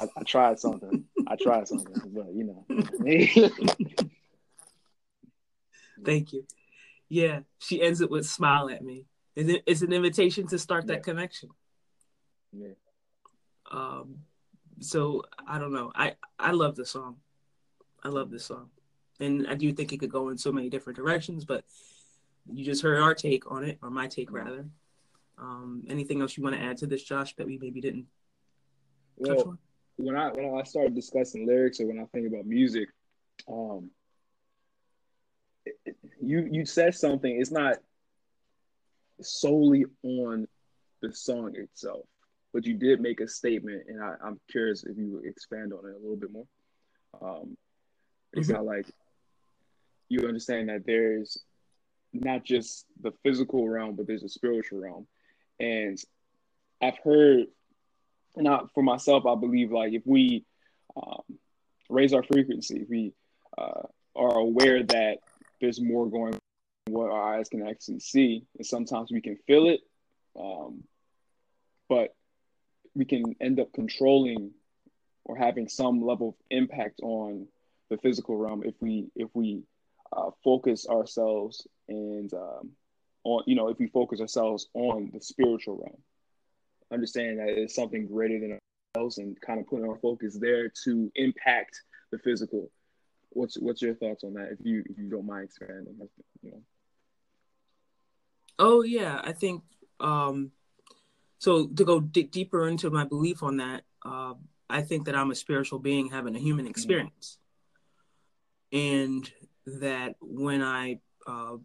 I, 0.00 0.06
I 0.16 0.22
tried 0.24 0.58
something. 0.58 1.04
I 1.28 1.36
tried 1.36 1.68
something, 1.68 1.94
but 2.06 2.34
you 2.34 2.44
know. 2.44 2.64
Thank 6.04 6.32
you 6.32 6.44
yeah, 7.08 7.40
she 7.58 7.82
ends 7.82 8.00
it 8.00 8.10
with 8.10 8.26
"Smile 8.26 8.70
at 8.70 8.82
me." 8.82 9.06
And 9.36 9.60
it's 9.66 9.82
an 9.82 9.92
invitation 9.92 10.46
to 10.48 10.58
start 10.58 10.86
that 10.86 11.02
connection. 11.02 11.50
Yeah. 12.52 12.74
Um. 13.70 14.20
So 14.80 15.24
I 15.46 15.58
don't 15.58 15.72
know. 15.72 15.92
I 15.94 16.14
I 16.38 16.52
love 16.52 16.76
the 16.76 16.86
song. 16.86 17.16
I 18.02 18.08
love 18.08 18.30
this 18.30 18.44
song, 18.44 18.70
and 19.20 19.46
I 19.48 19.54
do 19.54 19.72
think 19.72 19.92
it 19.92 19.98
could 19.98 20.12
go 20.12 20.28
in 20.28 20.38
so 20.38 20.52
many 20.52 20.68
different 20.70 20.96
directions. 20.96 21.44
But 21.44 21.64
you 22.52 22.64
just 22.64 22.82
heard 22.82 23.00
our 23.00 23.14
take 23.14 23.50
on 23.50 23.64
it, 23.64 23.78
or 23.82 23.90
my 23.90 24.06
take 24.06 24.30
rather. 24.30 24.66
Um, 25.38 25.84
anything 25.88 26.22
else 26.22 26.36
you 26.36 26.42
want 26.42 26.56
to 26.56 26.62
add 26.62 26.78
to 26.78 26.86
this, 26.86 27.02
Josh, 27.02 27.34
that 27.36 27.46
we 27.46 27.58
maybe 27.58 27.80
didn't 27.80 28.06
well, 29.16 29.36
touch 29.36 29.46
on? 29.46 29.58
When 29.96 30.16
I 30.16 30.30
when 30.30 30.58
I 30.58 30.62
started 30.62 30.94
discussing 30.94 31.46
lyrics, 31.46 31.80
or 31.80 31.86
when 31.86 31.98
I 31.98 32.04
think 32.06 32.26
about 32.26 32.46
music, 32.46 32.88
um, 33.48 33.90
you 36.26 36.48
you 36.50 36.66
said 36.66 36.94
something. 36.94 37.34
It's 37.40 37.52
not 37.52 37.76
solely 39.20 39.86
on 40.02 40.46
the 41.00 41.12
song 41.12 41.54
itself, 41.54 42.04
but 42.52 42.66
you 42.66 42.74
did 42.74 43.00
make 43.00 43.20
a 43.20 43.28
statement, 43.28 43.84
and 43.88 44.02
I, 44.02 44.14
am 44.26 44.40
curious 44.50 44.84
if 44.84 44.96
you 44.96 45.22
expand 45.24 45.72
on 45.72 45.88
it 45.88 45.94
a 45.94 45.98
little 45.98 46.16
bit 46.16 46.32
more. 46.32 46.46
Um, 47.20 47.56
it's 48.32 48.48
mm-hmm. 48.48 48.56
not 48.56 48.66
like 48.66 48.86
you 50.08 50.26
understand 50.26 50.68
that 50.68 50.84
there's 50.84 51.38
not 52.12 52.44
just 52.44 52.86
the 53.00 53.12
physical 53.22 53.68
realm, 53.68 53.94
but 53.94 54.06
there's 54.06 54.24
a 54.24 54.28
spiritual 54.28 54.80
realm, 54.80 55.06
and 55.60 55.98
I've 56.82 56.98
heard, 56.98 57.46
not 58.36 58.72
for 58.74 58.82
myself, 58.82 59.24
I 59.26 59.34
believe 59.36 59.70
like 59.70 59.92
if 59.92 60.02
we 60.04 60.44
um, 60.96 61.22
raise 61.88 62.12
our 62.12 62.22
frequency, 62.22 62.80
if 62.80 62.88
we 62.88 63.12
uh, 63.56 63.82
are 64.14 64.38
aware 64.38 64.82
that 64.82 65.18
there's 65.60 65.80
more 65.80 66.08
going 66.08 66.38
what 66.88 67.10
our 67.10 67.34
eyes 67.34 67.48
can 67.48 67.66
actually 67.66 67.98
see, 67.98 68.44
and 68.56 68.66
sometimes 68.66 69.10
we 69.10 69.20
can 69.20 69.36
feel 69.46 69.66
it, 69.68 69.80
um, 70.38 70.84
but 71.88 72.14
we 72.94 73.04
can 73.04 73.34
end 73.40 73.60
up 73.60 73.72
controlling 73.72 74.52
or 75.24 75.36
having 75.36 75.68
some 75.68 76.04
level 76.04 76.28
of 76.28 76.34
impact 76.50 77.00
on 77.02 77.46
the 77.90 77.98
physical 77.98 78.36
realm 78.36 78.62
if 78.64 78.74
we 78.80 79.06
if 79.16 79.28
we 79.34 79.62
uh, 80.12 80.30
focus 80.42 80.86
ourselves 80.88 81.66
and 81.88 82.32
um, 82.34 82.70
on 83.24 83.42
you 83.46 83.56
know 83.56 83.68
if 83.68 83.78
we 83.78 83.88
focus 83.88 84.20
ourselves 84.20 84.68
on 84.74 85.10
the 85.12 85.20
spiritual 85.20 85.76
realm, 85.78 86.00
understanding 86.92 87.38
that 87.38 87.48
it's 87.48 87.74
something 87.74 88.06
greater 88.06 88.38
than 88.38 88.58
ourselves 88.94 89.18
and 89.18 89.40
kind 89.40 89.60
of 89.60 89.66
putting 89.66 89.88
our 89.88 89.98
focus 89.98 90.38
there 90.40 90.70
to 90.84 91.10
impact 91.16 91.80
the 92.12 92.18
physical 92.18 92.70
what's 93.36 93.56
what's 93.58 93.82
your 93.82 93.94
thoughts 93.94 94.24
on 94.24 94.34
that? 94.34 94.48
If 94.52 94.58
you 94.64 94.82
if 94.88 94.98
you 94.98 95.08
don't 95.08 95.26
mind 95.26 95.44
expanding, 95.44 95.96
you 96.42 96.50
know. 96.50 96.62
Oh 98.58 98.82
yeah, 98.82 99.20
I 99.22 99.32
think 99.32 99.62
um, 100.00 100.50
so. 101.38 101.66
To 101.66 101.84
go 101.84 102.00
d- 102.00 102.24
deeper 102.24 102.66
into 102.66 102.90
my 102.90 103.04
belief 103.04 103.42
on 103.42 103.58
that, 103.58 103.84
uh, 104.04 104.34
I 104.68 104.82
think 104.82 105.06
that 105.06 105.14
I'm 105.14 105.30
a 105.30 105.34
spiritual 105.34 105.78
being 105.78 106.10
having 106.10 106.34
a 106.34 106.38
human 106.38 106.64
mm-hmm. 106.64 106.70
experience, 106.70 107.38
and 108.72 109.30
that 109.66 110.16
when 110.20 110.62
I 110.62 111.00
uh, 111.26 111.56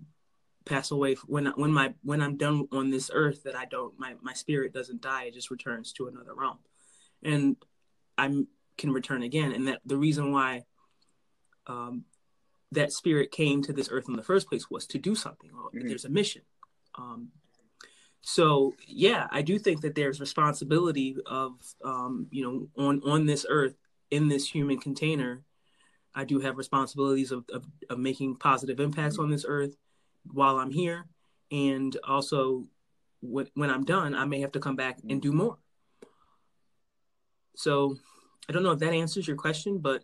pass 0.66 0.92
away 0.92 1.16
when 1.26 1.46
when 1.56 1.72
my 1.72 1.94
when 2.04 2.22
I'm 2.22 2.38
done 2.38 2.68
on 2.72 2.90
this 2.90 3.10
earth 3.14 3.44
that 3.44 3.56
I 3.56 3.66
don't 3.66 3.98
my 3.98 4.16
my 4.22 4.34
spirit 4.34 4.74
doesn't 4.74 5.02
die 5.02 5.24
it 5.24 5.34
just 5.34 5.50
returns 5.50 5.92
to 5.94 6.08
another 6.08 6.34
realm 6.36 6.60
and 7.24 7.56
I 8.18 8.46
can 8.78 8.92
return 8.92 9.24
again 9.24 9.54
and 9.54 9.68
that 9.68 9.82
the 9.86 9.98
reason 9.98 10.32
why 10.32 10.66
um, 11.72 12.06
that 12.72 12.94
spirit 12.94 13.32
came 13.32 13.62
to 13.62 13.74
this 13.74 13.90
earth 13.92 14.06
in 14.08 14.16
the 14.16 14.24
first 14.24 14.48
place 14.48 14.70
was 14.70 14.86
to 14.86 14.98
do 14.98 15.16
something 15.16 15.50
mm-hmm. 15.50 15.88
there's 15.88 16.06
a 16.06 16.10
mission 16.10 16.42
um, 16.96 17.30
so 18.22 18.74
yeah 18.88 19.28
I 19.32 19.42
do 19.42 19.58
think 19.58 19.82
that 19.82 19.96
there's 19.96 20.20
responsibility 20.20 21.18
of 21.26 21.54
um, 21.84 22.28
you 22.32 22.44
know 22.44 22.84
on 22.84 23.02
on 23.06 23.26
this 23.26 23.46
earth 23.50 23.76
in 24.10 24.28
this 24.28 24.48
human 24.48 24.80
container 24.80 25.44
I 26.14 26.26
do 26.26 26.40
have 26.40 26.58
responsibilities 26.58 27.32
of, 27.32 27.46
of, 27.54 27.66
of 27.90 27.98
making 27.98 28.36
positive 28.36 28.80
impacts 28.80 29.16
mm-hmm. 29.16 29.24
on 29.26 29.32
this 29.32 29.46
earth 29.48 29.76
while 30.32 30.58
I'm 30.58 30.72
here. 30.72 31.06
And 31.52 31.96
also, 32.08 32.66
when, 33.22 33.48
when 33.56 33.70
I'm 33.70 33.86
done, 33.86 34.16
I 34.16 34.26
may 34.26 34.42
have 34.42 34.52
to 34.54 34.60
come 34.60 34.76
back 34.76 35.00
and 35.08 35.22
do 35.22 35.32
more. 35.32 35.58
So 37.56 37.98
I 38.50 38.54
don't 38.54 38.64
know 38.64 38.72
if 38.72 38.80
that 38.80 38.94
answers 38.94 39.28
your 39.28 39.38
question, 39.38 39.80
but 39.80 40.04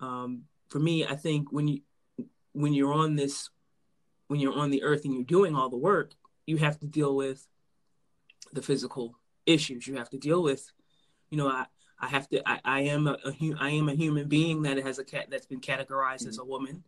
um, 0.00 0.44
for 0.68 0.78
me, 0.78 1.06
I 1.06 1.16
think 1.16 1.52
when 1.52 1.68
you 1.68 1.80
when 2.52 2.74
you're 2.74 2.92
on 2.92 3.16
this 3.16 3.50
when 4.28 4.40
you're 4.40 4.58
on 4.58 4.70
the 4.70 4.82
earth 4.82 5.04
and 5.04 5.14
you're 5.14 5.24
doing 5.24 5.54
all 5.54 5.70
the 5.70 5.76
work, 5.76 6.12
you 6.46 6.58
have 6.58 6.78
to 6.80 6.86
deal 6.86 7.16
with 7.16 7.46
the 8.52 8.62
physical 8.62 9.16
issues. 9.46 9.86
You 9.86 9.96
have 9.96 10.10
to 10.10 10.18
deal 10.18 10.42
with, 10.42 10.70
you 11.30 11.38
know, 11.38 11.48
I, 11.48 11.66
I 11.98 12.08
have 12.08 12.28
to. 12.28 12.48
I, 12.48 12.60
I 12.64 12.80
am 12.82 13.06
a, 13.06 13.16
a 13.24 13.54
I 13.58 13.70
am 13.70 13.88
a 13.88 13.94
human 13.94 14.28
being 14.28 14.62
that 14.62 14.76
has 14.78 14.98
a 14.98 15.04
cat 15.04 15.26
that's 15.30 15.46
been 15.46 15.60
categorized 15.60 16.20
mm-hmm. 16.20 16.28
as 16.28 16.38
a 16.38 16.44
woman, 16.44 16.84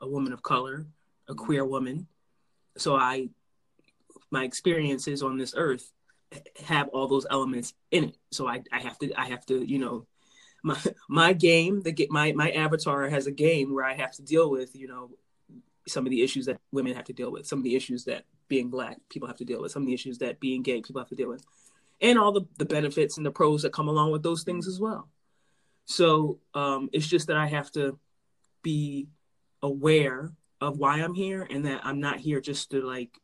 a 0.00 0.08
woman 0.08 0.32
of 0.32 0.42
color, 0.42 0.86
a 1.28 1.34
queer 1.34 1.64
woman. 1.64 2.06
So 2.76 2.94
I, 2.94 3.28
my 4.30 4.44
experiences 4.44 5.22
on 5.22 5.36
this 5.36 5.54
earth 5.56 5.92
have 6.64 6.88
all 6.88 7.08
those 7.08 7.26
elements 7.28 7.74
in 7.90 8.04
it. 8.04 8.16
So 8.30 8.46
I, 8.46 8.62
I 8.72 8.80
have 8.80 8.98
to 9.00 9.12
I 9.18 9.28
have 9.28 9.44
to 9.46 9.64
you 9.68 9.78
know, 9.78 10.06
my 10.62 10.78
my 11.08 11.32
game 11.32 11.80
the 11.82 12.06
my 12.10 12.32
my 12.32 12.50
avatar 12.52 13.08
has 13.08 13.26
a 13.26 13.32
game 13.32 13.74
where 13.74 13.84
I 13.84 13.94
have 13.94 14.12
to 14.12 14.22
deal 14.22 14.50
with 14.50 14.74
you 14.76 14.88
know 14.88 15.10
some 15.88 16.06
of 16.06 16.10
the 16.10 16.22
issues 16.22 16.46
that 16.46 16.60
women 16.70 16.94
have 16.94 17.04
to 17.04 17.12
deal 17.12 17.32
with, 17.32 17.44
some 17.44 17.58
of 17.58 17.64
the 17.64 17.74
issues 17.74 18.04
that 18.04 18.24
being 18.46 18.70
black 18.70 18.98
people 19.08 19.26
have 19.26 19.36
to 19.36 19.44
deal 19.44 19.60
with, 19.60 19.72
some 19.72 19.82
of 19.82 19.86
the 19.86 19.94
issues 19.94 20.18
that 20.18 20.38
being 20.38 20.62
gay 20.62 20.80
people 20.80 21.00
have 21.00 21.08
to 21.08 21.16
deal 21.16 21.28
with 21.28 21.44
and 22.02 22.18
all 22.18 22.32
the, 22.32 22.42
the 22.58 22.64
benefits 22.64 23.16
and 23.16 23.24
the 23.24 23.30
pros 23.30 23.62
that 23.62 23.72
come 23.72 23.88
along 23.88 24.10
with 24.10 24.22
those 24.22 24.42
things 24.42 24.66
as 24.66 24.80
well. 24.80 25.08
So 25.86 26.40
um, 26.52 26.90
it's 26.92 27.06
just 27.06 27.28
that 27.28 27.36
I 27.36 27.46
have 27.46 27.70
to 27.72 27.98
be 28.62 29.08
aware 29.62 30.32
of 30.60 30.78
why 30.78 30.98
I'm 30.98 31.14
here 31.14 31.46
and 31.48 31.64
that 31.64 31.80
I'm 31.84 32.00
not 32.00 32.18
here 32.18 32.40
just 32.40 32.72
to 32.72 32.82
like, 32.82 33.16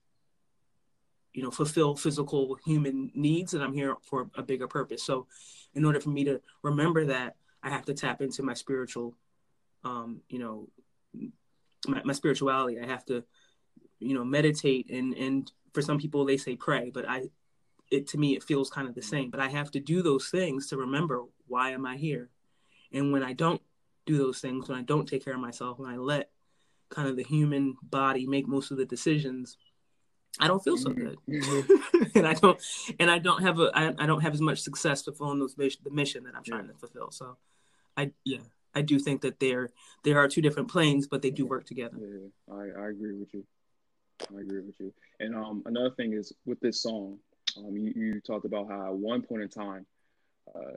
you 1.34 1.43
know, 1.43 1.51
fulfill 1.51 1.97
physical 1.97 2.57
human 2.64 3.11
needs 3.14 3.53
and 3.55 3.62
I'm 3.62 3.74
here 3.74 3.97
for 4.03 4.30
a 4.36 4.43
bigger 4.43 4.68
purpose. 4.68 5.03
So 5.03 5.26
in 5.79 5.85
order 5.85 6.01
for 6.01 6.11
me 6.11 6.24
to 6.24 6.41
remember 6.62 7.07
that, 7.07 7.37
I 7.62 7.70
have 7.70 7.87
to 7.87 7.95
tap 7.95 8.20
into 8.20 8.43
my 8.43 8.55
spiritual, 8.55 9.16
um, 9.85 10.20
you 10.29 10.39
know, 10.39 10.68
my, 11.87 12.03
my 12.05 12.12
spirituality. 12.12 12.79
I 12.81 12.87
have 12.87 13.05
to, 13.07 13.24
you 13.99 14.14
know, 14.14 14.24
meditate 14.24 14.91
and, 14.91 15.14
and 15.14 15.51
for 15.72 15.83
some 15.83 15.99
people 15.99 16.24
they 16.24 16.37
say 16.37 16.57
pray, 16.57 16.91
but 16.93 17.09
I, 17.09 17.29
it 17.91 18.09
to 18.09 18.18
me 18.18 18.37
it 18.37 18.43
feels 18.43 18.70
kind 18.70 18.89
of 18.89 18.95
the 18.95 19.03
same 19.03 19.31
but 19.31 19.41
i 19.41 19.49
have 19.49 19.70
to 19.70 19.81
do 19.81 20.03
those 20.03 20.29
things 20.29 20.66
to 20.68 20.76
remember 20.76 21.22
why 21.47 21.70
am 21.70 21.87
i 21.87 21.97
here 21.97 22.29
and 22.93 23.12
when 23.12 23.22
i 23.22 23.33
don't 23.33 23.62
do 24.07 24.18
those 24.18 24.41
things 24.41 24.68
when 24.68 24.79
i 24.79 24.83
don't 24.83 25.09
take 25.09 25.24
care 25.24 25.35
of 25.35 25.41
myself 25.41 25.79
when 25.79 25.91
i 25.91 25.97
let 25.97 26.31
kind 26.91 27.09
of 27.09 27.16
the 27.16 27.22
human 27.22 27.76
body 27.83 28.26
make 28.26 28.47
most 28.47 28.70
of 28.70 28.76
the 28.76 28.85
decisions 28.85 29.57
i 30.41 30.47
don't 30.47 30.62
feel 30.62 30.76
so 30.76 30.91
good. 30.91 31.16
Mm-hmm. 31.29 32.03
and 32.18 32.26
i 32.26 32.35
don't 32.35 32.61
and 33.01 33.11
i 33.11 33.18
don't 33.18 33.43
have 33.43 33.59
a 33.59 33.70
I, 33.74 33.95
I 33.99 34.07
don't 34.07 34.20
have 34.20 34.35
as 34.35 34.41
much 34.41 34.61
success 34.61 35.03
to 35.03 35.12
fulfilling 35.12 35.41
those 35.41 35.57
mission, 35.57 35.81
the 35.85 35.91
mission 35.91 36.24
that 36.24 36.35
i'm 36.37 36.45
trying 36.45 36.66
yeah. 36.66 36.72
to 36.72 36.79
fulfill. 36.79 37.11
So 37.11 37.37
i 37.97 38.12
yeah 38.24 38.39
i 38.74 38.83
do 38.83 38.99
think 38.99 39.22
that 39.22 39.41
there 39.41 39.70
there 40.05 40.18
are 40.18 40.29
two 40.29 40.43
different 40.43 40.68
planes 40.68 41.07
but 41.07 41.22
they 41.22 41.31
do 41.31 41.47
work 41.47 41.64
together. 41.64 41.97
Yeah 41.99 42.55
i 42.55 42.85
i 42.85 42.89
agree 42.89 43.14
with 43.14 43.33
you. 43.35 43.45
I 44.37 44.41
agree 44.41 44.62
with 44.62 44.79
you. 44.79 44.93
And 45.20 45.35
um 45.35 45.62
another 45.66 45.91
thing 45.91 46.12
is 46.12 46.33
with 46.45 46.61
this 46.61 46.83
song 46.83 47.18
um, 47.57 47.76
you, 47.76 47.93
you 47.95 48.20
talked 48.20 48.45
about 48.45 48.68
how 48.68 48.87
at 48.89 48.95
one 48.95 49.22
point 49.22 49.43
in 49.43 49.49
time, 49.49 49.87
uh, 50.55 50.76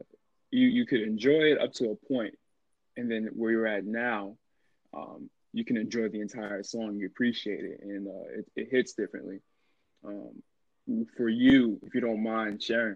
you, 0.52 0.68
you 0.68 0.86
could 0.86 1.02
enjoy 1.02 1.52
it 1.52 1.62
up 1.62 1.74
to 1.74 1.92
a 1.92 1.96
point, 1.96 2.38
and 2.98 3.10
then 3.10 3.30
where 3.34 3.52
you're 3.52 3.68
at 3.68 3.86
now, 3.86 4.36
um, 4.94 5.30
you 5.54 5.66
can 5.66 5.78
enjoy 5.78 6.10
the 6.10 6.22
entire 6.22 6.64
song, 6.64 6.96
you 6.96 7.08
appreciate 7.08 7.64
it, 7.64 7.80
and 7.82 8.08
uh, 8.08 8.40
it, 8.40 8.46
it, 8.56 8.68
hits 8.72 8.94
differently. 8.94 9.40
Um, 10.06 10.42
for 11.18 11.30
you, 11.30 11.80
if 11.84 11.94
you 11.94 12.02
don't 12.02 12.24
mind 12.24 12.64
sharing, 12.64 12.96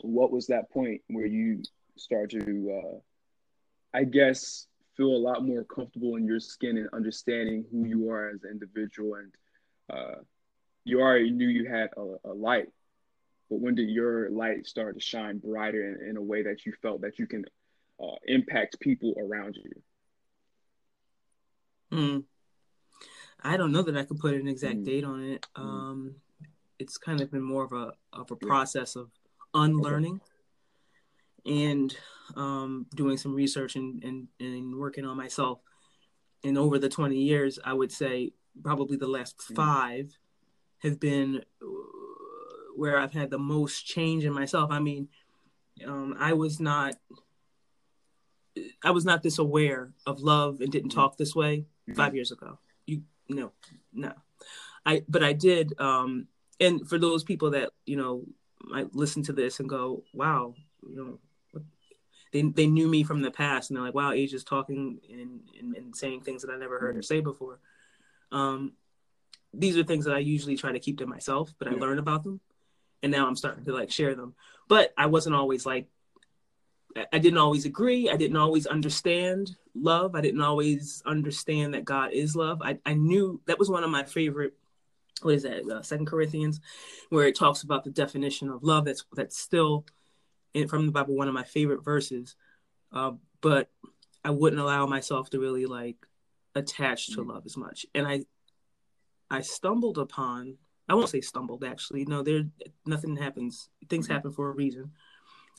what 0.00 0.32
was 0.32 0.46
that 0.46 0.70
point 0.70 1.02
where 1.08 1.26
you 1.26 1.62
start 1.96 2.30
to, 2.30 2.82
uh, 2.82 2.98
I 3.96 4.04
guess, 4.04 4.66
feel 4.96 5.08
a 5.08 5.18
lot 5.18 5.44
more 5.44 5.64
comfortable 5.64 6.16
in 6.16 6.26
your 6.26 6.40
skin 6.40 6.76
and 6.76 6.88
understanding 6.92 7.64
who 7.70 7.84
you 7.86 8.10
are 8.10 8.30
as 8.30 8.42
an 8.44 8.50
individual 8.50 9.14
and 9.16 9.32
uh, 9.90 10.20
you 10.84 11.00
already 11.00 11.30
knew 11.30 11.48
you 11.48 11.68
had 11.68 11.90
a, 11.96 12.30
a, 12.30 12.32
light, 12.32 12.68
but 13.48 13.60
when 13.60 13.74
did 13.74 13.88
your 13.88 14.30
light 14.30 14.66
start 14.66 14.94
to 14.94 15.00
shine 15.00 15.38
brighter 15.38 15.96
in, 16.00 16.10
in 16.10 16.16
a 16.16 16.22
way 16.22 16.42
that 16.42 16.66
you 16.66 16.72
felt 16.82 17.02
that 17.02 17.18
you 17.18 17.26
can 17.26 17.44
uh, 18.02 18.16
impact 18.26 18.80
people 18.80 19.14
around 19.18 19.56
you? 19.56 19.70
Hmm. 21.92 22.18
I 23.44 23.56
don't 23.56 23.72
know 23.72 23.82
that 23.82 23.96
I 23.96 24.04
could 24.04 24.18
put 24.18 24.34
an 24.34 24.48
exact 24.48 24.78
mm. 24.78 24.84
date 24.84 25.04
on 25.04 25.22
it. 25.22 25.46
Mm. 25.56 25.62
Um, 25.62 26.14
it's 26.78 26.96
kind 26.96 27.20
of 27.20 27.30
been 27.30 27.42
more 27.42 27.64
of 27.64 27.72
a 27.72 27.92
of 28.12 28.30
a 28.30 28.36
process 28.36 28.96
of 28.96 29.10
unlearning 29.54 30.20
okay. 31.46 31.70
and 31.70 31.96
um, 32.36 32.86
doing 32.94 33.16
some 33.16 33.34
research 33.34 33.76
and, 33.76 34.02
and 34.02 34.28
and 34.40 34.76
working 34.76 35.04
on 35.04 35.16
myself. 35.16 35.60
And 36.44 36.56
over 36.56 36.78
the 36.78 36.88
twenty 36.88 37.18
years, 37.18 37.58
I 37.64 37.72
would 37.72 37.92
say 37.92 38.32
probably 38.62 38.96
the 38.96 39.08
last 39.08 39.38
mm. 39.38 39.56
five 39.56 40.16
have 40.78 40.98
been 40.98 41.42
uh, 41.60 41.66
where 42.76 42.98
I've 42.98 43.12
had 43.12 43.30
the 43.30 43.38
most 43.38 43.86
change 43.86 44.24
in 44.24 44.32
myself. 44.32 44.70
I 44.70 44.78
mean, 44.78 45.08
um, 45.86 46.16
I 46.18 46.32
was 46.32 46.58
not 46.58 46.94
I 48.82 48.90
was 48.92 49.04
not 49.04 49.22
this 49.22 49.38
aware 49.38 49.92
of 50.06 50.20
love 50.20 50.60
and 50.60 50.70
didn't 50.70 50.90
talk 50.90 51.16
this 51.16 51.34
way 51.34 51.66
mm-hmm. 51.88 51.94
five 51.94 52.14
years 52.14 52.32
ago. 52.32 52.58
You 52.86 53.02
no, 53.28 53.52
no. 53.92 54.12
I 54.84 55.02
but 55.08 55.22
I 55.22 55.32
did. 55.32 55.78
Um, 55.78 56.26
and 56.60 56.88
for 56.88 56.98
those 56.98 57.24
people 57.24 57.50
that 57.50 57.70
you 57.86 57.96
know 57.96 58.24
might 58.60 58.94
listen 58.94 59.22
to 59.24 59.32
this 59.32 59.60
and 59.60 59.68
go, 59.68 60.04
"Wow, 60.12 60.54
you 60.88 60.96
know," 60.96 61.62
they 62.32 62.42
they 62.42 62.66
knew 62.66 62.88
me 62.88 63.04
from 63.04 63.22
the 63.22 63.30
past, 63.30 63.70
and 63.70 63.76
they're 63.76 63.84
like, 63.84 63.94
"Wow, 63.94 64.12
Aja's 64.12 64.44
talking 64.44 65.00
and, 65.10 65.40
and, 65.58 65.76
and 65.76 65.96
saying 65.96 66.22
things 66.22 66.42
that 66.42 66.52
I 66.52 66.56
never 66.56 66.78
heard 66.78 66.90
mm-hmm. 66.90 66.98
her 66.98 67.02
say 67.02 67.20
before." 67.20 67.58
Um, 68.30 68.72
these 69.54 69.76
are 69.76 69.84
things 69.84 70.06
that 70.06 70.14
I 70.14 70.18
usually 70.18 70.56
try 70.56 70.72
to 70.72 70.80
keep 70.80 70.98
to 70.98 71.06
myself, 71.06 71.52
but 71.58 71.68
I 71.68 71.72
learn 71.72 71.98
about 71.98 72.24
them, 72.24 72.40
and 73.02 73.12
now 73.12 73.26
I'm 73.26 73.36
starting 73.36 73.64
to 73.64 73.72
like 73.72 73.90
share 73.90 74.14
them. 74.14 74.34
But 74.68 74.92
I 74.96 75.06
wasn't 75.06 75.36
always 75.36 75.66
like, 75.66 75.88
I 77.12 77.18
didn't 77.18 77.38
always 77.38 77.64
agree. 77.64 78.10
I 78.10 78.16
didn't 78.16 78.36
always 78.36 78.66
understand 78.66 79.56
love. 79.74 80.14
I 80.14 80.20
didn't 80.20 80.42
always 80.42 81.02
understand 81.06 81.74
that 81.74 81.84
God 81.84 82.12
is 82.12 82.36
love. 82.36 82.60
I, 82.62 82.78
I 82.84 82.94
knew 82.94 83.40
that 83.46 83.58
was 83.58 83.70
one 83.70 83.84
of 83.84 83.90
my 83.90 84.04
favorite. 84.04 84.54
What 85.22 85.34
is 85.34 85.44
that? 85.44 85.68
Uh, 85.68 85.82
Second 85.82 86.06
Corinthians, 86.06 86.60
where 87.08 87.26
it 87.26 87.36
talks 87.36 87.62
about 87.62 87.84
the 87.84 87.90
definition 87.90 88.50
of 88.50 88.62
love. 88.62 88.84
That's 88.84 89.04
that's 89.14 89.38
still 89.38 89.86
in, 90.52 90.68
from 90.68 90.86
the 90.86 90.92
Bible 90.92 91.14
one 91.14 91.28
of 91.28 91.34
my 91.34 91.44
favorite 91.44 91.84
verses. 91.84 92.34
Uh, 92.92 93.12
but 93.40 93.70
I 94.24 94.30
wouldn't 94.30 94.60
allow 94.60 94.86
myself 94.86 95.30
to 95.30 95.40
really 95.40 95.66
like 95.66 95.96
attach 96.54 97.06
to 97.08 97.20
mm-hmm. 97.20 97.30
love 97.30 97.46
as 97.46 97.56
much. 97.56 97.86
And 97.94 98.06
I 98.06 98.24
I 99.30 99.40
stumbled 99.40 99.98
upon 99.98 100.58
I 100.88 100.94
won't 100.94 101.08
say 101.08 101.20
stumbled 101.20 101.64
actually. 101.64 102.04
No, 102.04 102.22
there 102.22 102.42
nothing 102.84 103.16
happens. 103.16 103.70
Things 103.88 104.06
happen 104.06 104.32
for 104.32 104.48
a 104.48 104.54
reason. 104.54 104.92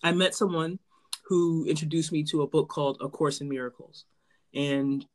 I 0.04 0.12
met 0.12 0.36
someone 0.36 0.80
who 1.26 1.66
introduced 1.66 2.12
me 2.12 2.24
to 2.24 2.42
a 2.42 2.48
book 2.48 2.70
called 2.70 2.98
A 3.02 3.10
Course 3.10 3.42
in 3.42 3.50
Miracles. 3.50 4.06
And 4.54 5.06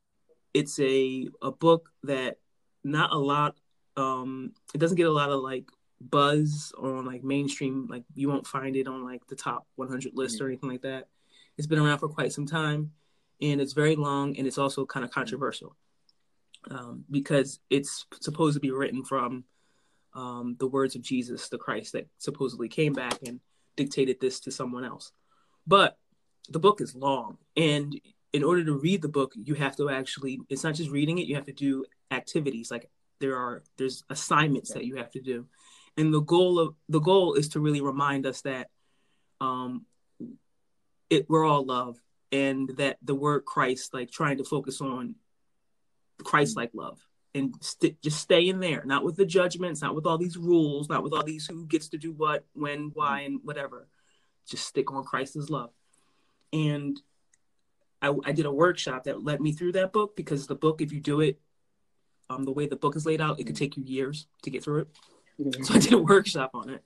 it's 0.55 0.79
a 0.81 1.29
a 1.43 1.53
book 1.53 1.91
that 2.05 2.39
not 2.83 3.13
a 3.13 3.19
lot 3.19 3.57
um 3.97 4.53
it 4.75 4.79
doesn't 4.79 4.97
get 4.97 5.07
a 5.07 5.13
lot 5.13 5.31
of 5.31 5.41
like 5.41 5.67
buzz 6.01 6.73
on 6.79 7.05
like 7.05 7.23
mainstream 7.25 7.87
like 7.91 8.05
you 8.15 8.29
won't 8.29 8.47
find 8.47 8.77
it 8.77 8.87
on 8.87 9.05
like 9.05 9.27
the 9.27 9.37
top 9.37 9.67
100 9.77 10.13
list 10.15 10.37
mm-hmm. 10.37 10.45
or 10.45 10.49
anything 10.49 10.71
like 10.71 10.83
that. 10.83 11.09
It's 11.57 11.67
been 11.67 11.79
around 11.79 11.99
for 11.99 12.09
quite 12.09 12.33
some 12.33 12.47
time 12.47 12.93
and 13.43 13.61
it's 13.61 13.73
very 13.73 13.97
long 13.97 14.37
and 14.37 14.47
it's 14.47 14.59
also 14.59 14.87
kind 14.87 15.05
of 15.05 15.11
controversial 15.11 15.77
um, 16.71 17.05
because 17.11 17.61
it's 17.71 18.07
supposed 18.21 18.55
to 18.55 18.61
be 18.61 18.71
written 18.71 19.05
from 19.05 19.45
um, 20.15 20.57
the 20.59 20.67
words 20.67 20.97
of 20.97 21.03
Jesus, 21.03 21.49
the 21.49 21.59
Christ 21.59 21.93
that 21.93 22.09
supposedly 22.19 22.69
came 22.69 22.93
back 22.93 23.19
and 23.27 23.41
dictated 23.77 24.21
this 24.21 24.41
to 24.41 24.51
someone 24.51 24.85
else. 24.85 25.13
But 25.69 25.99
the 26.49 26.59
book 26.59 26.81
is 26.81 26.95
long, 26.95 27.37
and 27.57 28.01
in 28.33 28.43
order 28.43 28.65
to 28.65 28.73
read 28.79 29.03
the 29.03 29.09
book, 29.09 29.33
you 29.37 29.55
have 29.55 29.77
to 29.77 29.91
actually, 29.91 30.41
it's 30.49 30.65
not 30.65 30.75
just 30.75 30.91
reading 30.91 31.19
it, 31.19 31.27
you 31.27 31.35
have 31.35 31.47
to 31.47 31.53
do 31.53 31.85
activities 32.11 32.71
like 32.71 32.91
there 33.21 33.37
are 33.37 33.63
there's 33.77 34.05
assignments 34.11 34.73
that 34.73 34.85
you 34.85 34.97
have 34.97 35.11
to 35.11 35.21
do. 35.21 35.47
And 35.97 36.13
the 36.13 36.21
goal 36.21 36.59
of 36.59 36.75
the 36.89 37.01
goal 37.01 37.35
is 37.35 37.51
to 37.51 37.61
really 37.61 37.81
remind 37.81 38.27
us 38.27 38.41
that 38.43 38.69
um 39.41 39.85
it 41.11 41.29
we're 41.29 41.45
all 41.45 41.65
love 41.65 42.01
and 42.33 42.71
that 42.77 42.99
the 43.03 43.15
word 43.15 43.45
christ 43.45 43.95
like 43.95 44.11
trying 44.11 44.39
to 44.39 44.45
focus 44.45 44.81
on 44.81 45.15
christ 46.25 46.57
like 46.57 46.71
love 46.75 46.99
and 47.35 47.55
st- 47.61 48.01
just 48.03 48.19
stay 48.19 48.49
in 48.49 48.61
there 48.61 48.83
not 48.85 49.05
with 49.05 49.17
the 49.17 49.25
judgments 49.25 49.81
not 49.81 49.95
with 49.95 50.07
all 50.07 50.19
these 50.19 50.37
rules 50.37 50.89
not 50.89 51.03
with 51.03 51.13
all 51.13 51.23
these 51.23 51.47
who 51.47 51.65
gets 51.67 51.89
to 51.89 51.99
do 51.99 52.13
what 52.13 52.45
when 52.53 52.91
why 52.95 53.21
and 53.21 53.41
whatever 53.45 53.87
just 54.49 54.67
stick 54.67 54.93
on 54.93 55.05
christ's 55.05 55.51
love 55.51 55.71
and 56.53 57.01
I, 58.01 58.15
I 58.25 58.31
did 58.31 58.47
a 58.47 58.53
workshop 58.53 59.05
that 59.05 59.25
led 59.25 59.41
me 59.41 59.51
through 59.51 59.73
that 59.73 59.93
book 59.93 60.15
because 60.15 60.47
the 60.47 60.55
book 60.55 60.81
if 60.81 60.93
you 60.93 61.01
do 61.01 61.21
it 61.21 61.41
um, 62.31 62.45
the 62.45 62.53
way 62.53 62.67
the 62.67 62.77
book 62.77 62.97
is 62.97 63.07
laid 63.07 63.21
out, 63.21 63.41
it 63.41 63.45
could 63.45 63.57
take 63.57 63.77
you 63.77 63.83
years 63.85 64.27
to 64.43 64.51
get 64.51 64.63
through 64.63 64.81
it. 64.81 64.89
Mm-hmm. 65.41 65.63
So 65.63 65.75
I 65.75 65.79
did 65.79 65.93
a 65.93 65.99
workshop 65.99 66.51
on 66.55 66.71
it, 66.71 66.85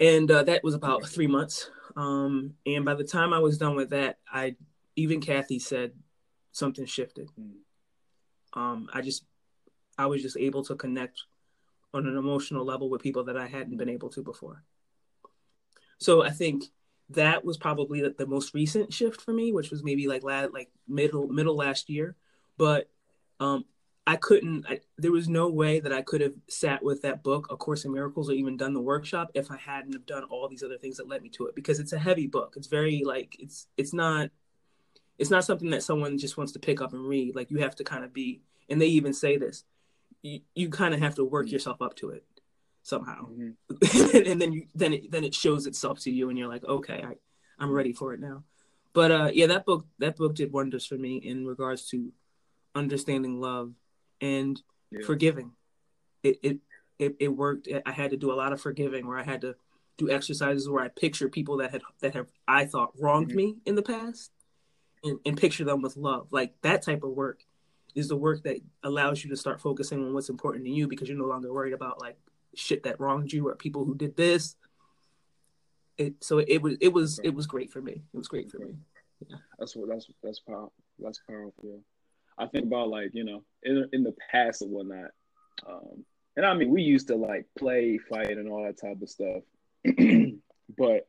and 0.00 0.30
uh, 0.30 0.42
that 0.44 0.64
was 0.64 0.74
about 0.74 1.06
three 1.06 1.26
months. 1.26 1.70
Um, 1.96 2.54
and 2.66 2.84
by 2.84 2.94
the 2.94 3.04
time 3.04 3.32
I 3.32 3.38
was 3.38 3.58
done 3.58 3.76
with 3.76 3.90
that, 3.90 4.18
I 4.30 4.56
even 4.96 5.20
Kathy 5.20 5.58
said 5.58 5.92
something 6.52 6.86
shifted. 6.86 7.28
Mm. 7.38 8.58
Um, 8.58 8.88
I 8.92 9.02
just 9.02 9.24
I 9.98 10.06
was 10.06 10.22
just 10.22 10.36
able 10.36 10.64
to 10.64 10.74
connect 10.74 11.22
on 11.94 12.06
an 12.06 12.16
emotional 12.16 12.64
level 12.64 12.90
with 12.90 13.02
people 13.02 13.24
that 13.24 13.36
I 13.36 13.46
hadn't 13.46 13.76
been 13.76 13.88
able 13.88 14.08
to 14.10 14.22
before. 14.22 14.62
So 15.98 16.22
I 16.22 16.30
think 16.30 16.64
that 17.10 17.44
was 17.44 17.56
probably 17.56 18.00
the, 18.00 18.14
the 18.16 18.26
most 18.26 18.54
recent 18.54 18.92
shift 18.92 19.20
for 19.20 19.32
me, 19.32 19.52
which 19.52 19.70
was 19.70 19.84
maybe 19.84 20.08
like 20.08 20.24
last, 20.24 20.52
like 20.52 20.70
middle 20.88 21.28
middle 21.28 21.56
last 21.56 21.88
year. 21.88 22.16
But 22.58 22.88
um, 23.40 23.64
I 24.06 24.16
couldn't. 24.16 24.66
I, 24.68 24.80
there 24.98 25.12
was 25.12 25.28
no 25.28 25.48
way 25.48 25.80
that 25.80 25.92
I 25.92 26.02
could 26.02 26.20
have 26.20 26.34
sat 26.48 26.82
with 26.82 27.02
that 27.02 27.22
book, 27.22 27.48
A 27.50 27.56
Course 27.56 27.84
in 27.84 27.92
Miracles, 27.92 28.30
or 28.30 28.32
even 28.32 28.56
done 28.56 28.74
the 28.74 28.80
workshop 28.80 29.30
if 29.34 29.50
I 29.50 29.56
hadn't 29.56 29.92
have 29.92 30.06
done 30.06 30.24
all 30.24 30.48
these 30.48 30.62
other 30.62 30.78
things 30.78 30.96
that 30.96 31.08
led 31.08 31.22
me 31.22 31.28
to 31.30 31.46
it. 31.46 31.54
Because 31.54 31.80
it's 31.80 31.92
a 31.92 31.98
heavy 31.98 32.26
book. 32.26 32.54
It's 32.56 32.68
very 32.68 33.02
like 33.04 33.36
it's 33.38 33.68
it's 33.76 33.92
not 33.92 34.30
it's 35.18 35.30
not 35.30 35.44
something 35.44 35.70
that 35.70 35.82
someone 35.82 36.18
just 36.18 36.36
wants 36.36 36.52
to 36.52 36.58
pick 36.58 36.80
up 36.80 36.92
and 36.92 37.06
read. 37.06 37.34
Like 37.34 37.50
you 37.50 37.58
have 37.58 37.76
to 37.76 37.84
kind 37.84 38.04
of 38.04 38.12
be, 38.12 38.42
and 38.68 38.80
they 38.80 38.86
even 38.86 39.12
say 39.12 39.36
this, 39.38 39.64
you, 40.22 40.40
you 40.54 40.68
kind 40.68 40.92
of 40.92 41.00
have 41.00 41.14
to 41.16 41.24
work 41.24 41.46
mm-hmm. 41.46 41.54
yourself 41.54 41.80
up 41.80 41.96
to 41.96 42.10
it 42.10 42.24
somehow, 42.86 43.26
mm-hmm. 43.28 44.16
and 44.30 44.40
then 44.40 44.52
you 44.52 44.66
then 44.74 44.92
it 44.92 45.10
then 45.10 45.24
it 45.24 45.34
shows 45.34 45.66
itself 45.66 45.98
to 46.00 46.10
you, 46.10 46.28
and 46.28 46.38
you're 46.38 46.48
like, 46.48 46.64
okay, 46.64 47.02
I 47.04 47.14
I'm 47.58 47.72
ready 47.72 47.92
for 47.92 48.14
it 48.14 48.20
now. 48.20 48.44
But 48.92 49.10
uh, 49.10 49.30
yeah, 49.32 49.48
that 49.48 49.66
book 49.66 49.86
that 49.98 50.16
book 50.16 50.34
did 50.34 50.52
wonders 50.52 50.86
for 50.86 50.96
me 50.96 51.16
in 51.16 51.46
regards 51.46 51.88
to 51.90 52.12
understanding 52.74 53.40
love 53.40 53.72
and 54.20 54.60
yeah. 54.90 55.04
forgiving. 55.04 55.52
It, 56.22 56.38
it 56.42 56.58
it 56.98 57.16
it 57.18 57.28
worked. 57.28 57.68
I 57.84 57.90
had 57.90 58.12
to 58.12 58.16
do 58.16 58.32
a 58.32 58.34
lot 58.34 58.52
of 58.52 58.60
forgiving, 58.60 59.06
where 59.06 59.18
I 59.18 59.24
had 59.24 59.40
to 59.40 59.56
do 59.98 60.10
exercises 60.10 60.68
where 60.68 60.84
I 60.84 60.88
picture 60.88 61.28
people 61.28 61.56
that 61.58 61.72
had 61.72 61.82
that 62.00 62.14
have 62.14 62.28
I 62.46 62.66
thought 62.66 62.92
wronged 62.98 63.28
mm-hmm. 63.28 63.36
me 63.36 63.56
in 63.66 63.74
the 63.74 63.82
past, 63.82 64.30
and, 65.02 65.18
and 65.26 65.36
picture 65.36 65.64
them 65.64 65.82
with 65.82 65.96
love. 65.96 66.28
Like 66.30 66.54
that 66.62 66.82
type 66.82 67.02
of 67.02 67.10
work 67.10 67.40
is 67.96 68.08
the 68.08 68.16
work 68.16 68.42
that 68.44 68.58
allows 68.82 69.24
you 69.24 69.30
to 69.30 69.36
start 69.36 69.60
focusing 69.60 70.04
on 70.04 70.14
what's 70.14 70.28
important 70.28 70.64
to 70.66 70.70
you 70.70 70.86
because 70.86 71.08
you're 71.08 71.18
no 71.18 71.24
longer 71.24 71.52
worried 71.52 71.72
about 71.72 72.00
like 72.00 72.18
shit 72.56 72.82
that 72.84 73.00
wronged 73.00 73.32
you 73.32 73.48
or 73.48 73.54
people 73.54 73.84
who 73.84 73.94
did 73.94 74.16
this. 74.16 74.56
It 75.98 76.14
so 76.22 76.38
it, 76.38 76.48
it 76.48 76.62
was 76.62 76.76
it 76.80 76.92
was 76.92 77.18
it 77.20 77.30
was 77.30 77.46
great 77.46 77.70
for 77.70 77.80
me. 77.80 77.92
It 77.92 78.16
was 78.16 78.28
great 78.28 78.50
for 78.50 78.58
me. 78.58 78.74
Yeah. 79.28 79.36
That's 79.58 79.74
what 79.74 79.88
that's 79.88 80.06
that's 80.22 80.40
powerful. 80.40 80.72
That's 80.98 81.20
powerful. 81.28 81.80
I 82.38 82.46
think 82.46 82.66
about 82.66 82.88
like 82.88 83.10
you 83.14 83.24
know 83.24 83.42
in 83.62 83.88
in 83.92 84.02
the 84.02 84.14
past 84.30 84.62
and 84.62 84.70
whatnot. 84.70 85.10
Um, 85.66 86.04
and 86.36 86.44
I 86.44 86.52
mean, 86.54 86.70
we 86.70 86.82
used 86.82 87.08
to 87.08 87.16
like 87.16 87.46
play, 87.58 87.98
fight, 87.98 88.36
and 88.36 88.48
all 88.48 88.64
that 88.64 88.78
type 88.78 89.00
of 89.00 89.08
stuff. 89.08 89.42
but 89.84 91.08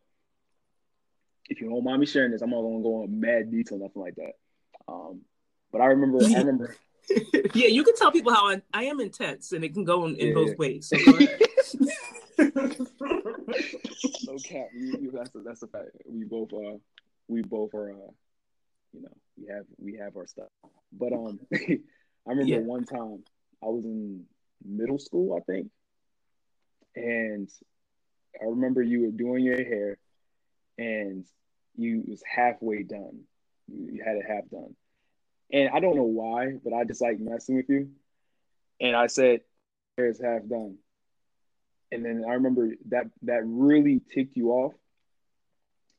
if 1.50 1.62
you 1.62 1.70
don't 1.70 1.84
mind 1.84 2.00
me 2.00 2.06
sharing 2.06 2.32
this, 2.32 2.41
I'm 2.41 2.50
not 2.50 2.62
gonna 2.62 2.82
go 2.82 3.04
on 3.04 3.20
mad 3.20 3.52
detail, 3.52 3.80
nothing 3.80 4.02
like 4.02 4.16
that. 4.16 4.34
Um, 4.88 5.22
but 5.72 5.82
I 5.82 5.86
remember, 5.88 6.24
I 6.24 6.38
remember. 6.38 6.76
yeah, 7.53 7.68
you 7.68 7.84
can 7.84 7.95
tell 7.95 8.12
people 8.12 8.34
how 8.34 8.49
I, 8.49 8.62
I 8.74 8.84
am 8.86 8.99
intense, 8.99 9.51
and 9.51 9.64
it 9.64 9.74
can 9.74 9.84
go 9.84 10.05
in, 10.05 10.16
in 10.16 10.28
yeah, 10.28 10.34
both 10.34 10.49
yeah. 10.49 10.55
ways. 10.58 10.88
So 10.89 10.97
no 14.28 14.38
cap, 14.43 14.68
you, 14.74 14.97
you, 15.01 15.12
that's 15.14 15.34
a, 15.36 15.39
that's 15.39 15.64
a 15.64 15.68
fact. 15.68 15.89
We 16.05 16.26
both 16.26 16.53
uh, 16.53 16.78
we 17.28 17.41
both 17.41 17.74
are 17.74 17.91
uh, 17.91 18.12
you 18.93 19.01
know, 19.01 19.16
we 19.38 19.47
have 19.47 19.66
we 19.78 19.95
have 19.97 20.16
our 20.18 20.28
stuff. 20.28 20.49
But 20.91 21.14
um, 21.14 21.39
I 21.53 21.80
remember 22.26 22.53
yeah. 22.53 22.60
one 22.60 22.86
time 22.86 23.24
I 23.64 23.68
was 23.68 23.86
in 23.86 24.26
middle 24.66 24.99
school, 24.99 25.38
I 25.38 25.41
think, 25.51 25.70
and 26.95 27.49
I 28.41 28.45
remember 28.45 28.82
you 28.82 29.03
were 29.03 29.12
doing 29.12 29.43
your 29.43 29.64
hair, 29.64 29.97
and 30.78 31.26
you 31.76 32.03
was 32.08 32.22
halfway 32.26 32.84
done. 32.84 33.22
You 33.68 34.03
had 34.03 34.18
it 34.18 34.26
half 34.28 34.49
done, 34.49 34.76
and 35.52 35.70
I 35.70 35.80
don't 35.80 35.95
know 35.95 36.04
why, 36.04 36.56
but 36.64 36.74
I 36.74 36.84
just 36.84 37.02
like 37.02 37.20
messing 37.20 37.58
with 37.58 37.70
you. 37.70 37.89
And 38.80 38.95
I 38.95 39.08
said, 39.08 39.41
"Hair 39.98 40.08
is 40.08 40.22
half 40.22 40.45
done," 40.48 40.78
and 41.91 42.06
then 42.06 42.24
I 42.28 42.34
remember 42.34 42.76
that 42.89 43.08
that 43.24 43.43
really 43.45 44.02
ticked 44.14 44.38
you 44.38 44.52
off. 44.52 44.74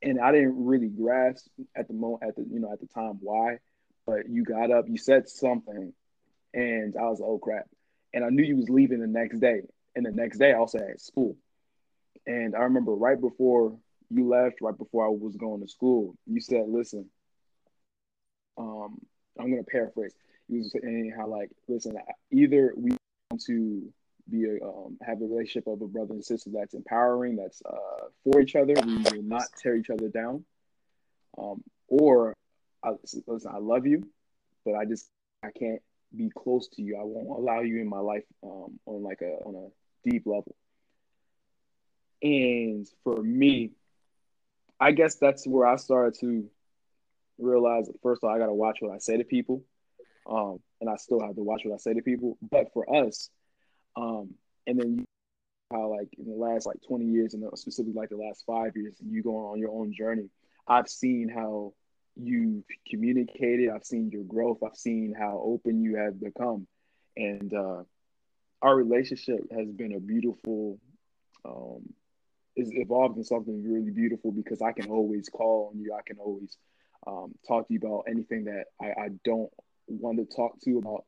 And 0.00 0.20
I 0.20 0.30
didn't 0.30 0.64
really 0.64 0.88
grasp 0.88 1.48
at 1.74 1.88
the 1.88 1.94
moment 1.94 2.22
at 2.22 2.36
the 2.36 2.42
you 2.42 2.60
know 2.60 2.72
at 2.72 2.80
the 2.80 2.86
time 2.86 3.18
why, 3.20 3.58
but 4.06 4.28
you 4.28 4.44
got 4.44 4.70
up, 4.70 4.88
you 4.88 4.96
said 4.96 5.28
something, 5.28 5.92
and 6.54 6.96
I 6.96 7.02
was 7.08 7.20
like, 7.20 7.28
oh 7.28 7.38
crap, 7.38 7.66
and 8.14 8.24
I 8.24 8.28
knew 8.28 8.44
you 8.44 8.56
was 8.56 8.70
leaving 8.70 9.00
the 9.00 9.06
next 9.06 9.40
day, 9.40 9.62
and 9.96 10.06
the 10.06 10.12
next 10.12 10.38
day 10.38 10.52
I 10.52 10.58
also 10.58 10.78
had 10.78 11.00
school, 11.00 11.36
and 12.26 12.54
I 12.54 12.60
remember 12.60 12.92
right 12.92 13.20
before 13.20 13.76
you 14.10 14.28
left, 14.28 14.60
right 14.60 14.76
before 14.76 15.04
I 15.04 15.08
was 15.08 15.36
going 15.36 15.60
to 15.62 15.68
school, 15.68 16.14
you 16.26 16.40
said, 16.40 16.64
listen, 16.68 17.10
um, 18.56 19.00
I'm 19.38 19.50
gonna 19.50 19.62
paraphrase. 19.62 20.14
You 20.48 20.58
was 20.58 20.72
saying 20.72 21.12
how 21.16 21.26
like, 21.26 21.50
listen, 21.68 21.96
either 22.30 22.72
we 22.76 22.96
want 23.30 23.42
to 23.44 23.92
be 24.30 24.44
a 24.44 24.64
um, 24.64 24.98
have 25.02 25.20
a 25.20 25.24
relationship 25.24 25.66
of 25.66 25.80
a 25.80 25.86
brother 25.86 26.14
and 26.14 26.24
sister 26.24 26.50
that's 26.52 26.74
empowering, 26.74 27.36
that's 27.36 27.62
uh, 27.64 28.08
for 28.24 28.40
each 28.40 28.56
other. 28.56 28.74
We 28.84 28.96
will 28.96 29.22
not 29.22 29.44
tear 29.60 29.76
each 29.76 29.90
other 29.90 30.08
down. 30.08 30.44
Um, 31.36 31.62
or 31.88 32.34
I, 32.82 32.92
listen, 33.26 33.50
I 33.52 33.58
love 33.58 33.86
you, 33.86 34.08
but 34.64 34.74
I 34.74 34.84
just 34.84 35.08
I 35.42 35.50
can't 35.50 35.80
be 36.16 36.30
close 36.30 36.68
to 36.68 36.82
you. 36.82 36.96
I 36.96 37.04
won't 37.04 37.28
allow 37.28 37.60
you 37.60 37.80
in 37.80 37.88
my 37.88 38.00
life 38.00 38.24
um, 38.42 38.78
on 38.86 39.02
like 39.02 39.20
a 39.22 39.36
on 39.44 39.54
a 39.54 40.10
deep 40.10 40.26
level. 40.26 40.54
And 42.22 42.86
for 43.04 43.22
me, 43.22 43.72
I 44.80 44.92
guess 44.92 45.16
that's 45.16 45.46
where 45.46 45.66
I 45.66 45.76
started 45.76 46.18
to 46.20 46.48
realize 47.38 47.86
that 47.86 48.00
first 48.02 48.22
of 48.22 48.28
all, 48.28 48.34
I 48.34 48.38
got 48.38 48.46
to 48.46 48.54
watch 48.54 48.78
what 48.80 48.94
I 48.94 48.98
say 48.98 49.16
to 49.16 49.24
people. 49.24 49.64
Um, 50.28 50.58
and 50.80 50.90
I 50.90 50.96
still 50.96 51.20
have 51.20 51.36
to 51.36 51.42
watch 51.42 51.62
what 51.64 51.74
I 51.74 51.78
say 51.78 51.94
to 51.94 52.02
people. 52.02 52.36
But 52.42 52.72
for 52.72 53.06
us, 53.06 53.30
um, 53.96 54.34
and 54.66 54.78
then 54.78 54.98
you, 54.98 55.04
how 55.70 55.88
like 55.88 56.08
in 56.18 56.26
the 56.26 56.36
last 56.36 56.66
like 56.66 56.78
20 56.86 57.06
years 57.06 57.34
and 57.34 57.44
specifically 57.54 57.94
like 57.94 58.10
the 58.10 58.16
last 58.16 58.44
five 58.46 58.72
years, 58.76 58.96
you 59.00 59.22
going 59.22 59.46
on 59.46 59.58
your 59.58 59.70
own 59.70 59.92
journey. 59.92 60.28
I've 60.66 60.88
seen 60.88 61.28
how 61.28 61.72
you've 62.16 62.64
communicated. 62.88 63.70
I've 63.70 63.84
seen 63.84 64.10
your 64.10 64.24
growth. 64.24 64.58
I've 64.64 64.76
seen 64.76 65.14
how 65.18 65.40
open 65.44 65.82
you 65.82 65.96
have 65.96 66.20
become, 66.20 66.66
and 67.16 67.52
uh, 67.54 67.82
our 68.60 68.76
relationship 68.76 69.40
has 69.50 69.70
been 69.70 69.94
a 69.94 70.00
beautiful. 70.00 70.78
Um, 71.44 71.94
is 72.56 72.70
evolved 72.72 73.16
in 73.16 73.24
something 73.24 73.62
really 73.62 73.90
beautiful 73.90 74.32
because 74.32 74.60
I 74.60 74.72
can 74.72 74.90
always 74.90 75.28
call 75.28 75.70
on 75.72 75.80
you. 75.80 75.94
I 75.94 76.02
can 76.04 76.18
always 76.18 76.58
um, 77.06 77.34
talk 77.46 77.68
to 77.68 77.74
you 77.74 77.80
about 77.82 78.04
anything 78.08 78.44
that 78.44 78.64
I, 78.80 78.86
I 78.86 79.08
don't 79.24 79.50
want 79.86 80.18
to 80.18 80.36
talk 80.36 80.60
to 80.62 80.78
about 80.78 81.04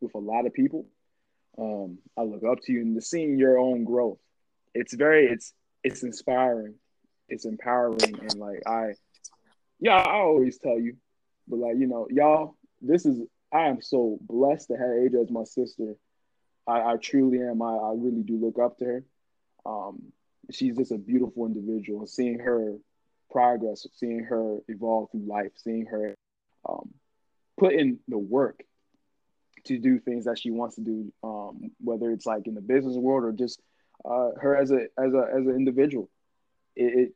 with 0.00 0.14
a 0.14 0.18
lot 0.18 0.46
of 0.46 0.54
people 0.54 0.86
um, 1.58 1.98
I 2.16 2.22
look 2.22 2.44
up 2.44 2.58
to 2.64 2.72
you 2.72 2.82
and 2.82 3.02
seeing 3.02 3.38
your 3.38 3.58
own 3.58 3.84
growth. 3.84 4.18
It's 4.74 4.94
very 4.94 5.26
it's 5.26 5.52
it's 5.82 6.02
inspiring, 6.02 6.74
it's 7.28 7.44
empowering, 7.44 8.18
and 8.20 8.38
like 8.40 8.62
I, 8.66 8.94
yeah, 9.80 9.96
I 9.96 10.14
always 10.14 10.58
tell 10.58 10.78
you, 10.78 10.96
but 11.46 11.58
like 11.58 11.76
you 11.76 11.86
know, 11.86 12.08
y'all, 12.10 12.56
this 12.80 13.06
is 13.06 13.20
I 13.52 13.68
am 13.68 13.80
so 13.80 14.18
blessed 14.20 14.68
to 14.68 14.74
have 14.74 14.88
Aja 14.88 15.22
as 15.22 15.30
my 15.30 15.44
sister. 15.44 15.94
I, 16.66 16.80
I 16.80 16.96
truly 16.96 17.38
am. 17.38 17.62
I, 17.62 17.74
I 17.74 17.92
really 17.94 18.22
do 18.22 18.38
look 18.40 18.58
up 18.58 18.78
to 18.78 18.84
her. 18.84 19.04
Um, 19.66 20.12
she's 20.50 20.76
just 20.76 20.92
a 20.92 20.98
beautiful 20.98 21.46
individual. 21.46 22.06
Seeing 22.06 22.38
her 22.40 22.74
progress, 23.34 23.84
seeing 23.94 24.20
her 24.20 24.58
evolve 24.68 25.10
through 25.10 25.26
life, 25.26 25.50
seeing 25.56 25.86
her 25.86 26.14
um, 26.68 26.94
put 27.58 27.74
in 27.74 27.98
the 28.06 28.16
work 28.16 28.62
to 29.64 29.76
do 29.76 29.98
things 29.98 30.26
that 30.26 30.38
she 30.38 30.52
wants 30.52 30.76
to 30.76 30.82
do, 30.82 31.12
um, 31.24 31.72
whether 31.80 32.12
it's 32.12 32.26
like 32.26 32.46
in 32.46 32.54
the 32.54 32.60
business 32.60 32.96
world 32.96 33.24
or 33.24 33.32
just 33.32 33.60
uh, 34.04 34.30
her 34.40 34.56
as 34.56 34.70
a 34.70 34.86
as 34.96 35.12
a 35.12 35.26
as 35.36 35.46
an 35.46 35.56
individual. 35.56 36.08
It, 36.76 36.98
it 36.98 37.12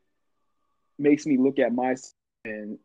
makes 0.99 1.25
me 1.25 1.39
look 1.39 1.61
at 1.61 1.73
myself 1.73 2.13
and 2.45 2.79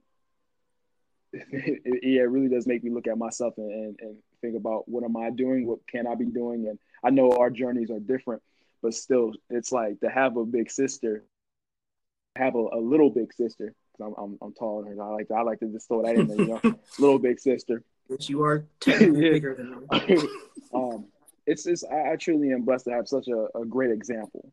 it, 1.34 1.48
it, 1.86 2.00
yeah, 2.04 2.22
it 2.22 2.30
really 2.30 2.50
does 2.50 2.68
make 2.68 2.84
me 2.84 2.92
look 2.92 3.08
at 3.08 3.18
myself 3.18 3.56
and, 3.58 3.72
and, 3.72 4.00
and 4.00 4.18
think 4.42 4.56
about 4.56 4.88
what 4.88 5.04
am 5.04 5.18
I 5.18 5.32
doing, 5.32 5.66
what 5.66 5.80
can 5.88 6.06
I 6.06 6.14
be 6.14 6.26
doing, 6.26 6.68
and 6.68 6.78
I 7.04 7.10
know 7.10 7.32
our 7.32 7.50
journeys 7.50 7.90
are 7.90 8.00
different, 8.00 8.44
but 8.84 8.94
still, 8.94 9.32
it's 9.50 9.72
like 9.72 10.02
to 10.02 10.10
have 10.10 10.38
a 10.38 10.46
big 10.46 10.70
sister, 10.70 11.24
have 12.36 12.56
a, 12.56 12.60
a 12.74 12.80
little 12.80 13.10
big 13.10 13.34
sister. 13.34 13.74
Because 13.92 14.14
I'm, 14.18 14.24
I'm 14.24 14.38
I'm 14.42 14.54
taller 14.54 14.84
than 14.84 14.98
her. 14.98 15.04
I 15.04 15.10
like 15.10 15.28
to, 15.28 15.34
I 15.36 15.42
like 15.42 15.60
to 15.60 15.68
just 15.68 15.88
throw 15.88 16.04
that 16.04 16.16
in 16.16 16.28
there, 16.28 16.38
you 16.38 16.48
know, 16.48 16.62
little 17.00 17.20
big 17.20 17.40
sister. 17.40 17.84
Which 18.08 18.30
you 18.30 18.44
are 18.44 18.66
technically 18.80 19.32
bigger 19.32 19.56
than 19.56 19.88
me. 20.08 20.28
um, 20.74 21.06
it's 21.46 21.66
it's 21.68 21.84
I, 21.84 22.14
I 22.14 22.16
truly 22.16 22.52
am 22.52 22.64
blessed 22.64 22.86
to 22.86 22.92
have 22.92 23.08
such 23.08 23.28
a, 23.28 23.48
a 23.58 23.66
great 23.66 23.92
example 23.92 24.52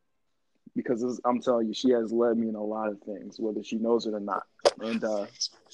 because 0.77 1.21
I'm 1.25 1.41
telling 1.41 1.69
you, 1.69 1.75
she 1.75 1.91
has 1.91 2.13
led 2.13 2.37
me 2.37 2.49
in 2.49 2.55
a 2.55 2.63
lot 2.63 2.89
of 2.89 3.01
things, 3.01 3.37
whether 3.39 3.63
she 3.63 3.77
knows 3.77 4.07
it 4.07 4.15
or 4.15 4.21
not. 4.21 4.45
And 4.81 5.03
uh, 5.03 5.27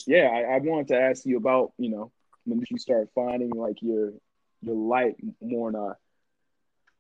yeah, 0.07 0.29
I, 0.33 0.55
I, 0.55 0.59
wanted 0.59 0.89
to 0.89 1.01
ask 1.01 1.27
you 1.27 1.37
about, 1.37 1.73
you 1.79 1.91
know, 1.91 2.13
when 2.45 2.63
you 2.69 2.79
start 2.79 3.09
finding 3.15 3.51
like 3.51 3.83
your 3.83 4.13
your 4.63 4.75
light 4.75 5.17
more 5.41 5.69
on 5.69 5.75
a 5.75 5.97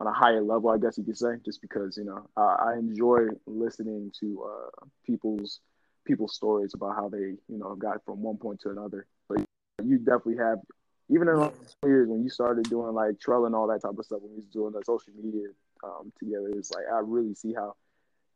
on 0.00 0.06
a 0.06 0.12
higher 0.12 0.42
level, 0.42 0.70
I 0.70 0.78
guess 0.78 0.98
you 0.98 1.04
could 1.04 1.16
say, 1.16 1.36
just 1.44 1.60
because 1.62 1.96
you 1.96 2.04
know 2.04 2.28
I, 2.36 2.72
I 2.72 2.74
enjoy 2.78 3.28
listening 3.46 4.12
to 4.20 4.44
uh, 4.44 4.86
people's 5.06 5.60
people's 6.04 6.34
stories 6.34 6.74
about 6.74 6.94
how 6.94 7.08
they 7.08 7.18
you 7.18 7.58
know 7.58 7.70
have 7.70 7.78
got 7.78 8.04
from 8.04 8.22
one 8.22 8.36
point 8.36 8.60
to 8.60 8.70
another. 8.70 9.06
But 9.28 9.44
you 9.84 9.98
definitely 9.98 10.36
have, 10.36 10.58
even 11.08 11.28
in 11.28 11.36
the 11.36 11.52
years 11.84 12.08
when 12.08 12.22
you 12.22 12.30
started 12.30 12.68
doing 12.68 12.94
like 12.94 13.14
Trell 13.14 13.46
and 13.46 13.54
all 13.54 13.66
that 13.68 13.82
type 13.82 13.98
of 13.98 14.04
stuff, 14.04 14.20
when 14.22 14.32
you 14.32 14.36
was 14.36 14.46
doing 14.46 14.72
the 14.72 14.82
social 14.84 15.12
media 15.22 15.48
um, 15.82 16.12
together, 16.18 16.48
it's 16.50 16.72
like 16.72 16.84
I 16.92 17.00
really 17.02 17.34
see 17.34 17.54
how 17.54 17.74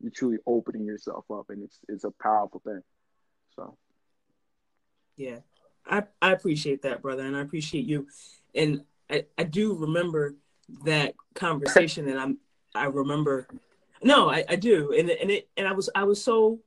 you're 0.01 0.11
truly 0.11 0.37
opening 0.47 0.85
yourself 0.85 1.25
up, 1.31 1.49
and 1.49 1.63
it's 1.63 1.79
it's 1.87 2.03
a 2.03 2.11
powerful 2.11 2.61
thing. 2.65 2.81
So, 3.55 3.77
yeah, 5.15 5.39
I 5.85 6.03
I 6.21 6.31
appreciate 6.31 6.81
that, 6.81 7.03
brother, 7.03 7.23
and 7.23 7.35
I 7.35 7.41
appreciate 7.41 7.85
you, 7.85 8.07
and 8.55 8.83
I 9.09 9.25
I 9.37 9.43
do 9.43 9.75
remember 9.75 10.35
that 10.83 11.15
conversation, 11.35 12.07
and 12.07 12.19
I'm 12.19 12.37
I 12.73 12.85
remember, 12.85 13.47
no, 14.01 14.29
I 14.29 14.43
I 14.47 14.55
do, 14.55 14.93
and 14.97 15.09
and 15.09 15.31
it 15.31 15.49
and 15.57 15.67
I 15.67 15.73
was 15.73 15.89
I 15.93 16.03
was 16.03 16.23
so 16.23 16.59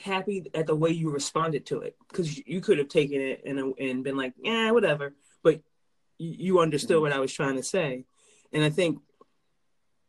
happy 0.00 0.50
at 0.54 0.66
the 0.66 0.76
way 0.76 0.90
you 0.90 1.10
responded 1.10 1.64
to 1.66 1.80
it 1.80 1.96
because 2.08 2.36
you 2.46 2.60
could 2.60 2.78
have 2.78 2.88
taken 2.88 3.20
it 3.20 3.42
and 3.44 3.74
and 3.78 4.04
been 4.04 4.16
like, 4.16 4.34
yeah, 4.38 4.70
whatever, 4.70 5.14
but 5.42 5.60
you 6.18 6.60
understood 6.60 7.00
what 7.00 7.12
I 7.12 7.18
was 7.18 7.32
trying 7.32 7.56
to 7.56 7.62
say, 7.62 8.04
and 8.52 8.64
I 8.64 8.70
think 8.70 9.00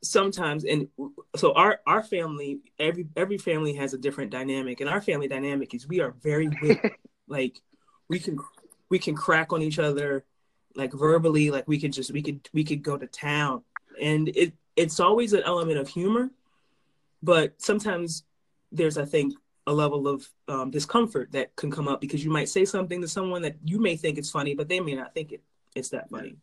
sometimes 0.04 0.64
and 0.64 0.88
so 1.36 1.54
our 1.54 1.80
our 1.88 2.04
family 2.04 2.60
every 2.80 3.08
every 3.16 3.38
family 3.38 3.74
has 3.74 3.94
a 3.94 3.98
different 3.98 4.32
dynamic. 4.32 4.82
And 4.82 4.90
our 4.90 5.02
family 5.02 5.28
dynamic 5.28 5.74
is 5.74 5.88
we 5.88 6.00
are 6.00 6.12
very 6.22 6.50
like 7.28 7.62
we 8.08 8.20
can 8.20 8.38
we 8.90 9.00
can 9.00 9.16
crack 9.16 9.52
on 9.54 9.62
each 9.62 9.80
other 9.80 10.26
like 10.78 10.94
verbally 10.94 11.52
like 11.52 11.68
we 11.68 11.80
could 11.80 11.92
just 11.92 12.12
we 12.12 12.22
could 12.22 12.48
we 12.54 12.64
could 12.64 12.82
go 12.82 12.98
to 12.98 13.08
town 13.08 13.62
and 14.02 14.30
it 14.30 14.54
it's 14.76 15.00
always 15.00 15.34
an 15.34 15.42
element 15.46 15.78
of 15.78 15.88
humor 15.88 16.30
but 17.22 17.54
sometimes 17.58 18.24
there's 18.72 18.98
i 18.98 19.06
think 19.06 19.34
a 19.66 19.74
level 19.74 20.08
of 20.08 20.26
um, 20.48 20.72
discomfort 20.72 21.30
that 21.34 21.54
can 21.58 21.70
come 21.70 21.90
up 21.90 22.00
because 22.00 22.24
you 22.24 22.32
might 22.32 22.48
say 22.48 22.64
something 22.64 23.02
to 23.02 23.08
someone 23.08 23.42
that 23.42 23.58
you 23.66 23.80
may 23.80 23.98
think 23.98 24.18
it's 24.18 24.30
funny 24.30 24.56
but 24.56 24.70
they 24.70 24.80
may 24.80 24.96
not 24.96 25.14
think 25.14 25.34
it 25.34 25.42
it's 25.76 25.90
that 25.90 26.10
funny 26.10 26.38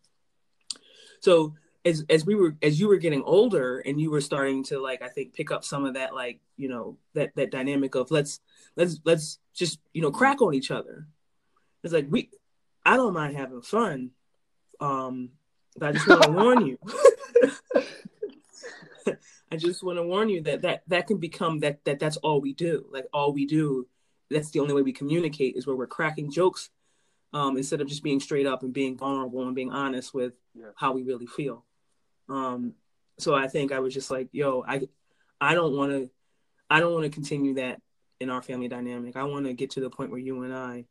so 1.20 1.54
as 1.84 2.04
as 2.08 2.24
we 2.24 2.34
were 2.34 2.56
as 2.62 2.80
you 2.80 2.88
were 2.88 2.96
getting 2.96 3.22
older 3.22 3.78
and 3.80 4.00
you 4.00 4.10
were 4.10 4.20
starting 4.20 4.62
to 4.64 4.78
like 4.78 5.02
I 5.02 5.08
think 5.08 5.34
pick 5.34 5.50
up 5.50 5.64
some 5.64 5.84
of 5.84 5.94
that 5.94 6.14
like 6.14 6.40
you 6.56 6.68
know 6.68 6.96
that 7.14 7.34
that 7.36 7.50
dynamic 7.50 7.94
of 7.94 8.10
let's 8.10 8.40
let's 8.76 9.00
let's 9.04 9.38
just 9.54 9.78
you 9.92 10.02
know 10.02 10.10
crack 10.10 10.40
on 10.40 10.54
each 10.54 10.70
other. 10.70 11.06
It's 11.82 11.92
like 11.92 12.06
we 12.08 12.30
I 12.86 12.96
don't 12.96 13.14
mind 13.14 13.36
having 13.36 13.62
fun, 13.62 14.10
um, 14.80 15.30
but 15.76 15.88
I 15.88 15.92
just 15.92 16.08
want 16.08 16.22
to 16.22 16.30
warn 16.30 16.66
you. 16.66 16.78
I 19.52 19.56
just 19.56 19.82
want 19.82 19.98
to 19.98 20.02
warn 20.02 20.28
you 20.28 20.42
that 20.42 20.62
that 20.62 20.82
that 20.88 21.06
can 21.06 21.18
become 21.18 21.60
that 21.60 21.84
that 21.84 21.98
that's 21.98 22.16
all 22.18 22.40
we 22.40 22.54
do. 22.54 22.86
Like 22.90 23.06
all 23.12 23.32
we 23.32 23.46
do. 23.46 23.86
That's 24.30 24.50
the 24.50 24.60
only 24.60 24.74
way 24.74 24.82
we 24.82 24.92
communicate 24.92 25.54
is 25.56 25.66
where 25.66 25.76
we're 25.76 25.86
cracking 25.86 26.30
jokes 26.32 26.70
um, 27.34 27.56
instead 27.56 27.80
of 27.80 27.88
just 27.88 28.02
being 28.02 28.20
straight 28.20 28.46
up 28.46 28.62
and 28.62 28.72
being 28.72 28.96
vulnerable 28.96 29.42
and 29.46 29.54
being 29.54 29.70
honest 29.70 30.14
with 30.14 30.32
yeah. 30.54 30.68
how 30.76 30.92
we 30.92 31.02
really 31.02 31.26
feel. 31.26 31.64
Um, 32.28 32.74
so 33.18 33.34
I 33.34 33.48
think 33.48 33.72
I 33.72 33.80
was 33.80 33.92
just 33.92 34.10
like, 34.10 34.28
yo, 34.32 34.64
I, 34.66 34.82
I 35.40 35.54
don't 35.54 35.76
want 35.76 35.92
to, 35.92 36.10
I 36.70 36.80
don't 36.80 36.92
want 36.92 37.04
to 37.04 37.10
continue 37.10 37.54
that 37.54 37.82
in 38.20 38.30
our 38.30 38.40
family 38.40 38.68
dynamic. 38.68 39.16
I 39.16 39.24
want 39.24 39.46
to 39.46 39.52
get 39.52 39.70
to 39.72 39.80
the 39.80 39.90
point 39.90 40.10
where 40.10 40.20
you 40.20 40.42
and 40.42 40.54
I 40.54 40.84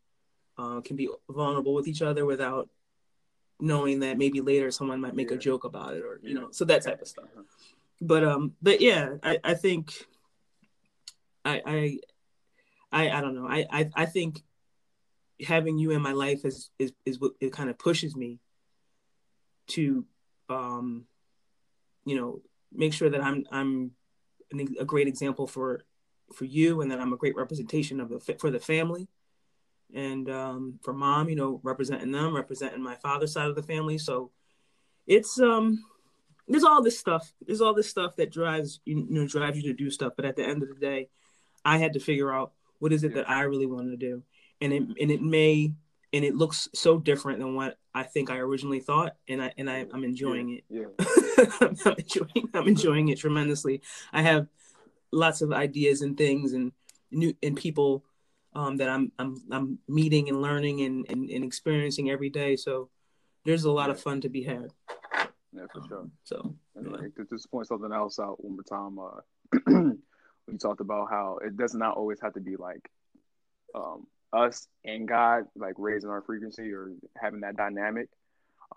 uh, 0.58 0.82
can 0.82 0.96
be 0.96 1.10
vulnerable 1.30 1.74
with 1.74 1.88
each 1.88 2.02
other 2.02 2.26
without 2.26 2.70
knowing 3.64 4.02
that 4.02 4.18
maybe 4.18 4.42
later 4.42 4.70
someone 4.72 5.00
might 5.00 5.16
make 5.16 5.30
yeah. 5.30 5.38
a 5.38 5.40
joke 5.40 5.64
about 5.64 5.96
it 5.96 6.04
or 6.04 6.20
you 6.22 6.34
know, 6.34 6.50
so 6.52 6.66
that 6.66 6.84
type 6.84 7.02
of 7.02 7.08
stuff. 7.08 7.30
But 8.02 8.24
um, 8.26 8.54
but 8.62 8.82
yeah, 8.82 9.16
I, 9.24 9.40
I 9.42 9.54
think 9.54 9.94
I, 11.46 11.62
I 11.66 12.00
I 12.92 13.10
I 13.18 13.22
don't 13.22 13.36
know. 13.36 13.48
I 13.48 13.66
I, 13.72 13.90
I 13.96 14.06
think 14.06 14.44
having 15.42 15.78
you 15.78 15.92
in 15.92 16.02
my 16.02 16.12
life 16.12 16.44
is 16.44 16.70
is 16.78 16.92
is 17.06 17.20
what 17.20 17.32
it 17.40 17.54
kind 17.54 17.70
of 17.70 17.80
pushes 17.80 18.16
me 18.16 18.40
to 19.68 20.06
um 20.50 21.06
you 22.06 22.16
know 22.16 22.42
make 22.72 22.94
sure 22.94 23.10
that 23.10 23.22
i'm 23.22 23.46
i'm 23.52 23.92
a 24.80 24.86
great 24.86 25.08
example 25.08 25.48
for 25.48 25.82
for 26.34 26.46
you 26.46 26.82
and 26.82 26.92
that 26.92 27.00
i'm 27.00 27.14
a 27.14 27.18
great 27.18 27.36
representation 27.36 28.00
of 28.00 28.10
the 28.10 28.20
for 28.40 28.52
the 28.52 28.60
family 28.60 29.08
and 29.94 30.30
um, 30.30 30.80
for 30.84 30.94
mom 30.94 31.30
you 31.30 31.36
know 31.36 31.60
representing 31.64 32.12
them 32.12 32.36
representing 32.36 32.82
my 32.82 32.96
father's 32.96 33.34
side 33.34 33.50
of 33.50 33.56
the 33.56 33.64
family. 33.64 33.98
So 33.98 34.32
it's 35.08 35.40
um 35.40 35.84
there's 36.48 36.64
all 36.64 36.82
this 36.82 37.00
stuff 37.00 37.34
there's 37.46 37.62
all 37.62 37.74
this 37.74 37.90
stuff 37.90 38.16
that 38.18 38.32
drives 38.32 38.80
you 38.86 39.06
know 39.10 39.28
drives 39.28 39.58
you 39.58 39.64
to 39.64 39.74
do 39.74 39.90
stuff. 39.90 40.14
But 40.16 40.26
at 40.26 40.36
the 40.36 40.46
end 40.46 40.64
of 40.64 40.70
the 40.70 40.76
day 40.76 41.10
i 41.66 41.78
had 41.78 41.94
to 41.94 42.00
figure 42.00 42.34
out 42.34 42.52
what 42.80 42.92
is 42.92 43.06
it 43.06 43.14
that 43.14 43.30
i 43.30 43.42
really 43.42 43.66
want 43.66 43.90
to 43.90 43.98
do. 43.98 44.24
And 44.62 44.74
it 44.74 44.84
and 45.00 45.12
it 45.12 45.22
may 45.22 45.74
and 46.14 46.24
it 46.24 46.36
looks 46.36 46.70
so 46.74 47.00
different 47.00 47.40
than 47.40 47.56
what 47.56 47.78
I 47.96 48.04
think 48.04 48.30
I 48.30 48.38
originally 48.38 48.80
thought, 48.80 49.16
and 49.28 49.42
I 49.42 49.52
and 49.58 49.70
I, 49.70 49.86
am 49.94 50.04
enjoying 50.04 50.52
it. 50.52 50.64
Yeah, 50.70 50.86
I'm, 51.62 51.96
enjoying 51.98 52.50
I'm 52.54 52.68
enjoying 52.68 53.10
it 53.10 53.18
tremendously. 53.18 53.82
I 54.14 54.22
have 54.22 54.48
lots 55.12 55.42
of 55.42 55.52
ideas 55.52 56.02
and 56.02 56.16
things 56.16 56.54
and 56.54 56.72
new 57.12 57.34
and 57.42 57.58
people 57.58 58.06
um, 58.56 58.78
that 58.78 58.90
I'm 58.90 59.12
I'm 59.20 59.42
I'm 59.52 59.80
meeting 59.88 60.30
and 60.30 60.42
learning 60.42 60.82
and, 60.82 61.06
and, 61.10 61.30
and 61.30 61.44
experiencing 61.44 62.10
every 62.10 62.30
day. 62.30 62.56
So 62.56 62.90
there's 63.46 63.64
a 63.64 63.72
lot 63.72 63.88
yeah. 63.88 63.94
of 63.94 64.02
fun 64.02 64.22
to 64.22 64.30
be 64.30 64.44
had. 64.44 64.70
Yeah, 65.56 65.66
for 65.72 65.82
sure. 65.88 66.00
Um, 66.00 66.12
so 66.24 66.56
anyway, 66.78 67.10
to 67.16 67.26
just 67.26 67.50
point 67.52 67.68
something 67.68 67.92
else 67.92 68.20
out 68.20 68.44
one 68.44 68.58
more 68.58 68.64
time, 68.64 69.00
uh, 69.00 69.92
we 70.48 70.58
talked 70.58 70.82
about 70.82 71.10
how 71.10 71.40
it 71.46 71.58
does 71.58 71.74
not 71.74 71.98
always 71.98 72.20
have 72.22 72.34
to 72.34 72.42
be 72.42 72.56
like 72.56 72.90
um, 73.76 74.08
us 74.32 74.68
and 74.84 75.08
God, 75.08 75.46
like 75.56 75.76
raising 75.78 76.10
our 76.10 76.22
frequency 76.22 76.72
or 76.72 76.92
having 77.22 77.42
that 77.42 77.56
dynamic. 77.56 78.10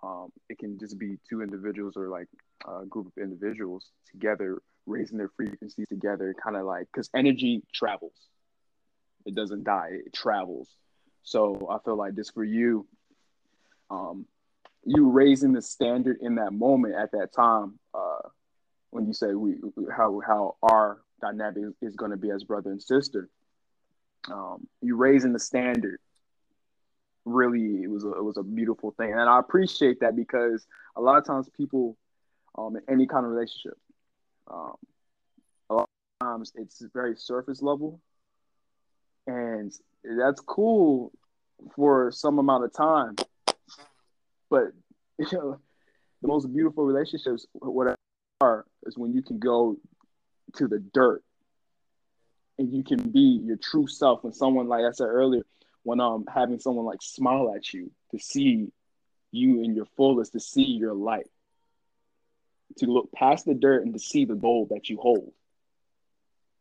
Um, 0.03 0.29
it 0.51 0.59
can 0.59 0.79
just 0.79 0.99
be 0.99 1.17
two 1.29 1.41
individuals 1.41 1.95
or 1.97 2.09
like 2.09 2.29
a 2.67 2.85
group 2.85 3.07
of 3.07 3.23
individuals 3.23 3.91
together 4.11 4.59
raising 4.87 5.19
their 5.19 5.31
frequency 5.37 5.85
together, 5.87 6.35
kind 6.43 6.57
of 6.57 6.65
like 6.65 6.87
because 6.93 7.11
energy 7.15 7.63
travels. 7.75 8.15
It 9.27 9.35
doesn't 9.35 9.65
die; 9.65 9.91
it 10.07 10.15
travels. 10.15 10.69
So 11.23 11.69
I 11.71 11.79
feel 11.85 11.97
like 11.97 12.15
this 12.15 12.31
for 12.31 12.45
you, 12.45 12.87
um, 13.91 14.27
you 14.87 15.11
raising 15.11 15.53
the 15.53 15.61
standard 15.61 16.19
in 16.23 16.37
that 16.37 16.53
moment 16.53 16.95
at 16.95 17.11
that 17.13 17.33
time 17.35 17.79
uh, 17.93 18.29
when 18.91 19.07
you 19.07 19.13
say 19.13 19.35
we 19.35 19.57
how 19.95 20.21
how 20.27 20.57
our 20.63 21.03
dynamic 21.21 21.75
is 21.83 21.97
going 21.97 22.13
to 22.13 22.17
be 22.17 22.31
as 22.31 22.45
brother 22.45 22.71
and 22.71 22.83
sister 22.83 23.29
um, 24.31 24.67
you 24.81 24.97
raising 24.97 25.33
the 25.33 25.39
standard 25.39 25.99
really 27.25 27.83
it 27.83 27.91
was 27.91 28.05
a, 28.05 28.13
it 28.13 28.25
was 28.25 28.37
a 28.37 28.43
beautiful 28.43 28.93
thing. 28.93 29.11
And 29.11 29.21
i 29.21 29.39
appreciate 29.39 30.01
that 30.01 30.15
because 30.15 30.67
a 30.97 31.01
lot 31.01 31.19
of 31.19 31.27
times 31.27 31.49
people 31.57 31.97
um, 32.57 32.77
in 32.77 32.83
any 32.89 33.07
kind 33.07 33.27
of 33.27 33.33
relationship 33.33 33.77
um, 34.49 34.75
a 35.71 35.75
lot 35.75 35.89
of 36.21 36.27
times 36.27 36.53
it's 36.55 36.83
very 36.95 37.17
surface 37.17 37.61
level 37.61 38.01
and 39.27 39.73
that's 40.19 40.41
cool 40.41 41.13
for 41.75 42.11
some 42.13 42.39
amount 42.39 42.65
of 42.65 42.73
time 42.73 43.17
but 44.51 44.65
you 45.19 45.27
know 45.33 45.59
the 46.23 46.29
most 46.29 46.53
beautiful 46.53 46.85
relationships 46.85 47.47
whatever 47.55 47.97
are 48.41 48.67
is 48.85 48.99
when 48.99 49.15
you 49.15 49.23
can 49.23 49.39
go 49.39 49.77
to 50.55 50.69
the 50.69 50.79
dirt 50.79 51.23
and 52.59 52.73
you 52.73 52.83
can 52.83 53.11
be 53.11 53.41
your 53.45 53.57
true 53.57 53.87
self 53.87 54.25
when 54.25 54.33
someone 54.33 54.69
like 54.69 54.85
I 54.85 54.93
said 54.93 55.07
earlier, 55.07 55.43
when 55.83 56.01
um 56.01 56.25
having 56.33 56.59
someone 56.59 56.85
like 56.85 57.03
smile 57.03 57.53
at 57.55 57.73
you 57.73 57.91
to 58.11 58.19
see 58.19 58.69
you 59.33 59.63
in 59.63 59.75
your 59.75 59.87
fullest, 59.97 60.33
to 60.33 60.41
see 60.41 60.65
your 60.65 60.95
light, 60.95 61.29
to 62.79 62.87
look 62.87 63.13
past 63.13 63.45
the 63.47 63.55
dirt 63.55 63.85
and 63.85 63.93
to 63.95 64.01
see 64.01 64.25
the 64.25 64.35
gold 64.35 64.71
that 64.71 64.89
you 64.89 64.99
hold. 64.99 65.33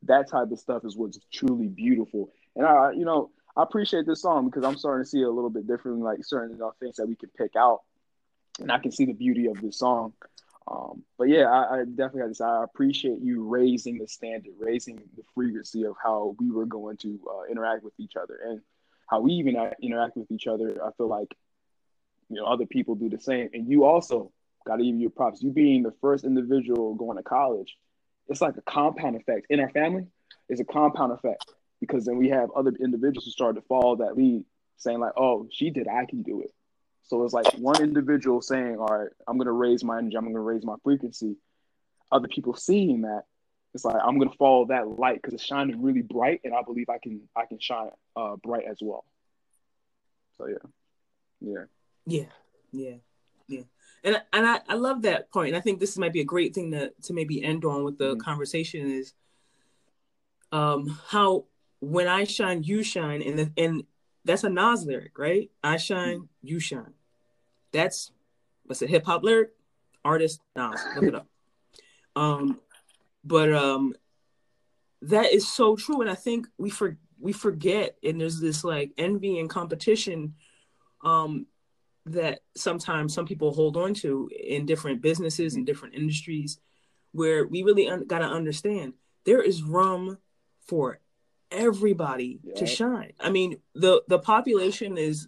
That 0.04 0.30
type 0.30 0.52
of 0.52 0.60
stuff 0.60 0.84
is 0.86 0.96
what's 0.96 1.20
truly 1.32 1.68
beautiful. 1.68 2.30
And 2.56 2.66
I, 2.66 2.92
you 2.92 3.06
know, 3.06 3.32
I 3.56 3.64
appreciate 3.64 4.06
this 4.06 4.22
song 4.22 4.46
because 4.46 4.64
I'm 4.64 4.78
starting 4.78 5.04
to 5.04 5.10
see 5.10 5.22
it 5.22 5.26
a 5.26 5.32
little 5.32 5.50
bit 5.50 5.68
differently, 5.68 6.04
like 6.04 6.24
certain 6.24 6.60
things 6.80 6.96
that 6.98 7.08
we 7.08 7.16
can 7.16 7.30
pick 7.38 7.56
out 7.56 7.82
and 8.60 8.72
I 8.72 8.80
can 8.80 8.92
see 8.92 9.06
the 9.06 9.14
beauty 9.14 9.48
of 9.48 9.62
this 9.62 9.80
song. 9.80 10.14
Um, 10.68 11.04
but 11.18 11.30
yeah, 11.30 11.46
I, 11.46 11.82
I 11.82 11.84
definitely 11.86 12.30
to 12.30 12.36
say 12.36 12.46
I 12.46 12.64
appreciate 12.64 13.20
you 13.22 13.44
raising 13.48 14.00
the 14.00 14.08
standard, 14.08 14.54
raising 14.58 14.96
the 14.96 15.24
frequency 15.36 15.84
of 15.84 15.96
how 16.02 16.36
we 16.40 16.50
were 16.50 16.66
going 16.66 16.98
to 16.98 17.20
uh, 17.30 17.52
interact 17.52 17.84
with 17.84 17.94
each 18.00 18.16
other, 18.16 18.40
and 18.44 18.62
how 19.08 19.20
we 19.22 19.34
even 19.34 19.56
interact 19.82 20.18
with 20.18 20.32
each 20.32 20.48
other. 20.48 20.84
I 20.84 20.90
feel 20.98 21.08
like 21.08 21.36
you 22.30 22.38
know 22.38 22.46
other 22.46 22.66
people 22.66 22.96
do 22.96 23.10
the 23.10 23.20
same, 23.20 23.50
and 23.54 23.70
you 23.70 23.84
also 23.84 24.32
got 24.66 24.78
to 24.78 24.84
give 24.84 24.96
you 24.96 25.12
props. 25.12 25.44
You 25.44 25.52
being 25.52 25.84
the 25.84 25.94
first 26.02 26.26
individual 26.26 26.96
going 26.96 27.18
to 27.18 27.24
college, 27.24 27.78
it's 28.28 28.42
like 28.42 28.58
a 28.58 28.62
compound 28.62 29.16
effect 29.18 29.46
in 29.52 29.60
our 29.60 29.70
family. 29.70 30.08
It's 30.50 30.62
a 30.62 30.66
compound 30.66 31.12
effect 31.12 31.46
because 31.88 32.06
then 32.06 32.18
we 32.18 32.30
have 32.30 32.50
other 32.52 32.72
individuals 32.80 33.26
who 33.26 33.32
start 33.32 33.56
to 33.56 33.62
follow 33.62 33.96
that 33.98 34.18
lead, 34.18 34.46
saying 34.78 35.00
like, 35.00 35.14
"Oh, 35.18 35.48
she 35.52 35.70
did, 35.70 35.88
I 35.88 36.06
can 36.06 36.24
do 36.24 36.42
it." 36.42 36.54
So 37.04 37.24
it's 37.24 37.34
like 37.34 37.48
one 37.54 37.82
individual 37.82 38.42
saying, 38.42 38.78
"All 38.78 38.88
right, 38.88 39.10
I'm 39.28 39.38
going 39.38 39.48
to 39.48 39.52
raise 39.52 39.84
my 39.84 39.98
energy. 39.98 40.18
I'm 40.18 40.24
going 40.24 40.36
to 40.36 40.40
raise 40.40 40.66
my 40.66 40.76
frequency." 40.84 41.38
Other 42.12 42.28
people 42.28 42.56
seeing 42.56 43.02
that, 43.02 43.24
it's 43.74 43.86
like 43.86 43.98
I'm 44.02 44.18
going 44.18 44.30
to 44.30 44.38
follow 44.38 44.66
that 44.68 44.88
light 44.88 45.22
because 45.22 45.34
it's 45.34 45.44
shining 45.44 45.82
really 45.82 46.02
bright, 46.02 46.42
and 46.44 46.54
I 46.54 46.62
believe 46.62 46.90
I 46.90 46.98
can 46.98 47.22
I 47.36 47.46
can 47.46 47.60
shine 47.60 47.90
uh, 48.16 48.38
bright 48.38 48.66
as 48.70 48.78
well. 48.82 49.06
So 50.38 50.48
yeah, 50.48 50.56
yeah, 51.42 51.66
yeah, 52.06 52.26
yeah, 52.72 52.96
yeah. 53.48 53.62
And 54.04 54.22
and 54.32 54.48
I, 54.48 54.62
I 54.70 54.76
love 54.76 55.02
that 55.02 55.32
point. 55.32 55.50
And 55.50 55.58
I 55.58 55.62
think 55.62 55.80
this 55.80 55.98
might 55.98 56.14
be 56.14 56.22
a 56.22 56.26
great 56.26 56.54
thing 56.56 56.72
to 56.72 56.92
to 57.04 57.14
maybe 57.14 57.44
end 57.44 57.66
on 57.66 57.84
with 57.84 57.98
the 57.98 58.12
mm-hmm. 58.12 58.22
conversation 58.22 58.90
is 58.90 59.14
um 60.52 61.00
how 61.08 61.46
when 61.80 62.08
I 62.08 62.24
shine, 62.24 62.64
you 62.64 62.84
shine, 62.84 63.22
and 63.22 63.40
the, 63.40 63.52
and 63.58 63.84
that's 64.24 64.44
a 64.44 64.50
Nas 64.50 64.86
lyric, 64.86 65.18
right? 65.18 65.50
I 65.64 65.78
shine, 65.78 66.18
mm-hmm. 66.18 66.26
you 66.48 66.60
shine. 66.60 66.94
That's 67.72 68.12
what's 68.66 68.82
a 68.82 68.88
hip 68.88 69.06
hop 69.06 69.24
lyric? 69.24 69.50
Artist 70.04 70.42
Nas, 70.56 70.80
look 70.96 71.04
it 71.06 71.16
up. 71.16 71.28
Um, 72.16 72.60
but 73.24 73.52
um, 73.54 73.94
that 75.02 75.34
is 75.34 75.48
so 75.52 75.76
true, 75.76 76.02
and 76.02 76.10
I 76.10 76.16
think 76.16 76.48
we 76.58 76.70
for 76.70 76.98
we 77.20 77.34
forget, 77.34 77.98
and 78.04 78.22
there's 78.22 78.40
this 78.40 78.64
like 78.64 78.92
envy 78.98 79.40
and 79.40 79.50
competition, 79.50 80.36
um, 81.04 81.48
that 82.06 82.42
sometimes 82.56 83.14
some 83.14 83.26
people 83.26 83.52
hold 83.54 83.78
on 83.78 83.94
to 83.96 84.30
in 84.32 84.66
different 84.66 85.02
businesses 85.02 85.56
and 85.56 85.66
different 85.66 85.96
industries, 85.96 86.60
where 87.12 87.48
we 87.48 87.64
really 87.64 87.88
un- 87.88 88.06
got 88.06 88.20
to 88.20 88.26
understand 88.26 88.94
there 89.26 89.42
is 89.42 89.64
room 89.64 90.18
for 90.68 91.00
everybody 91.52 92.40
yeah. 92.44 92.56
to 92.56 92.66
shine. 92.66 93.14
I 93.20 93.30
mean, 93.30 93.58
the 93.74 94.02
the 94.08 94.20
population 94.20 94.98
is 94.98 95.28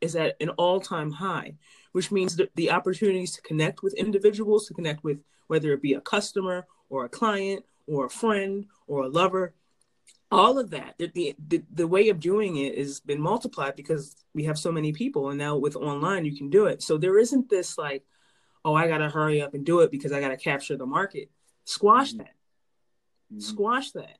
is 0.00 0.14
at 0.14 0.36
an 0.40 0.50
all-time 0.50 1.10
high, 1.10 1.54
which 1.92 2.12
means 2.12 2.36
that 2.36 2.54
the 2.54 2.70
opportunities 2.70 3.32
to 3.32 3.42
connect 3.42 3.82
with 3.82 3.94
individuals, 3.94 4.66
to 4.66 4.74
connect 4.74 5.02
with 5.02 5.20
whether 5.48 5.72
it 5.72 5.82
be 5.82 5.94
a 5.94 6.00
customer 6.00 6.66
or 6.88 7.04
a 7.04 7.08
client 7.08 7.64
or 7.86 8.06
a 8.06 8.10
friend 8.10 8.66
or 8.86 9.02
a 9.02 9.08
lover, 9.08 9.54
all 10.30 10.58
of 10.58 10.70
that, 10.70 10.94
the, 10.98 11.34
the, 11.48 11.64
the 11.72 11.86
way 11.86 12.10
of 12.10 12.20
doing 12.20 12.56
it 12.56 12.76
has 12.78 13.00
been 13.00 13.20
multiplied 13.20 13.74
because 13.74 14.14
we 14.34 14.44
have 14.44 14.58
so 14.58 14.70
many 14.70 14.92
people. 14.92 15.30
And 15.30 15.38
now 15.38 15.56
with 15.56 15.74
online, 15.74 16.24
you 16.24 16.36
can 16.36 16.50
do 16.50 16.66
it. 16.66 16.82
So 16.82 16.98
there 16.98 17.18
isn't 17.18 17.48
this 17.48 17.78
like, 17.78 18.04
oh, 18.64 18.74
I 18.74 18.88
got 18.88 18.98
to 18.98 19.08
hurry 19.08 19.40
up 19.40 19.54
and 19.54 19.64
do 19.64 19.80
it 19.80 19.90
because 19.90 20.12
I 20.12 20.20
got 20.20 20.28
to 20.28 20.36
capture 20.36 20.76
the 20.76 20.86
market. 20.86 21.30
Squash 21.64 22.10
mm-hmm. 22.10 22.18
that. 22.18 22.34
Mm-hmm. 23.32 23.40
Squash 23.40 23.90
that 23.92 24.18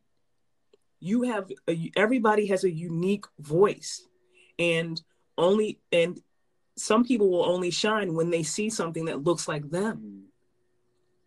you 1.01 1.23
have 1.23 1.51
a, 1.69 1.93
everybody 1.97 2.47
has 2.47 2.65
a 2.65 2.71
unique 2.71 3.27
voice. 3.39 4.07
And 4.59 5.01
only 5.37 5.79
and 5.93 6.21
some 6.77 7.05
people 7.05 7.31
will 7.31 7.45
only 7.45 7.71
shine 7.71 8.15
when 8.15 8.31
they 8.31 8.43
see 8.43 8.71
something 8.71 9.07
that 9.07 9.23
looks 9.23 9.49
like 9.49 9.71
them. 9.71 10.25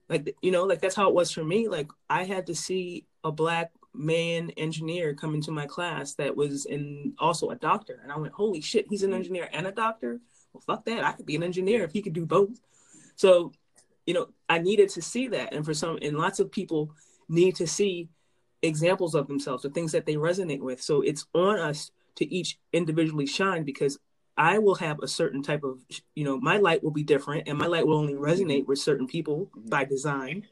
Like 0.10 0.36
you 0.42 0.52
know 0.52 0.66
like 0.66 0.82
that's 0.82 0.96
how 0.96 1.08
it 1.08 1.16
was 1.16 1.32
for 1.32 1.44
me. 1.44 1.68
Like 1.68 1.90
i 2.10 2.24
had 2.24 2.48
to 2.48 2.56
see 2.56 3.06
a 3.24 3.32
black 3.32 3.72
man 3.94 4.52
engineer 4.52 5.14
come 5.14 5.36
into 5.36 5.52
my 5.52 5.66
class 5.66 6.14
that 6.14 6.36
was 6.36 6.66
in 6.66 7.14
also 7.20 7.50
a 7.50 7.56
doctor. 7.56 8.00
And 8.04 8.12
i 8.12 8.18
went 8.18 8.34
holy 8.34 8.62
shit 8.62 8.88
he's 8.90 9.04
an 9.04 9.12
mm. 9.12 9.16
engineer 9.16 9.50
and 9.54 9.66
a 9.66 9.72
doctor? 9.72 10.20
Well 10.54 10.62
fuck 10.62 10.86
that. 10.86 11.06
I 11.06 11.14
could 11.14 11.26
be 11.26 11.38
an 11.38 11.44
engineer 11.44 11.84
if 11.84 11.94
he 11.94 12.02
could 12.02 12.14
do 12.14 12.26
both. 12.26 12.60
So 13.16 13.54
you 14.06 14.14
know 14.14 14.28
i 14.50 14.60
needed 14.60 14.90
to 14.90 15.02
see 15.02 15.30
that. 15.30 15.54
And 15.54 15.64
for 15.64 15.74
some 15.74 15.98
and 16.02 16.18
lots 16.18 16.42
of 16.42 16.52
people 16.52 16.92
need 17.30 17.56
to 17.56 17.68
see 17.68 18.10
examples 18.62 19.16
of 19.16 19.28
themselves, 19.28 19.64
the 19.64 19.70
things 19.70 19.92
that 19.92 20.06
they 20.06 20.16
resonate 20.16 20.62
with. 20.62 20.82
So 20.82 21.02
it's 21.02 21.26
on 21.34 21.60
us 21.60 21.92
to 22.16 22.34
each 22.34 22.60
individually 22.74 23.26
shine 23.26 23.64
because 23.64 23.98
I 24.38 24.60
will 24.60 24.76
have 24.76 25.00
a 25.00 25.08
certain 25.08 25.44
type 25.44 25.64
of, 25.64 25.80
you 26.16 26.24
know, 26.24 26.40
my 26.40 26.58
light 26.58 26.84
will 26.84 26.92
be 26.92 27.04
different 27.04 27.48
and 27.48 27.58
my 27.58 27.68
light 27.68 27.86
will 27.86 27.98
only 27.98 28.14
resonate 28.14 28.66
with 28.66 28.80
certain 28.80 29.08
people 29.08 29.50
mm-hmm. 29.58 29.70
by 29.70 29.86
design. 29.86 30.48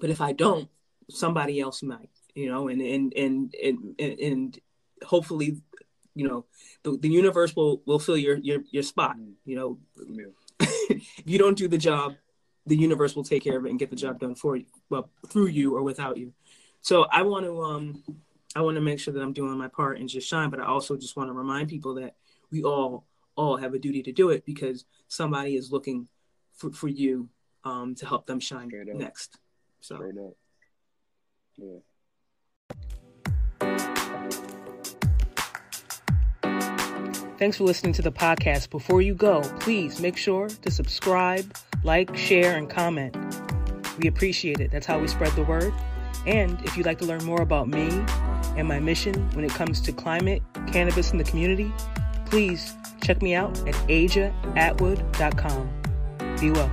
But 0.00 0.10
if 0.10 0.20
I 0.20 0.32
don't, 0.32 0.68
somebody 1.10 1.60
else 1.60 1.82
might, 1.82 2.10
you 2.34 2.48
know, 2.48 2.68
and 2.68 2.80
and 2.80 3.12
and 3.14 3.54
and 3.60 4.00
and, 4.00 4.60
hopefully, 5.04 5.58
you 6.14 6.26
know, 6.26 6.46
the, 6.82 6.96
the 6.96 7.08
universe 7.08 7.54
will 7.54 7.82
will 7.86 7.98
fill 7.98 8.16
your 8.16 8.36
your 8.38 8.60
your 8.70 8.82
spot. 8.82 9.16
Mm-hmm. 9.16 9.32
You 9.44 9.56
know, 9.56 9.78
if 10.90 11.22
you 11.24 11.38
don't 11.38 11.56
do 11.56 11.68
the 11.68 11.78
job, 11.78 12.14
the 12.66 12.76
universe 12.76 13.14
will 13.14 13.24
take 13.24 13.44
care 13.44 13.58
of 13.58 13.66
it 13.66 13.70
and 13.70 13.78
get 13.78 13.90
the 13.90 13.96
job 13.96 14.18
done 14.18 14.34
for 14.34 14.56
you, 14.56 14.66
well, 14.90 15.10
through 15.28 15.46
you 15.46 15.76
or 15.76 15.82
without 15.82 16.16
you. 16.16 16.32
So 16.84 17.06
I 17.10 17.22
want 17.22 17.46
to 17.46 17.62
um 17.62 18.02
I 18.54 18.60
want 18.60 18.74
to 18.76 18.82
make 18.82 19.00
sure 19.00 19.14
that 19.14 19.22
I'm 19.22 19.32
doing 19.32 19.56
my 19.56 19.68
part 19.68 19.98
and 19.98 20.08
just 20.08 20.28
shine, 20.28 20.50
but 20.50 20.60
I 20.60 20.66
also 20.66 20.96
just 20.96 21.16
want 21.16 21.30
to 21.30 21.32
remind 21.32 21.70
people 21.70 21.94
that 21.94 22.14
we 22.52 22.62
all 22.62 23.06
all 23.36 23.56
have 23.56 23.72
a 23.72 23.78
duty 23.78 24.02
to 24.02 24.12
do 24.12 24.28
it 24.28 24.44
because 24.44 24.84
somebody 25.08 25.56
is 25.56 25.72
looking 25.72 26.08
for, 26.52 26.70
for 26.72 26.88
you 26.88 27.30
um 27.64 27.94
to 27.96 28.06
help 28.06 28.26
them 28.26 28.38
shine 28.38 28.70
next. 28.98 29.38
So 29.80 29.96
Yeah. 31.56 31.78
Thanks 37.38 37.56
for 37.56 37.64
listening 37.64 37.94
to 37.94 38.02
the 38.02 38.12
podcast. 38.12 38.68
Before 38.68 39.00
you 39.00 39.14
go, 39.14 39.40
please 39.58 40.00
make 40.00 40.18
sure 40.18 40.48
to 40.48 40.70
subscribe, 40.70 41.56
like, 41.82 42.14
share, 42.16 42.56
and 42.56 42.68
comment. 42.68 43.16
We 43.98 44.06
appreciate 44.08 44.60
it. 44.60 44.70
That's 44.70 44.86
how 44.86 44.98
we 44.98 45.08
spread 45.08 45.32
the 45.32 45.44
word. 45.44 45.72
And 46.26 46.60
if 46.62 46.76
you'd 46.76 46.86
like 46.86 46.98
to 46.98 47.06
learn 47.06 47.24
more 47.24 47.42
about 47.42 47.68
me 47.68 47.88
and 48.56 48.66
my 48.66 48.80
mission 48.80 49.14
when 49.32 49.44
it 49.44 49.50
comes 49.52 49.80
to 49.82 49.92
climate, 49.92 50.42
cannabis, 50.66 51.10
and 51.10 51.20
the 51.20 51.24
community, 51.24 51.72
please 52.26 52.74
check 53.02 53.20
me 53.22 53.34
out 53.34 53.58
at 53.68 53.74
ajaatwood.com. 53.88 55.70
Be 56.40 56.50
well. 56.50 56.70